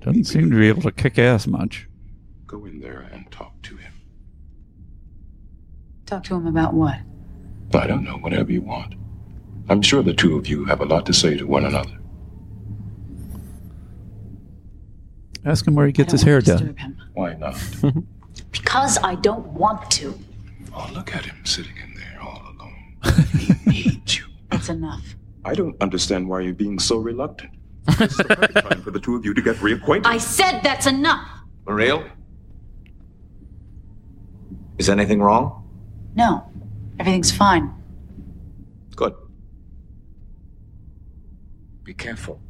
[0.00, 1.88] doesn't seem to be able to kick ass much.
[2.46, 3.92] Go in there and talk to him.
[6.06, 6.98] Talk to him about what?
[7.74, 8.94] I don't know, whatever you want.
[9.68, 11.98] I'm sure the two of you have a lot to say to one another.
[15.44, 16.76] Ask him where he gets his hair done.
[17.14, 17.56] Why not?
[18.50, 20.18] Because I don't want to.
[20.74, 22.96] Oh, look at him sitting in there all alone.
[23.70, 24.24] He needs you.
[24.50, 25.16] That's enough.
[25.44, 27.52] I don't understand why you're being so reluctant.
[28.00, 30.06] It's the perfect time for the two of you to get reacquainted.
[30.06, 31.28] I said that's enough.
[31.66, 32.08] Mareel?
[34.78, 35.68] Is anything wrong?
[36.14, 36.50] No,
[37.02, 37.74] everything's fine.
[38.94, 39.12] Good.
[41.82, 42.40] Be careful.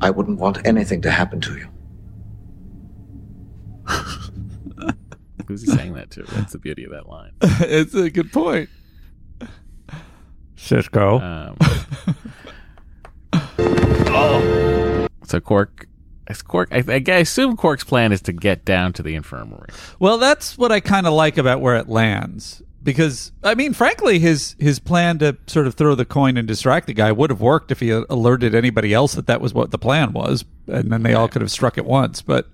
[0.00, 1.68] I wouldn't want anything to happen to you.
[5.48, 6.22] Who's he saying that to?
[6.22, 7.32] That's the beauty of that line.
[7.42, 8.68] it's a good point.
[10.56, 11.20] Sisko.
[11.20, 11.56] Um,
[15.24, 15.88] So Quark,
[16.30, 16.68] is Quark.
[16.70, 19.70] I, I, I assume Quark's plan is to get down to the infirmary.
[19.98, 22.62] Well, that's what I kind of like about where it lands.
[22.86, 26.86] Because I mean, frankly, his his plan to sort of throw the coin and distract
[26.86, 29.78] the guy would have worked if he alerted anybody else that that was what the
[29.78, 32.22] plan was, and then they all could have struck at once.
[32.22, 32.46] But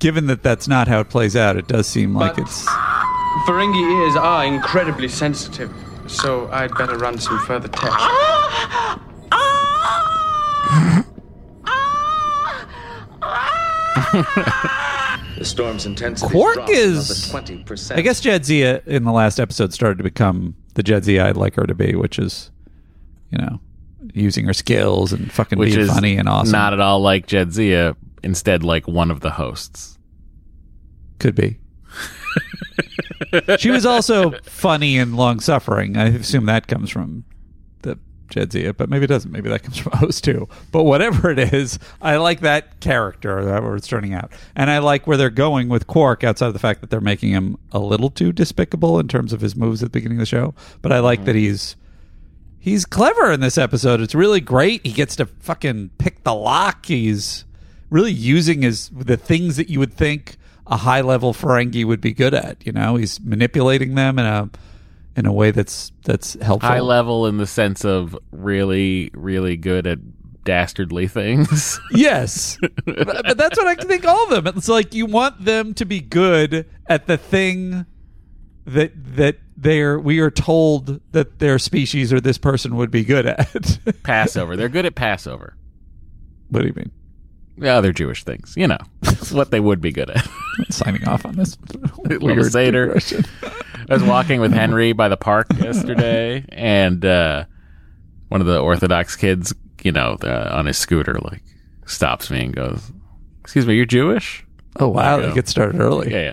[0.00, 2.66] given that that's not how it plays out, it does seem like it's
[3.46, 5.72] Ferengi ears are incredibly sensitive,
[6.08, 7.94] so I'd better run some further tests.
[7.96, 9.00] Ah!
[9.30, 11.06] Ah!
[13.22, 14.80] Ah!
[15.44, 17.30] The storm's intensity Quark is.
[17.30, 17.98] another 20%.
[17.98, 21.66] I guess Jadzia in the last episode started to become the Jadzia I'd like her
[21.66, 22.50] to be, which is,
[23.30, 23.60] you know,
[24.14, 26.52] using her skills and fucking Which being is funny and awesome.
[26.52, 27.94] Not at all like Jadzia.
[28.22, 29.98] Instead, like one of the hosts.
[31.18, 31.58] Could be.
[33.58, 35.98] she was also funny and long suffering.
[35.98, 37.33] I assume that comes from the
[38.28, 39.30] Jadzia, but maybe it doesn't.
[39.30, 40.48] Maybe that comes from Host too.
[40.72, 44.78] But whatever it is, I like that character that where it's turning out, and I
[44.78, 46.24] like where they're going with Quark.
[46.24, 49.40] Outside of the fact that they're making him a little too despicable in terms of
[49.40, 51.26] his moves at the beginning of the show, but I like mm-hmm.
[51.26, 51.76] that he's
[52.58, 54.00] he's clever in this episode.
[54.00, 54.84] It's really great.
[54.86, 56.86] He gets to fucking pick the lock.
[56.86, 57.44] He's
[57.90, 60.36] really using his the things that you would think
[60.66, 62.64] a high level Ferengi would be good at.
[62.66, 64.50] You know, he's manipulating them in a
[65.16, 66.68] in a way that's that's helpful.
[66.68, 69.98] High level in the sense of really, really good at
[70.44, 71.80] dastardly things.
[71.92, 74.04] Yes, but, but that's what I think.
[74.04, 74.56] All of them.
[74.56, 77.86] It's like you want them to be good at the thing
[78.66, 83.26] that that they're we are told that their species or this person would be good
[83.26, 83.78] at.
[84.02, 84.56] Passover.
[84.56, 85.56] They're good at Passover.
[86.48, 86.90] what do you mean?
[87.56, 90.26] The other Jewish things, you know, it's what they would be good at.
[90.70, 91.56] Signing off on this
[91.98, 92.92] weird Seder.
[93.88, 97.44] I was walking with Henry by the park yesterday, and uh,
[98.28, 101.42] one of the Orthodox kids, you know, uh, on his scooter, like
[101.86, 102.90] stops me and goes,
[103.42, 104.44] "Excuse me, you're Jewish?"
[104.80, 106.10] Oh wow, they get started early.
[106.10, 106.32] Yeah, yeah.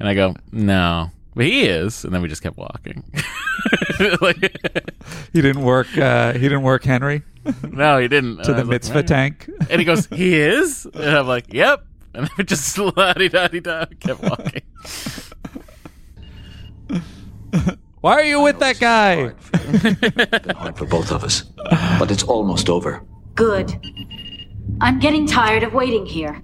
[0.00, 3.04] And I go, "No." But he is, and then we just kept walking.
[4.22, 4.56] Like-
[5.34, 5.86] He didn't work.
[5.98, 7.22] Uh, he didn't work Henry
[7.70, 8.38] no, he didn't.
[8.38, 9.50] to the was like, mitzvah tank.
[9.70, 13.48] And he goes, "He is," and I'm like, "Yep." And we just la di da
[13.48, 14.62] di da kept walking.
[18.00, 19.32] Why are you with that guy?
[20.54, 21.42] Hard for both of us.
[21.98, 23.02] But it's almost over.
[23.34, 23.74] Good.
[24.80, 26.42] I'm getting tired of waiting here.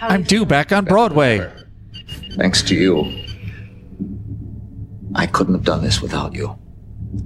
[0.00, 1.50] I'm due back on Broadway.
[2.36, 3.10] Thanks to you.
[5.14, 6.58] I couldn't have done this without you.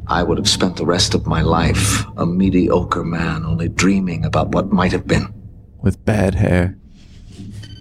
[0.09, 4.49] I would have spent the rest of my life a mediocre man, only dreaming about
[4.53, 5.33] what might have been.
[5.83, 6.77] With bad hair.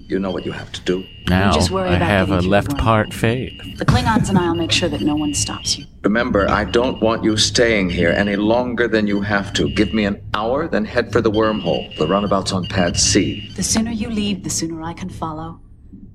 [0.10, 1.06] You know what you have to do.
[1.28, 2.82] Now just worry I about have a left one.
[2.82, 3.76] part fade.
[3.78, 5.86] The Klingons and I'll make sure that no one stops you.
[6.04, 9.70] Remember, I don't want you staying here any longer than you have to.
[9.70, 11.94] Give me an hour, then head for the wormhole.
[11.98, 13.52] The runabout's on pad C.
[13.56, 15.60] The sooner you leave, the sooner I can follow,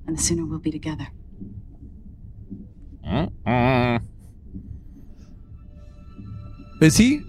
[0.07, 1.09] and the sooner we'll be together.
[3.07, 4.01] Mm-mm.
[6.83, 7.23] Is he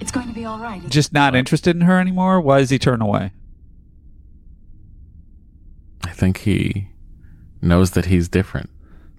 [0.00, 0.86] It's going to be all right.
[0.88, 2.40] just not interested in her anymore?
[2.40, 3.32] Why does he turn away?
[6.04, 6.88] I think he
[7.60, 8.70] knows that he's different.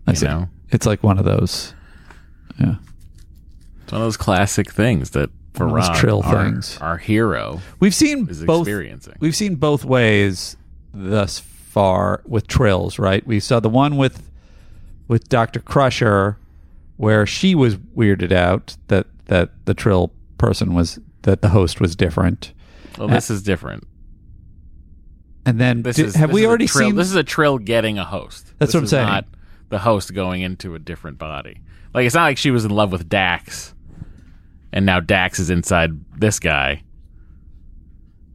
[0.08, 0.26] I you see.
[0.26, 1.74] know, It's like one of those.
[2.60, 2.76] Yeah.
[3.84, 6.78] it's one of those classic things that One of those Farad, Trill our, things.
[6.80, 8.68] our hero, We've seen is both.
[8.68, 9.16] experiencing.
[9.20, 10.58] We've seen both ways
[10.94, 13.26] thus far with trills, right?
[13.28, 14.26] We saw the one with
[15.08, 16.38] with Doctor Crusher,
[16.98, 21.96] where she was weirded out that that the trill person was that the host was
[21.96, 22.54] different.
[22.98, 23.86] Well, this is different.
[25.46, 26.96] And then This did- is have this we is already trill, seen?
[26.96, 28.54] This is a trill getting a host.
[28.60, 29.08] That's This what I'm saying.
[29.08, 29.26] Not
[29.70, 31.62] the host going into a different body.
[31.94, 33.74] Like it's not like she was in love with Dax,
[34.72, 36.84] and now Dax is inside this guy,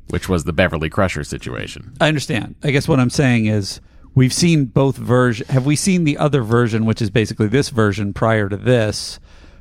[0.08, 1.92] which was the Beverly Crusher situation.
[2.00, 2.56] I understand.
[2.64, 3.80] I guess what I'm saying is
[4.14, 5.46] we've seen both version.
[5.48, 9.20] Have we seen the other version, which is basically this version prior to this,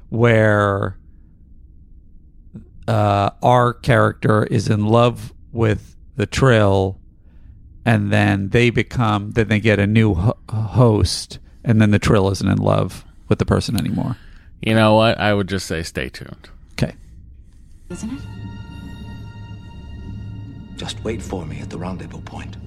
[0.09, 0.97] where
[2.87, 6.99] uh, our character is in love with the Trill,
[7.85, 12.29] and then they become then they get a new ho- host, and then the Trill
[12.31, 14.17] isn't in love with the person anymore.
[14.61, 15.19] You know what?
[15.19, 16.49] I would just say stay tuned.
[16.73, 16.95] Okay.
[17.89, 18.19] Isn't it?
[20.77, 22.57] Just wait for me at the rendezvous point.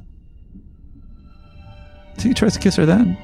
[2.18, 3.18] So he tries to kiss her then.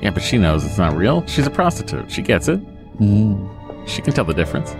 [0.00, 1.26] Yeah, but she knows it's not real.
[1.26, 2.10] She's a prostitute.
[2.10, 2.60] She gets it.
[2.98, 3.88] Mm.
[3.88, 4.74] She can tell the difference.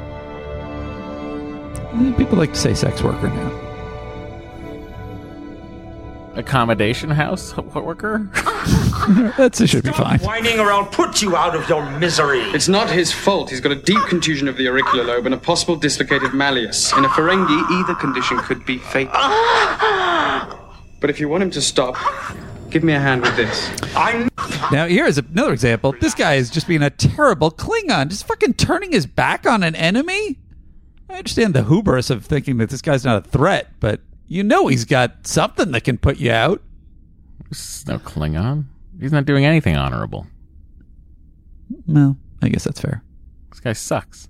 [1.78, 3.72] Eh, People like to say sex worker now.
[6.34, 8.26] Accommodation house worker.
[9.36, 10.18] That's it should be fine.
[10.20, 12.40] Whining or I'll put you out of your misery.
[12.40, 13.50] It's not his fault.
[13.50, 16.92] He's got a deep contusion of the auricular lobe and a possible dislocated malleus.
[16.96, 19.12] In a Ferengi, either condition could be fatal.
[21.00, 21.96] but if you want him to stop,
[22.70, 23.70] give me a hand with this.
[23.94, 24.28] I
[24.72, 25.94] Now here is another example.
[26.00, 29.74] This guy is just being a terrible Klingon, just fucking turning his back on an
[29.74, 30.38] enemy.
[31.12, 34.66] I understand the hubris of thinking that this guy's not a threat, but you know
[34.68, 36.62] he's got something that can put you out.
[37.48, 38.64] This is no Klingon.
[39.00, 40.26] He's not doing anything honorable.
[41.86, 43.02] Well, I guess that's fair.
[43.50, 44.28] This guy sucks.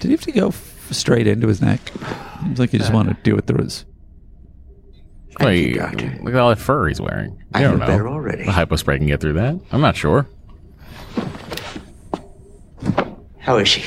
[0.00, 1.80] Did he have to go f- straight into his neck?
[2.42, 3.84] Seems like he just wanted to do it through his.
[5.40, 7.42] Wait, look at all that fur he's wearing.
[7.52, 7.86] I I don't feel know.
[7.86, 8.44] better already.
[8.44, 9.58] The hypospray can get through that.
[9.72, 10.26] I'm not sure.
[13.38, 13.84] How is she?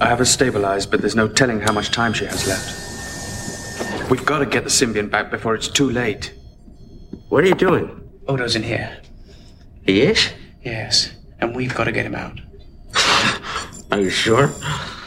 [0.00, 4.10] I have her stabilized, but there's no telling how much time she has left.
[4.10, 6.34] We've got to get the symbiont back before it's too late.
[7.28, 8.08] What are you doing?
[8.28, 9.00] Odo's in here.
[9.84, 10.30] He is?
[10.62, 12.40] Yes, and we've got to get him out.
[13.90, 14.48] Are you sure?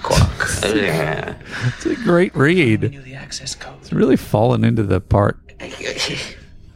[0.03, 0.49] Quark.
[0.63, 1.35] yeah.
[1.67, 2.81] It's a great read.
[2.81, 3.77] The access code.
[3.81, 5.39] It's really fallen into the part.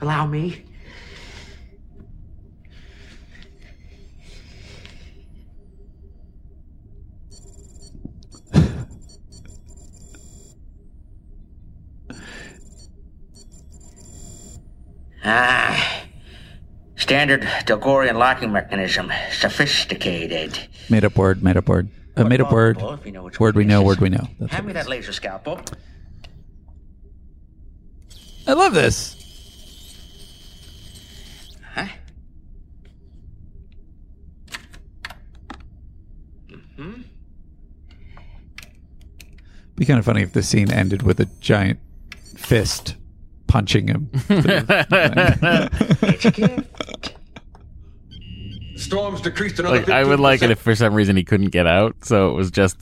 [0.01, 0.63] Allow me.
[15.23, 16.03] Ah.
[16.95, 19.11] Standard Delgorian locking mechanism.
[19.31, 20.67] Sophisticated.
[20.89, 21.89] Made up word, made up word.
[22.17, 22.77] A made up word.
[23.03, 24.27] We know Word we know, word we know.
[24.39, 25.61] That's Hand me that laser scalpel.
[28.45, 29.15] I love this.
[31.73, 31.87] Huh?
[36.75, 37.01] Hmm.
[39.77, 41.79] Be kind of funny if the scene ended with a giant
[42.35, 42.95] fist
[43.49, 44.09] punching him.
[48.77, 49.79] Storm's decreased another.
[49.79, 52.33] Like I would like it if for some reason he couldn't get out, so it
[52.33, 52.77] was just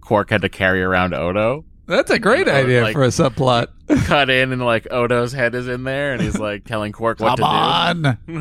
[0.00, 1.64] Quark had to carry around Odo.
[1.86, 3.68] That's a great Or, idea like, for a subplot.
[4.06, 7.38] Cut in and like Odo's head is in there, and he's like telling Quark what
[7.38, 8.36] Come to do.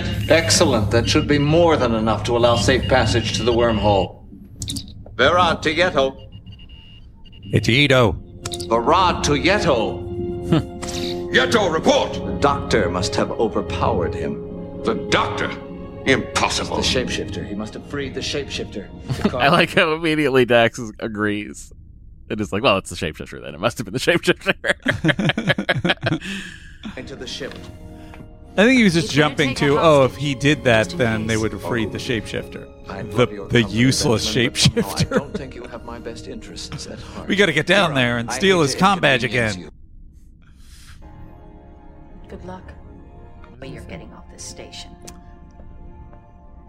[0.30, 0.90] Excellent.
[0.90, 4.22] That should be more than enough to allow safe passage to the wormhole.
[5.16, 6.16] Verad to Yeto.
[7.52, 8.12] It's Ito.
[8.62, 10.02] Verad to Yeto.
[11.32, 12.12] Yeto, report!
[12.14, 14.82] The doctor must have overpowered him.
[14.84, 15.50] The doctor?
[16.06, 16.76] Impossible.
[16.76, 17.46] The shapeshifter.
[17.46, 18.88] He must have freed the shapeshifter.
[19.34, 21.72] I like how immediately Dax is- agrees.
[22.28, 23.54] It is like, well, it's the shapeshifter then.
[23.54, 24.54] It must have been the shapeshifter.
[26.96, 27.54] Into the ship.
[28.56, 31.52] I think he was just jumping to, oh, if he did that, then they would
[31.52, 32.70] have freed the shapeshifter.
[32.86, 35.10] The, the useless I shapeshifter.
[35.10, 37.28] don't think you have my best interests at heart.
[37.28, 39.56] We got to get down there and I steal hate his to com badge inconvenience
[39.56, 39.70] again.
[42.28, 42.62] Good luck.
[43.58, 44.90] But you're getting off this station.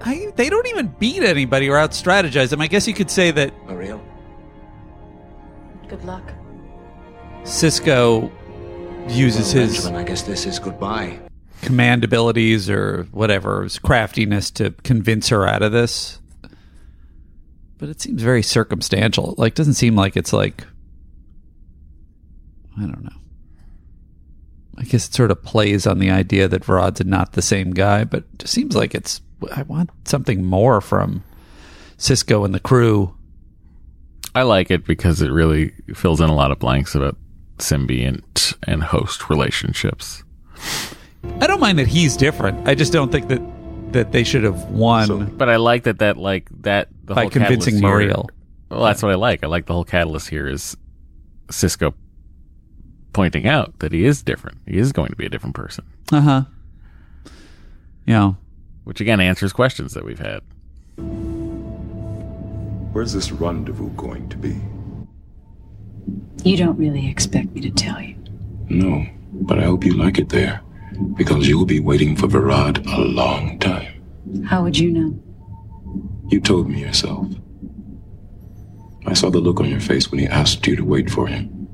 [0.01, 2.61] I, they don't even beat anybody or out strategize them.
[2.61, 4.01] I guess you could say that Ariel?
[5.89, 6.31] Good luck.
[7.43, 8.31] Sisko
[9.09, 11.19] uses Well, his Benjamin, I guess this is goodbye.
[11.61, 16.19] Command abilities or whatever, craftiness to convince her out of this.
[17.77, 19.35] But it seems very circumstantial.
[19.37, 20.65] Like, doesn't seem like it's like
[22.77, 23.09] I don't know.
[24.77, 28.03] I guess it sort of plays on the idea that Verad's not the same guy,
[28.03, 29.21] but it just seems like it's.
[29.53, 31.23] I want something more from
[31.97, 33.15] Sisko and the crew.
[34.33, 37.17] I like it because it really fills in a lot of blanks about
[37.57, 40.23] symbiont and host relationships.
[41.41, 42.67] I don't mind that he's different.
[42.67, 43.41] I just don't think that
[43.91, 45.35] that they should have won.
[45.37, 48.27] But I like that that like that the By whole convincing catalyst here- Mareel.
[48.69, 49.43] Well, that's what I like.
[49.43, 50.75] I like the whole catalyst here is
[51.47, 51.93] Sisko
[53.13, 54.57] pointing out that he is different.
[54.67, 56.41] He is going to be a different person, Uh huh.
[58.05, 58.33] Yeah.
[58.83, 60.41] which again answers questions that we've had.
[62.91, 64.59] Where's this rendezvous going to be?
[66.43, 68.15] You don't really expect me to tell you.
[68.69, 70.61] No, but I hope you like it there,
[71.15, 74.01] because you'll be waiting for Verad a long time.
[74.45, 75.19] How would you know?
[76.29, 77.27] You told me yourself.
[79.05, 81.67] I saw the look on your face when he asked you to wait for him.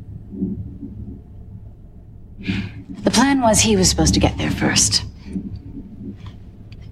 [3.03, 5.03] The plan was he was supposed to get there first.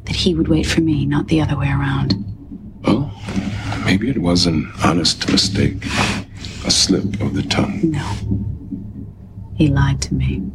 [0.06, 2.16] That he would wait for me, not the other way around.
[2.86, 3.12] Oh,
[3.86, 5.86] maybe it was an honest mistake,
[6.66, 7.92] a slip of the tongue.
[7.92, 8.08] No.
[9.56, 10.50] He lied to me.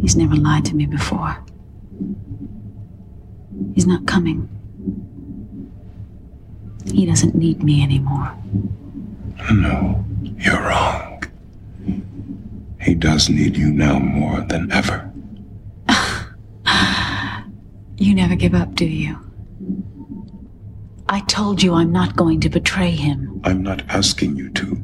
[0.00, 1.42] He's never lied to me before.
[3.74, 4.48] He's not coming.
[6.92, 8.34] He doesn't need me anymore.
[9.52, 10.04] No,
[10.36, 11.22] you're wrong.
[12.80, 15.10] He does need you now more than ever.
[18.00, 19.18] You never give up, do you?
[21.08, 23.40] I told you I'm not going to betray him.
[23.42, 24.80] I'm not asking you to.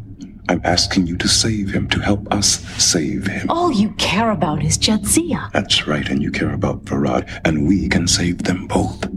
[0.48, 3.50] I'm asking you to save him, to help us save him.
[3.50, 5.50] All you care about is Jadzia.
[5.52, 9.08] That's right, and you care about Verad, and we can save them both.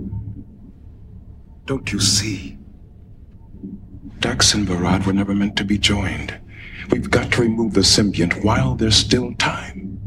[1.65, 2.57] Don't you see?
[4.19, 6.39] Dax and Verad were never meant to be joined.
[6.91, 9.99] We've got to remove the symbiont while there's still time.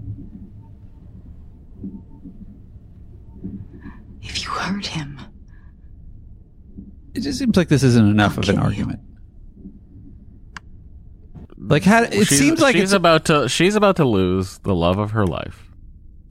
[4.23, 5.21] If you hurt him,
[7.13, 9.01] It just seems like this isn't enough of an argument.
[11.71, 14.75] Like, how it she's, seems like she's it's about to she's about to lose the
[14.75, 15.71] love of her life,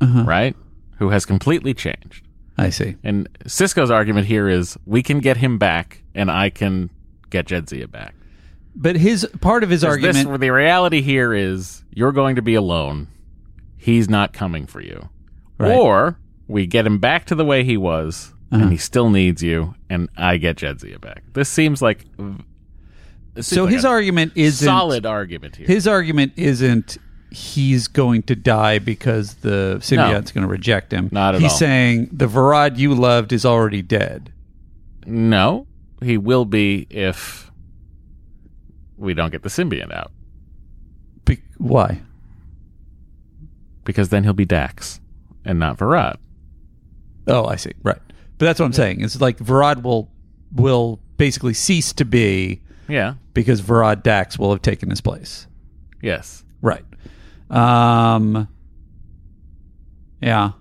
[0.01, 0.23] Uh-huh.
[0.25, 0.55] right?
[0.97, 2.25] Who has completely changed.
[2.57, 2.97] I see.
[3.05, 6.89] And Sisko's argument here is we can get him back, and I can
[7.29, 8.13] get Jadzia back.
[8.75, 10.29] But his part of his argument.
[10.29, 13.07] This, the reality here is you're going to be alone.
[13.77, 15.07] He's not coming for you.
[15.57, 15.71] Right.
[15.73, 18.63] Or we get him back to the way he was, Uh-huh.
[18.63, 21.23] and he still needs you, and I get Jadzia back.
[21.33, 22.05] This seems like
[23.41, 25.67] so like his argument isn't solid argument here.
[25.67, 26.97] His argument isn't
[27.31, 31.09] he's going to die because the symbiote's going to reject him.
[31.11, 31.57] Not at he's all.
[31.57, 34.33] saying the Verad you loved is already dead.
[35.05, 35.67] No,
[36.01, 37.51] he will be if
[38.97, 40.11] we don't get the symbiont out.
[41.25, 42.01] Be- why?
[43.83, 44.99] Because then he'll be Dax
[45.45, 46.17] and not Verad.
[47.27, 47.71] Oh, I see.
[47.83, 47.99] Right.
[48.37, 49.01] But that's what I'm saying.
[49.01, 50.09] It's like Verad will
[50.53, 53.13] will basically cease to be Yeah.
[53.33, 55.47] because Verad Dax will have taken his place.
[56.01, 56.43] Yes.
[56.61, 56.85] Right.
[57.49, 58.47] Um
[60.21, 60.51] Yeah.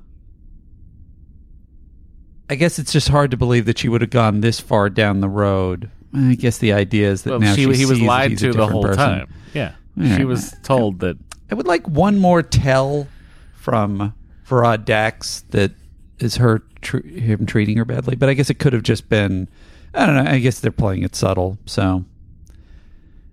[2.51, 5.21] I guess it's just hard to believe that she would have gone this far down
[5.21, 5.91] the road.
[6.15, 8.67] I guess the idea is that Well, now she- she, he was lied to the
[8.67, 8.97] whole person.
[8.97, 9.35] time.
[9.53, 9.73] Yeah.
[10.17, 11.17] She was told that
[11.51, 13.09] I would like one more tell
[13.55, 14.15] from
[14.45, 15.73] Verad Dax that
[16.21, 19.49] is her tr- him treating her badly, but I guess it could have just been
[19.95, 20.31] I don't know.
[20.31, 22.05] I guess they're playing it subtle, so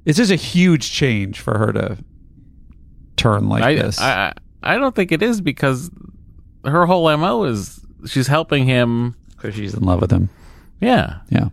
[0.05, 1.97] it's just a huge change for her to
[3.17, 3.99] turn like I, this.
[3.99, 4.33] I
[4.63, 5.89] I don't think it is because
[6.63, 10.29] her whole mo is she's helping him because she's in love with him.
[10.79, 11.49] Yeah, yeah.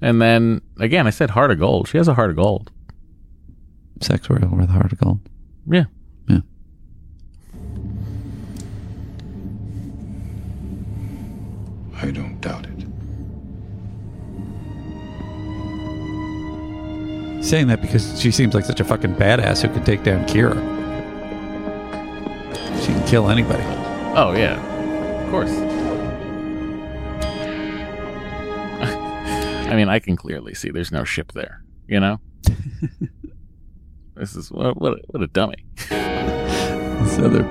[0.00, 1.88] And then again, I said heart of gold.
[1.88, 2.70] She has a heart of gold.
[4.00, 5.20] Sex royal with a heart of gold.
[5.66, 5.84] Yeah.
[6.28, 6.40] Yeah.
[12.02, 12.73] I don't doubt it.
[17.44, 20.54] Saying that because she seems like such a fucking badass who could take down Kira.
[22.80, 23.62] She can kill anybody.
[24.16, 24.54] Oh yeah,
[25.22, 25.50] of course.
[29.68, 31.62] I mean, I can clearly see there's no ship there.
[31.86, 32.18] You know,
[34.16, 35.66] this is what what a, what a dummy.
[37.04, 37.42] This other,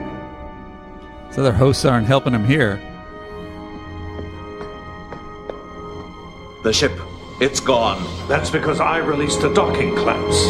[1.28, 2.82] this other hosts aren't helping him here.
[6.64, 6.92] The ship,
[7.44, 8.02] it's gone.
[8.28, 10.46] That's because I released the docking clamps.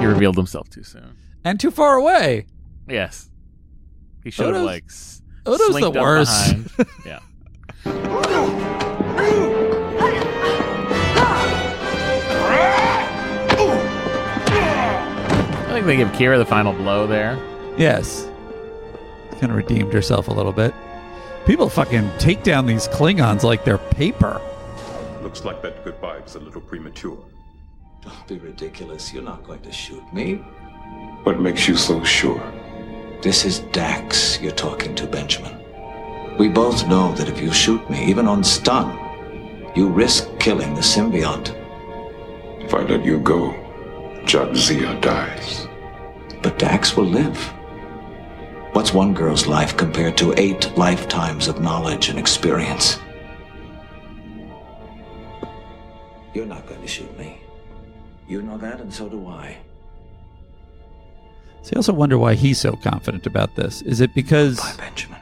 [0.00, 1.16] He revealed himself too soon.
[1.44, 2.46] and too far away.
[2.88, 3.30] Yes.
[4.24, 6.76] He should have Odo's- like s- Odo's the slinked up worst.
[6.76, 6.88] behind.
[7.06, 7.18] yeah.
[14.44, 17.38] I think they give Kira the final blow there.
[17.76, 18.28] Yes.
[19.32, 20.74] Kind of redeemed herself a little bit.
[21.46, 24.40] People fucking take down these Klingons like they're paper.
[25.32, 27.16] Looks like that goodbye was a little premature.
[28.02, 29.14] Don't be ridiculous.
[29.14, 30.34] You're not going to shoot me.
[31.22, 32.52] What makes you so sure?
[33.22, 35.56] This is Dax you're talking to, Benjamin.
[36.36, 38.90] We both know that if you shoot me, even on stun,
[39.74, 41.56] you risk killing the symbiont.
[42.62, 43.52] If I let you go,
[44.26, 45.66] Jadzia dies.
[46.42, 47.38] But Dax will live.
[48.74, 52.98] What's one girl's life compared to eight lifetimes of knowledge and experience?
[56.34, 57.38] You're not going to shoot me.
[58.28, 59.58] You know that, and so do I.
[61.62, 63.82] So I also wonder why he's so confident about this.
[63.82, 65.20] Is it because Benjamin.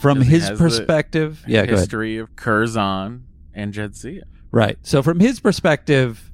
[0.00, 1.44] from Because he his has the perspective?
[1.46, 1.78] Yeah, go ahead.
[1.80, 4.22] history of Curzon and Jadzia.
[4.50, 4.78] Right.
[4.82, 6.30] So from his perspective,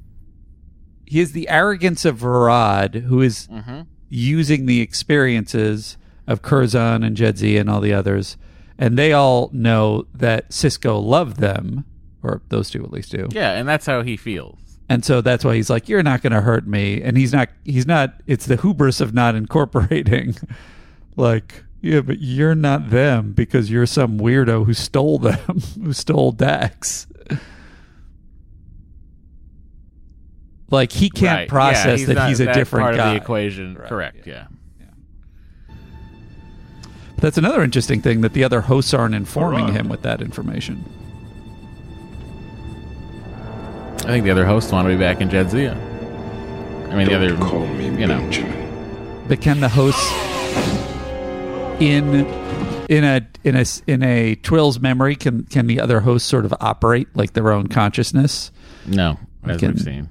[1.05, 3.87] he has the arrogance of Verad, who is Mhm.
[4.09, 5.97] using the experiences
[6.27, 8.37] of Curzon and Jadzia and all the others,
[8.79, 11.85] and they all know that Sisko loved them,
[12.25, 13.29] or those two at least do.
[13.31, 14.59] Yeah, and that's how he feels.
[14.89, 17.49] And so that's why he's like, "You're not going to hurt me," and he's not.
[17.65, 18.15] He's not.
[18.27, 20.35] It's the hubris of not incorporating.
[21.17, 26.33] like, yeah, but you're not them because you're some weirdo who stole them, who stole
[26.33, 27.07] Dax.
[30.71, 31.49] like he can't Right.
[31.49, 33.07] process Yeah, he's that not he's a that different part guy.
[33.09, 33.77] of the equation.
[33.77, 34.27] Correct.
[34.27, 34.47] Yeah.
[37.15, 40.85] But that's another interesting thing that the other hosts aren't informing him with that information.
[44.05, 45.75] I think the other hosts want to be back in Jadzia.
[46.93, 48.21] I mean, the other, call me you know,
[49.29, 50.13] But can the hosts
[51.81, 52.27] in
[52.89, 56.45] in a in a s- in a Trill's memory can can the other hosts sort
[56.45, 58.53] of operate like their own consciousness?
[58.87, 60.09] No, as Can- we've seen.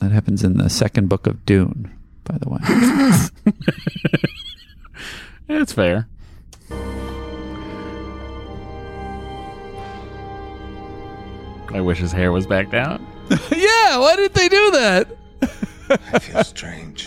[0.00, 1.90] That happens in the second book of Dune,
[2.24, 3.52] by the way.
[5.48, 6.08] It's fair.
[11.72, 13.04] I wish his hair was back down.
[13.50, 15.08] yeah, why did they do that?
[15.88, 17.04] I feel strange.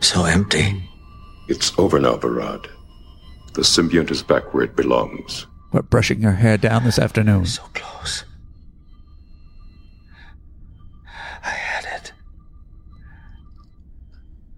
[0.00, 0.88] so empty.
[1.48, 2.66] It's over now, Verad.
[3.54, 5.46] The symbiont is back where it belongs.
[5.70, 7.46] What brushing your hair down this afternoon?
[7.46, 8.24] So close.
[11.44, 12.12] I had it.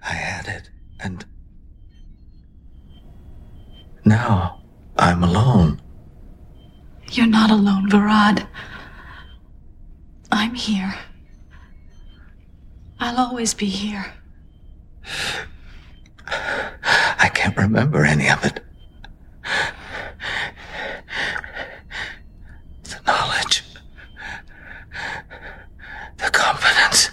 [0.03, 0.71] I had it.
[1.01, 1.25] And
[4.05, 4.63] now
[4.99, 5.83] I'm alone.
[7.11, 8.47] You're not alone, Verad.
[10.33, 10.95] I'm here.
[12.99, 14.13] I'll always be here.
[16.29, 18.61] I can't remember any of it.
[22.83, 23.63] The knowledge,
[26.17, 27.11] the confidence.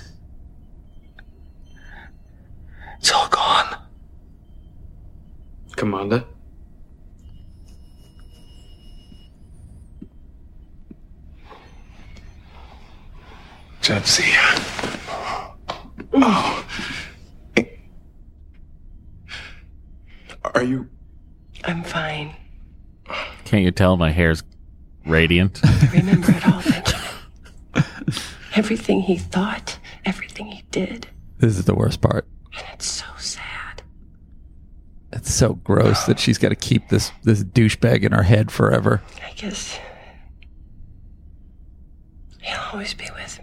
[3.00, 3.78] It's all gone.
[5.76, 6.24] Commander?
[13.84, 15.54] Jadzia.
[16.14, 16.66] Oh.
[20.56, 20.88] Are you?
[21.66, 22.34] I'm fine.
[23.44, 24.42] Can't you tell my hair's
[25.06, 25.60] radiant?
[25.92, 28.14] Remember it all, Benjamin.
[28.56, 31.08] everything he thought, everything he did.
[31.40, 32.26] This is the worst part.
[32.56, 33.84] And it's so sad.
[35.12, 39.02] It's so gross that she's got to keep this this douchebag in her head forever.
[39.26, 39.78] I guess
[42.42, 43.40] he'll always be with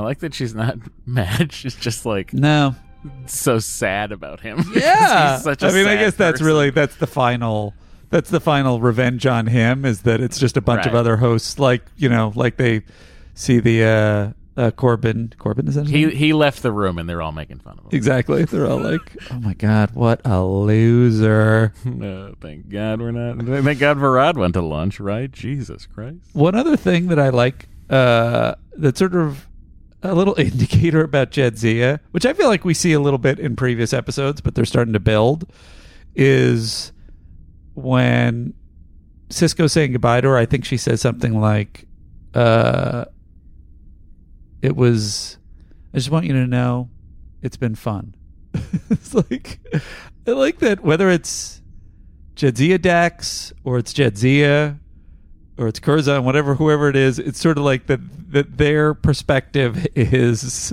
[0.00, 1.52] I like that she's not mad.
[1.52, 2.74] She's just like No.
[3.26, 4.64] so sad about him.
[4.74, 6.46] Yeah, he's such a I mean, I sad guess that's person.
[6.46, 7.74] really that's the final
[8.10, 10.98] that's the final revenge on him is that it's just a bunch of Right.
[10.98, 12.82] other hosts like you know like they
[13.34, 16.16] see the uh, uh Corbin Corbin is that his He name?
[16.16, 17.90] he left the room and they're all making fun of him.
[17.92, 23.44] exactly they're all like oh my god what a loser No, thank God we're not.
[23.64, 25.30] Thank God Verad went to lunch, right?
[25.30, 26.18] Jesus Christ.
[26.32, 29.46] One other thing that I like uh, that's sort of
[30.02, 33.56] a little indicator about Jadzia, which I feel like we see a little bit in
[33.56, 35.50] previous episodes, but they're starting to build,
[36.14, 36.92] is
[37.74, 38.54] when
[39.28, 40.36] Sisko's saying goodbye to her.
[40.36, 41.86] I think she says something like,
[42.34, 43.04] uh,
[44.62, 45.38] "It was.
[45.92, 46.90] I just want you to know,
[47.42, 48.14] it's been fun."
[48.90, 49.60] it's like
[50.26, 51.62] I like that whether it's
[52.34, 54.78] Jadzia Dax or it's Jadzia
[55.60, 58.00] or it's Curzon, whatever, whoever it is, it's sort of like that
[58.32, 60.72] that their perspective is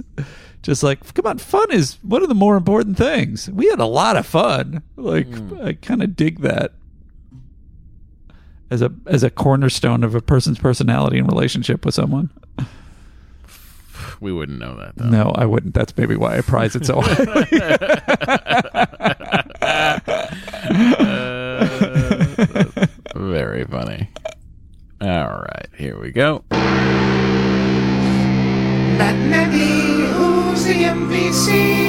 [0.64, 3.50] Just like, come on, fun is one of the more important things.
[3.50, 4.82] We had a lot of fun.
[4.96, 5.62] Like, hmm.
[5.62, 6.74] I kind of dig that
[8.70, 12.32] as a as a cornerstone of a person's personality and relationship with someone.
[14.20, 15.10] We wouldn't know that though.
[15.10, 15.76] No, I wouldn't.
[15.76, 17.46] That's maybe why I prize it so uh, highly.
[23.16, 24.10] Very funny.
[25.00, 26.44] All right, here we go.
[30.18, 31.88] Who's the MVC?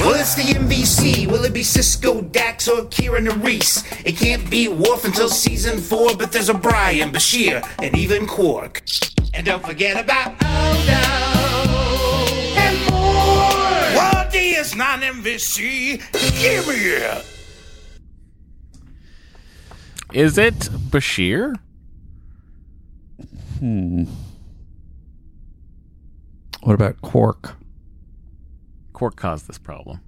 [0.00, 1.26] Well, it's the MVC.
[1.26, 3.82] Will it be Sisko, Dax, or Kieran Reese?
[4.04, 8.82] It can't be Worf until season four, but there's O'Brien, Bashir, and even Quark.
[9.32, 10.92] And don't forget about Odo
[12.58, 14.02] and more.
[14.02, 16.02] What is non MVC?
[16.42, 17.37] Give me it.
[20.12, 21.54] Is it Bashir?
[23.58, 24.04] Hmm.
[26.62, 27.56] What about Quark?
[28.92, 30.00] Quark caused this problem.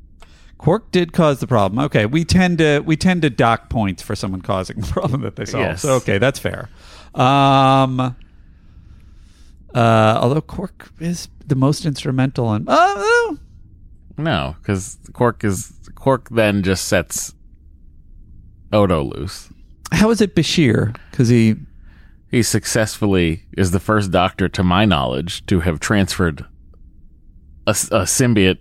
[0.58, 1.78] Quark did cause the problem.
[1.86, 5.36] Okay, we tend to we tend to dock points for someone causing the problem that
[5.36, 5.62] they solve.
[5.64, 5.82] Yes.
[5.82, 6.68] So okay, that's fair.
[7.14, 8.14] Um, uh,
[10.20, 12.64] although Quark is the most instrumental in.
[12.68, 13.38] Oh,
[14.18, 16.28] No, because Quark is Quark.
[16.30, 17.34] Then just sets
[18.72, 19.49] Odo loose.
[19.92, 20.96] How is it Bashir?
[21.10, 21.56] Because he
[22.30, 26.44] He successfully is the first Doctor, to my knowledge, to have transferred
[27.66, 28.58] a, a symbiote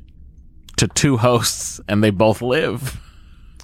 [0.78, 3.00] to two hosts, and they both live.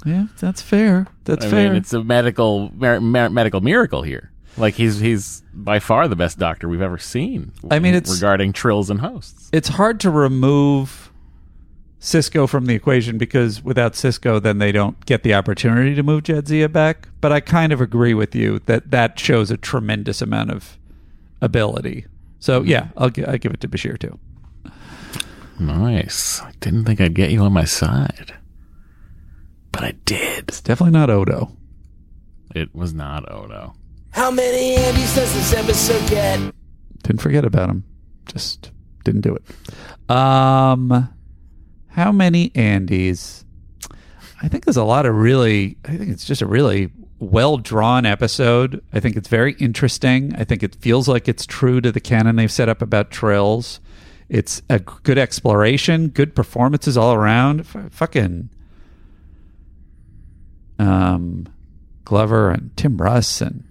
[0.05, 1.07] yeah, that's fair.
[1.23, 1.67] That's I fair.
[1.69, 4.31] mean, it's a medical mer- mer- medical miracle here.
[4.57, 7.51] Like he's he's by far the best Doctor we've ever seen.
[7.71, 9.49] I mean, it's- regarding trills and hosts.
[9.51, 11.04] it's hard to remove
[12.05, 16.21] Sisko from the equation because without Sisko, then they don't get the opportunity to move
[16.21, 17.07] Jadzia back.
[17.19, 20.77] But I kind of agree with you that that shows a tremendous amount of
[21.41, 22.05] ability.
[22.39, 24.19] So yeah, I'll, gi- I give it to Bashir too.
[25.59, 26.41] Nice.
[26.41, 28.35] I didn't think I'd get you on my side,
[29.71, 30.49] but I did.
[30.49, 31.57] It's definitely not Odo.
[32.53, 33.73] It was not Odo.
[34.11, 36.53] How many Andys does this episode get?
[37.01, 37.83] Didn't forget about him.
[38.27, 38.69] Just
[39.03, 40.11] didn't do it.
[40.15, 41.09] Um,
[41.95, 43.45] how many Andys?
[44.41, 45.77] I think there's a lot of really.
[45.85, 48.83] I think it's just a really well drawn episode.
[48.91, 50.35] I think it's very interesting.
[50.35, 53.79] I think it feels like it's true to the canon they've set up about trills.
[54.27, 57.61] It's a good exploration, good performances all around.
[57.61, 58.49] F- fucking
[60.77, 61.47] um,
[62.03, 63.63] Glover and Tim Russ and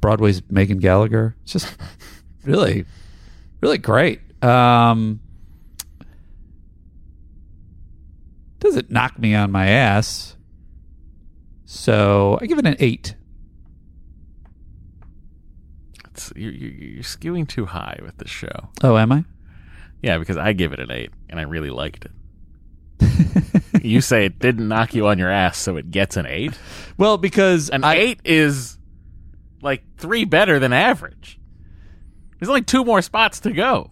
[0.00, 1.34] Broadway's Megan Gallagher.
[1.42, 1.76] It's just
[2.44, 2.84] really,
[3.60, 4.20] really great.
[4.44, 5.18] Um,
[8.62, 10.36] doesn't knock me on my ass.
[11.64, 13.16] So I give it an eight.
[16.10, 18.70] It's, you're, you're skewing too high with this show.
[18.82, 19.24] Oh, am I?
[20.02, 23.82] Yeah, because I give it an eight, and I really liked it.
[23.82, 26.58] you say it didn't knock you on your ass, so it gets an eight.
[26.98, 28.78] Well, because an eight is
[29.60, 31.40] like three better than average.
[32.38, 33.90] There's only two more spots to go.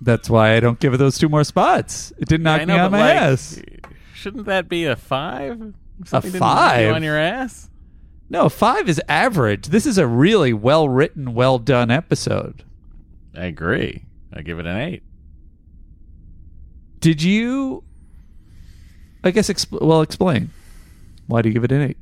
[0.00, 2.12] That's why I don't give it those two more spots.
[2.18, 3.60] It didn't knock I know, me on my like, ass.
[4.18, 5.60] Shouldn't that be a five?
[5.60, 5.72] A
[6.04, 7.70] Something didn't you five on your ass?
[8.28, 9.68] No, five is average.
[9.68, 12.64] This is a really well written, well done episode.
[13.36, 14.06] I agree.
[14.32, 15.04] I give it an eight.
[16.98, 17.84] Did you?
[19.22, 19.48] I guess.
[19.48, 20.50] Expl- well, explain.
[21.28, 21.98] Why do you give it an eight?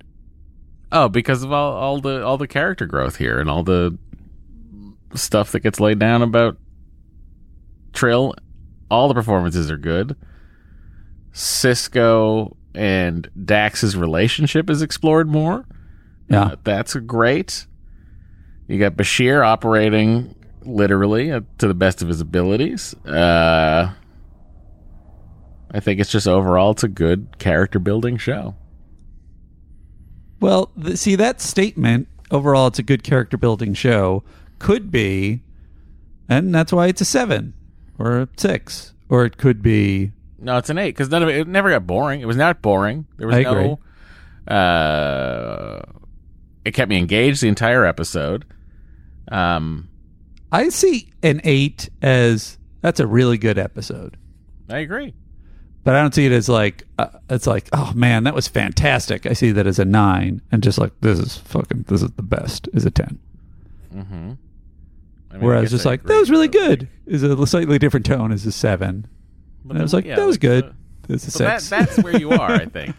[0.91, 3.99] Oh, because of all, all the all the character growth here and all the
[5.15, 6.57] stuff that gets laid down about
[7.93, 8.35] Trill.
[8.91, 10.17] All the performances are good.
[11.37, 15.67] Sisko and Dax's relationship is explored more.
[16.31, 16.45] Yeah.
[16.45, 17.67] Uh, that's great.
[18.67, 22.95] You got Bashir operating literally uh, to the best of his abilities.
[23.05, 23.93] Uh,
[25.71, 28.57] I think it's just overall it's a good character building show.
[30.41, 34.25] Well, th- see that statement overall, it's a good character building show.
[34.59, 35.43] Could be,
[36.31, 37.53] and that's why it's a seven
[37.99, 40.13] or a six, or it could be.
[40.47, 42.21] No, it's an eight because none of it, it never got boring.
[42.21, 43.09] It was not boring.
[43.17, 43.81] There was I no.
[44.47, 45.83] Uh,
[46.65, 48.45] it kept me engaged the entire episode.
[49.33, 49.89] Um,
[50.53, 54.17] I see an eight as that's a really good episode,
[54.71, 55.15] I agree.
[55.83, 59.27] but I don't see it as like uh, it's like oh man that was fantastic.
[59.27, 62.23] I see that as a nine, and just like this is fucking this is the
[62.23, 63.19] best is a ten.
[63.93, 64.33] Mm-hmm.
[65.41, 69.09] Whereas just like that was really good is a slightly different tone is a seven.
[69.71, 70.75] And I was like yeah, that was like, good.
[71.09, 72.53] This is So that, that's where you are.
[72.53, 72.97] I think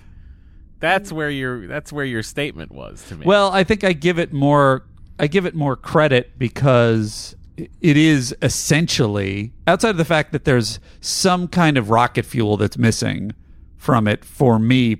[0.79, 3.25] that's where your that's where your statement was to me.
[3.25, 4.85] Well, I think I give it more.
[5.19, 10.79] I give it more credit because it is essentially outside of the fact that there's
[11.01, 13.33] some kind of rocket fuel that's missing
[13.77, 14.97] from it for me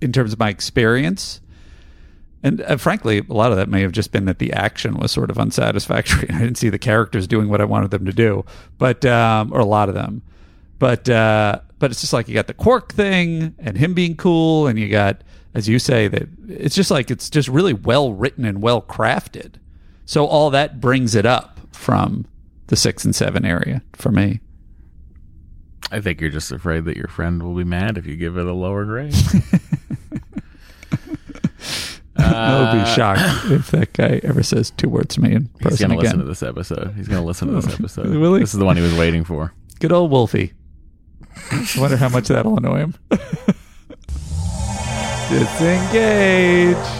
[0.00, 1.40] in terms of my experience.
[2.42, 5.12] And uh, frankly, a lot of that may have just been that the action was
[5.12, 6.30] sort of unsatisfactory.
[6.34, 8.46] I didn't see the characters doing what I wanted them to do,
[8.78, 10.22] but um, or a lot of them.
[10.80, 14.66] But uh, but it's just like you got the Quark thing and him being cool,
[14.66, 15.22] and you got,
[15.54, 19.56] as you say, that it's just like it's just really well written and well crafted.
[20.06, 22.26] So all that brings it up from
[22.68, 24.40] the six and seven area for me.
[25.92, 28.46] I think you're just afraid that your friend will be mad if you give it
[28.46, 29.14] a lower grade.
[32.16, 35.70] I would be shocked if that guy ever says two words to me in person
[35.70, 36.94] He's going to listen to this episode.
[36.96, 38.06] He's going to listen to this episode.
[38.06, 38.38] He?
[38.40, 39.52] This is the one he was waiting for.
[39.80, 40.52] Good old Wolfie.
[41.36, 42.94] I wonder how much that'll annoy him.
[45.30, 46.99] Disengage.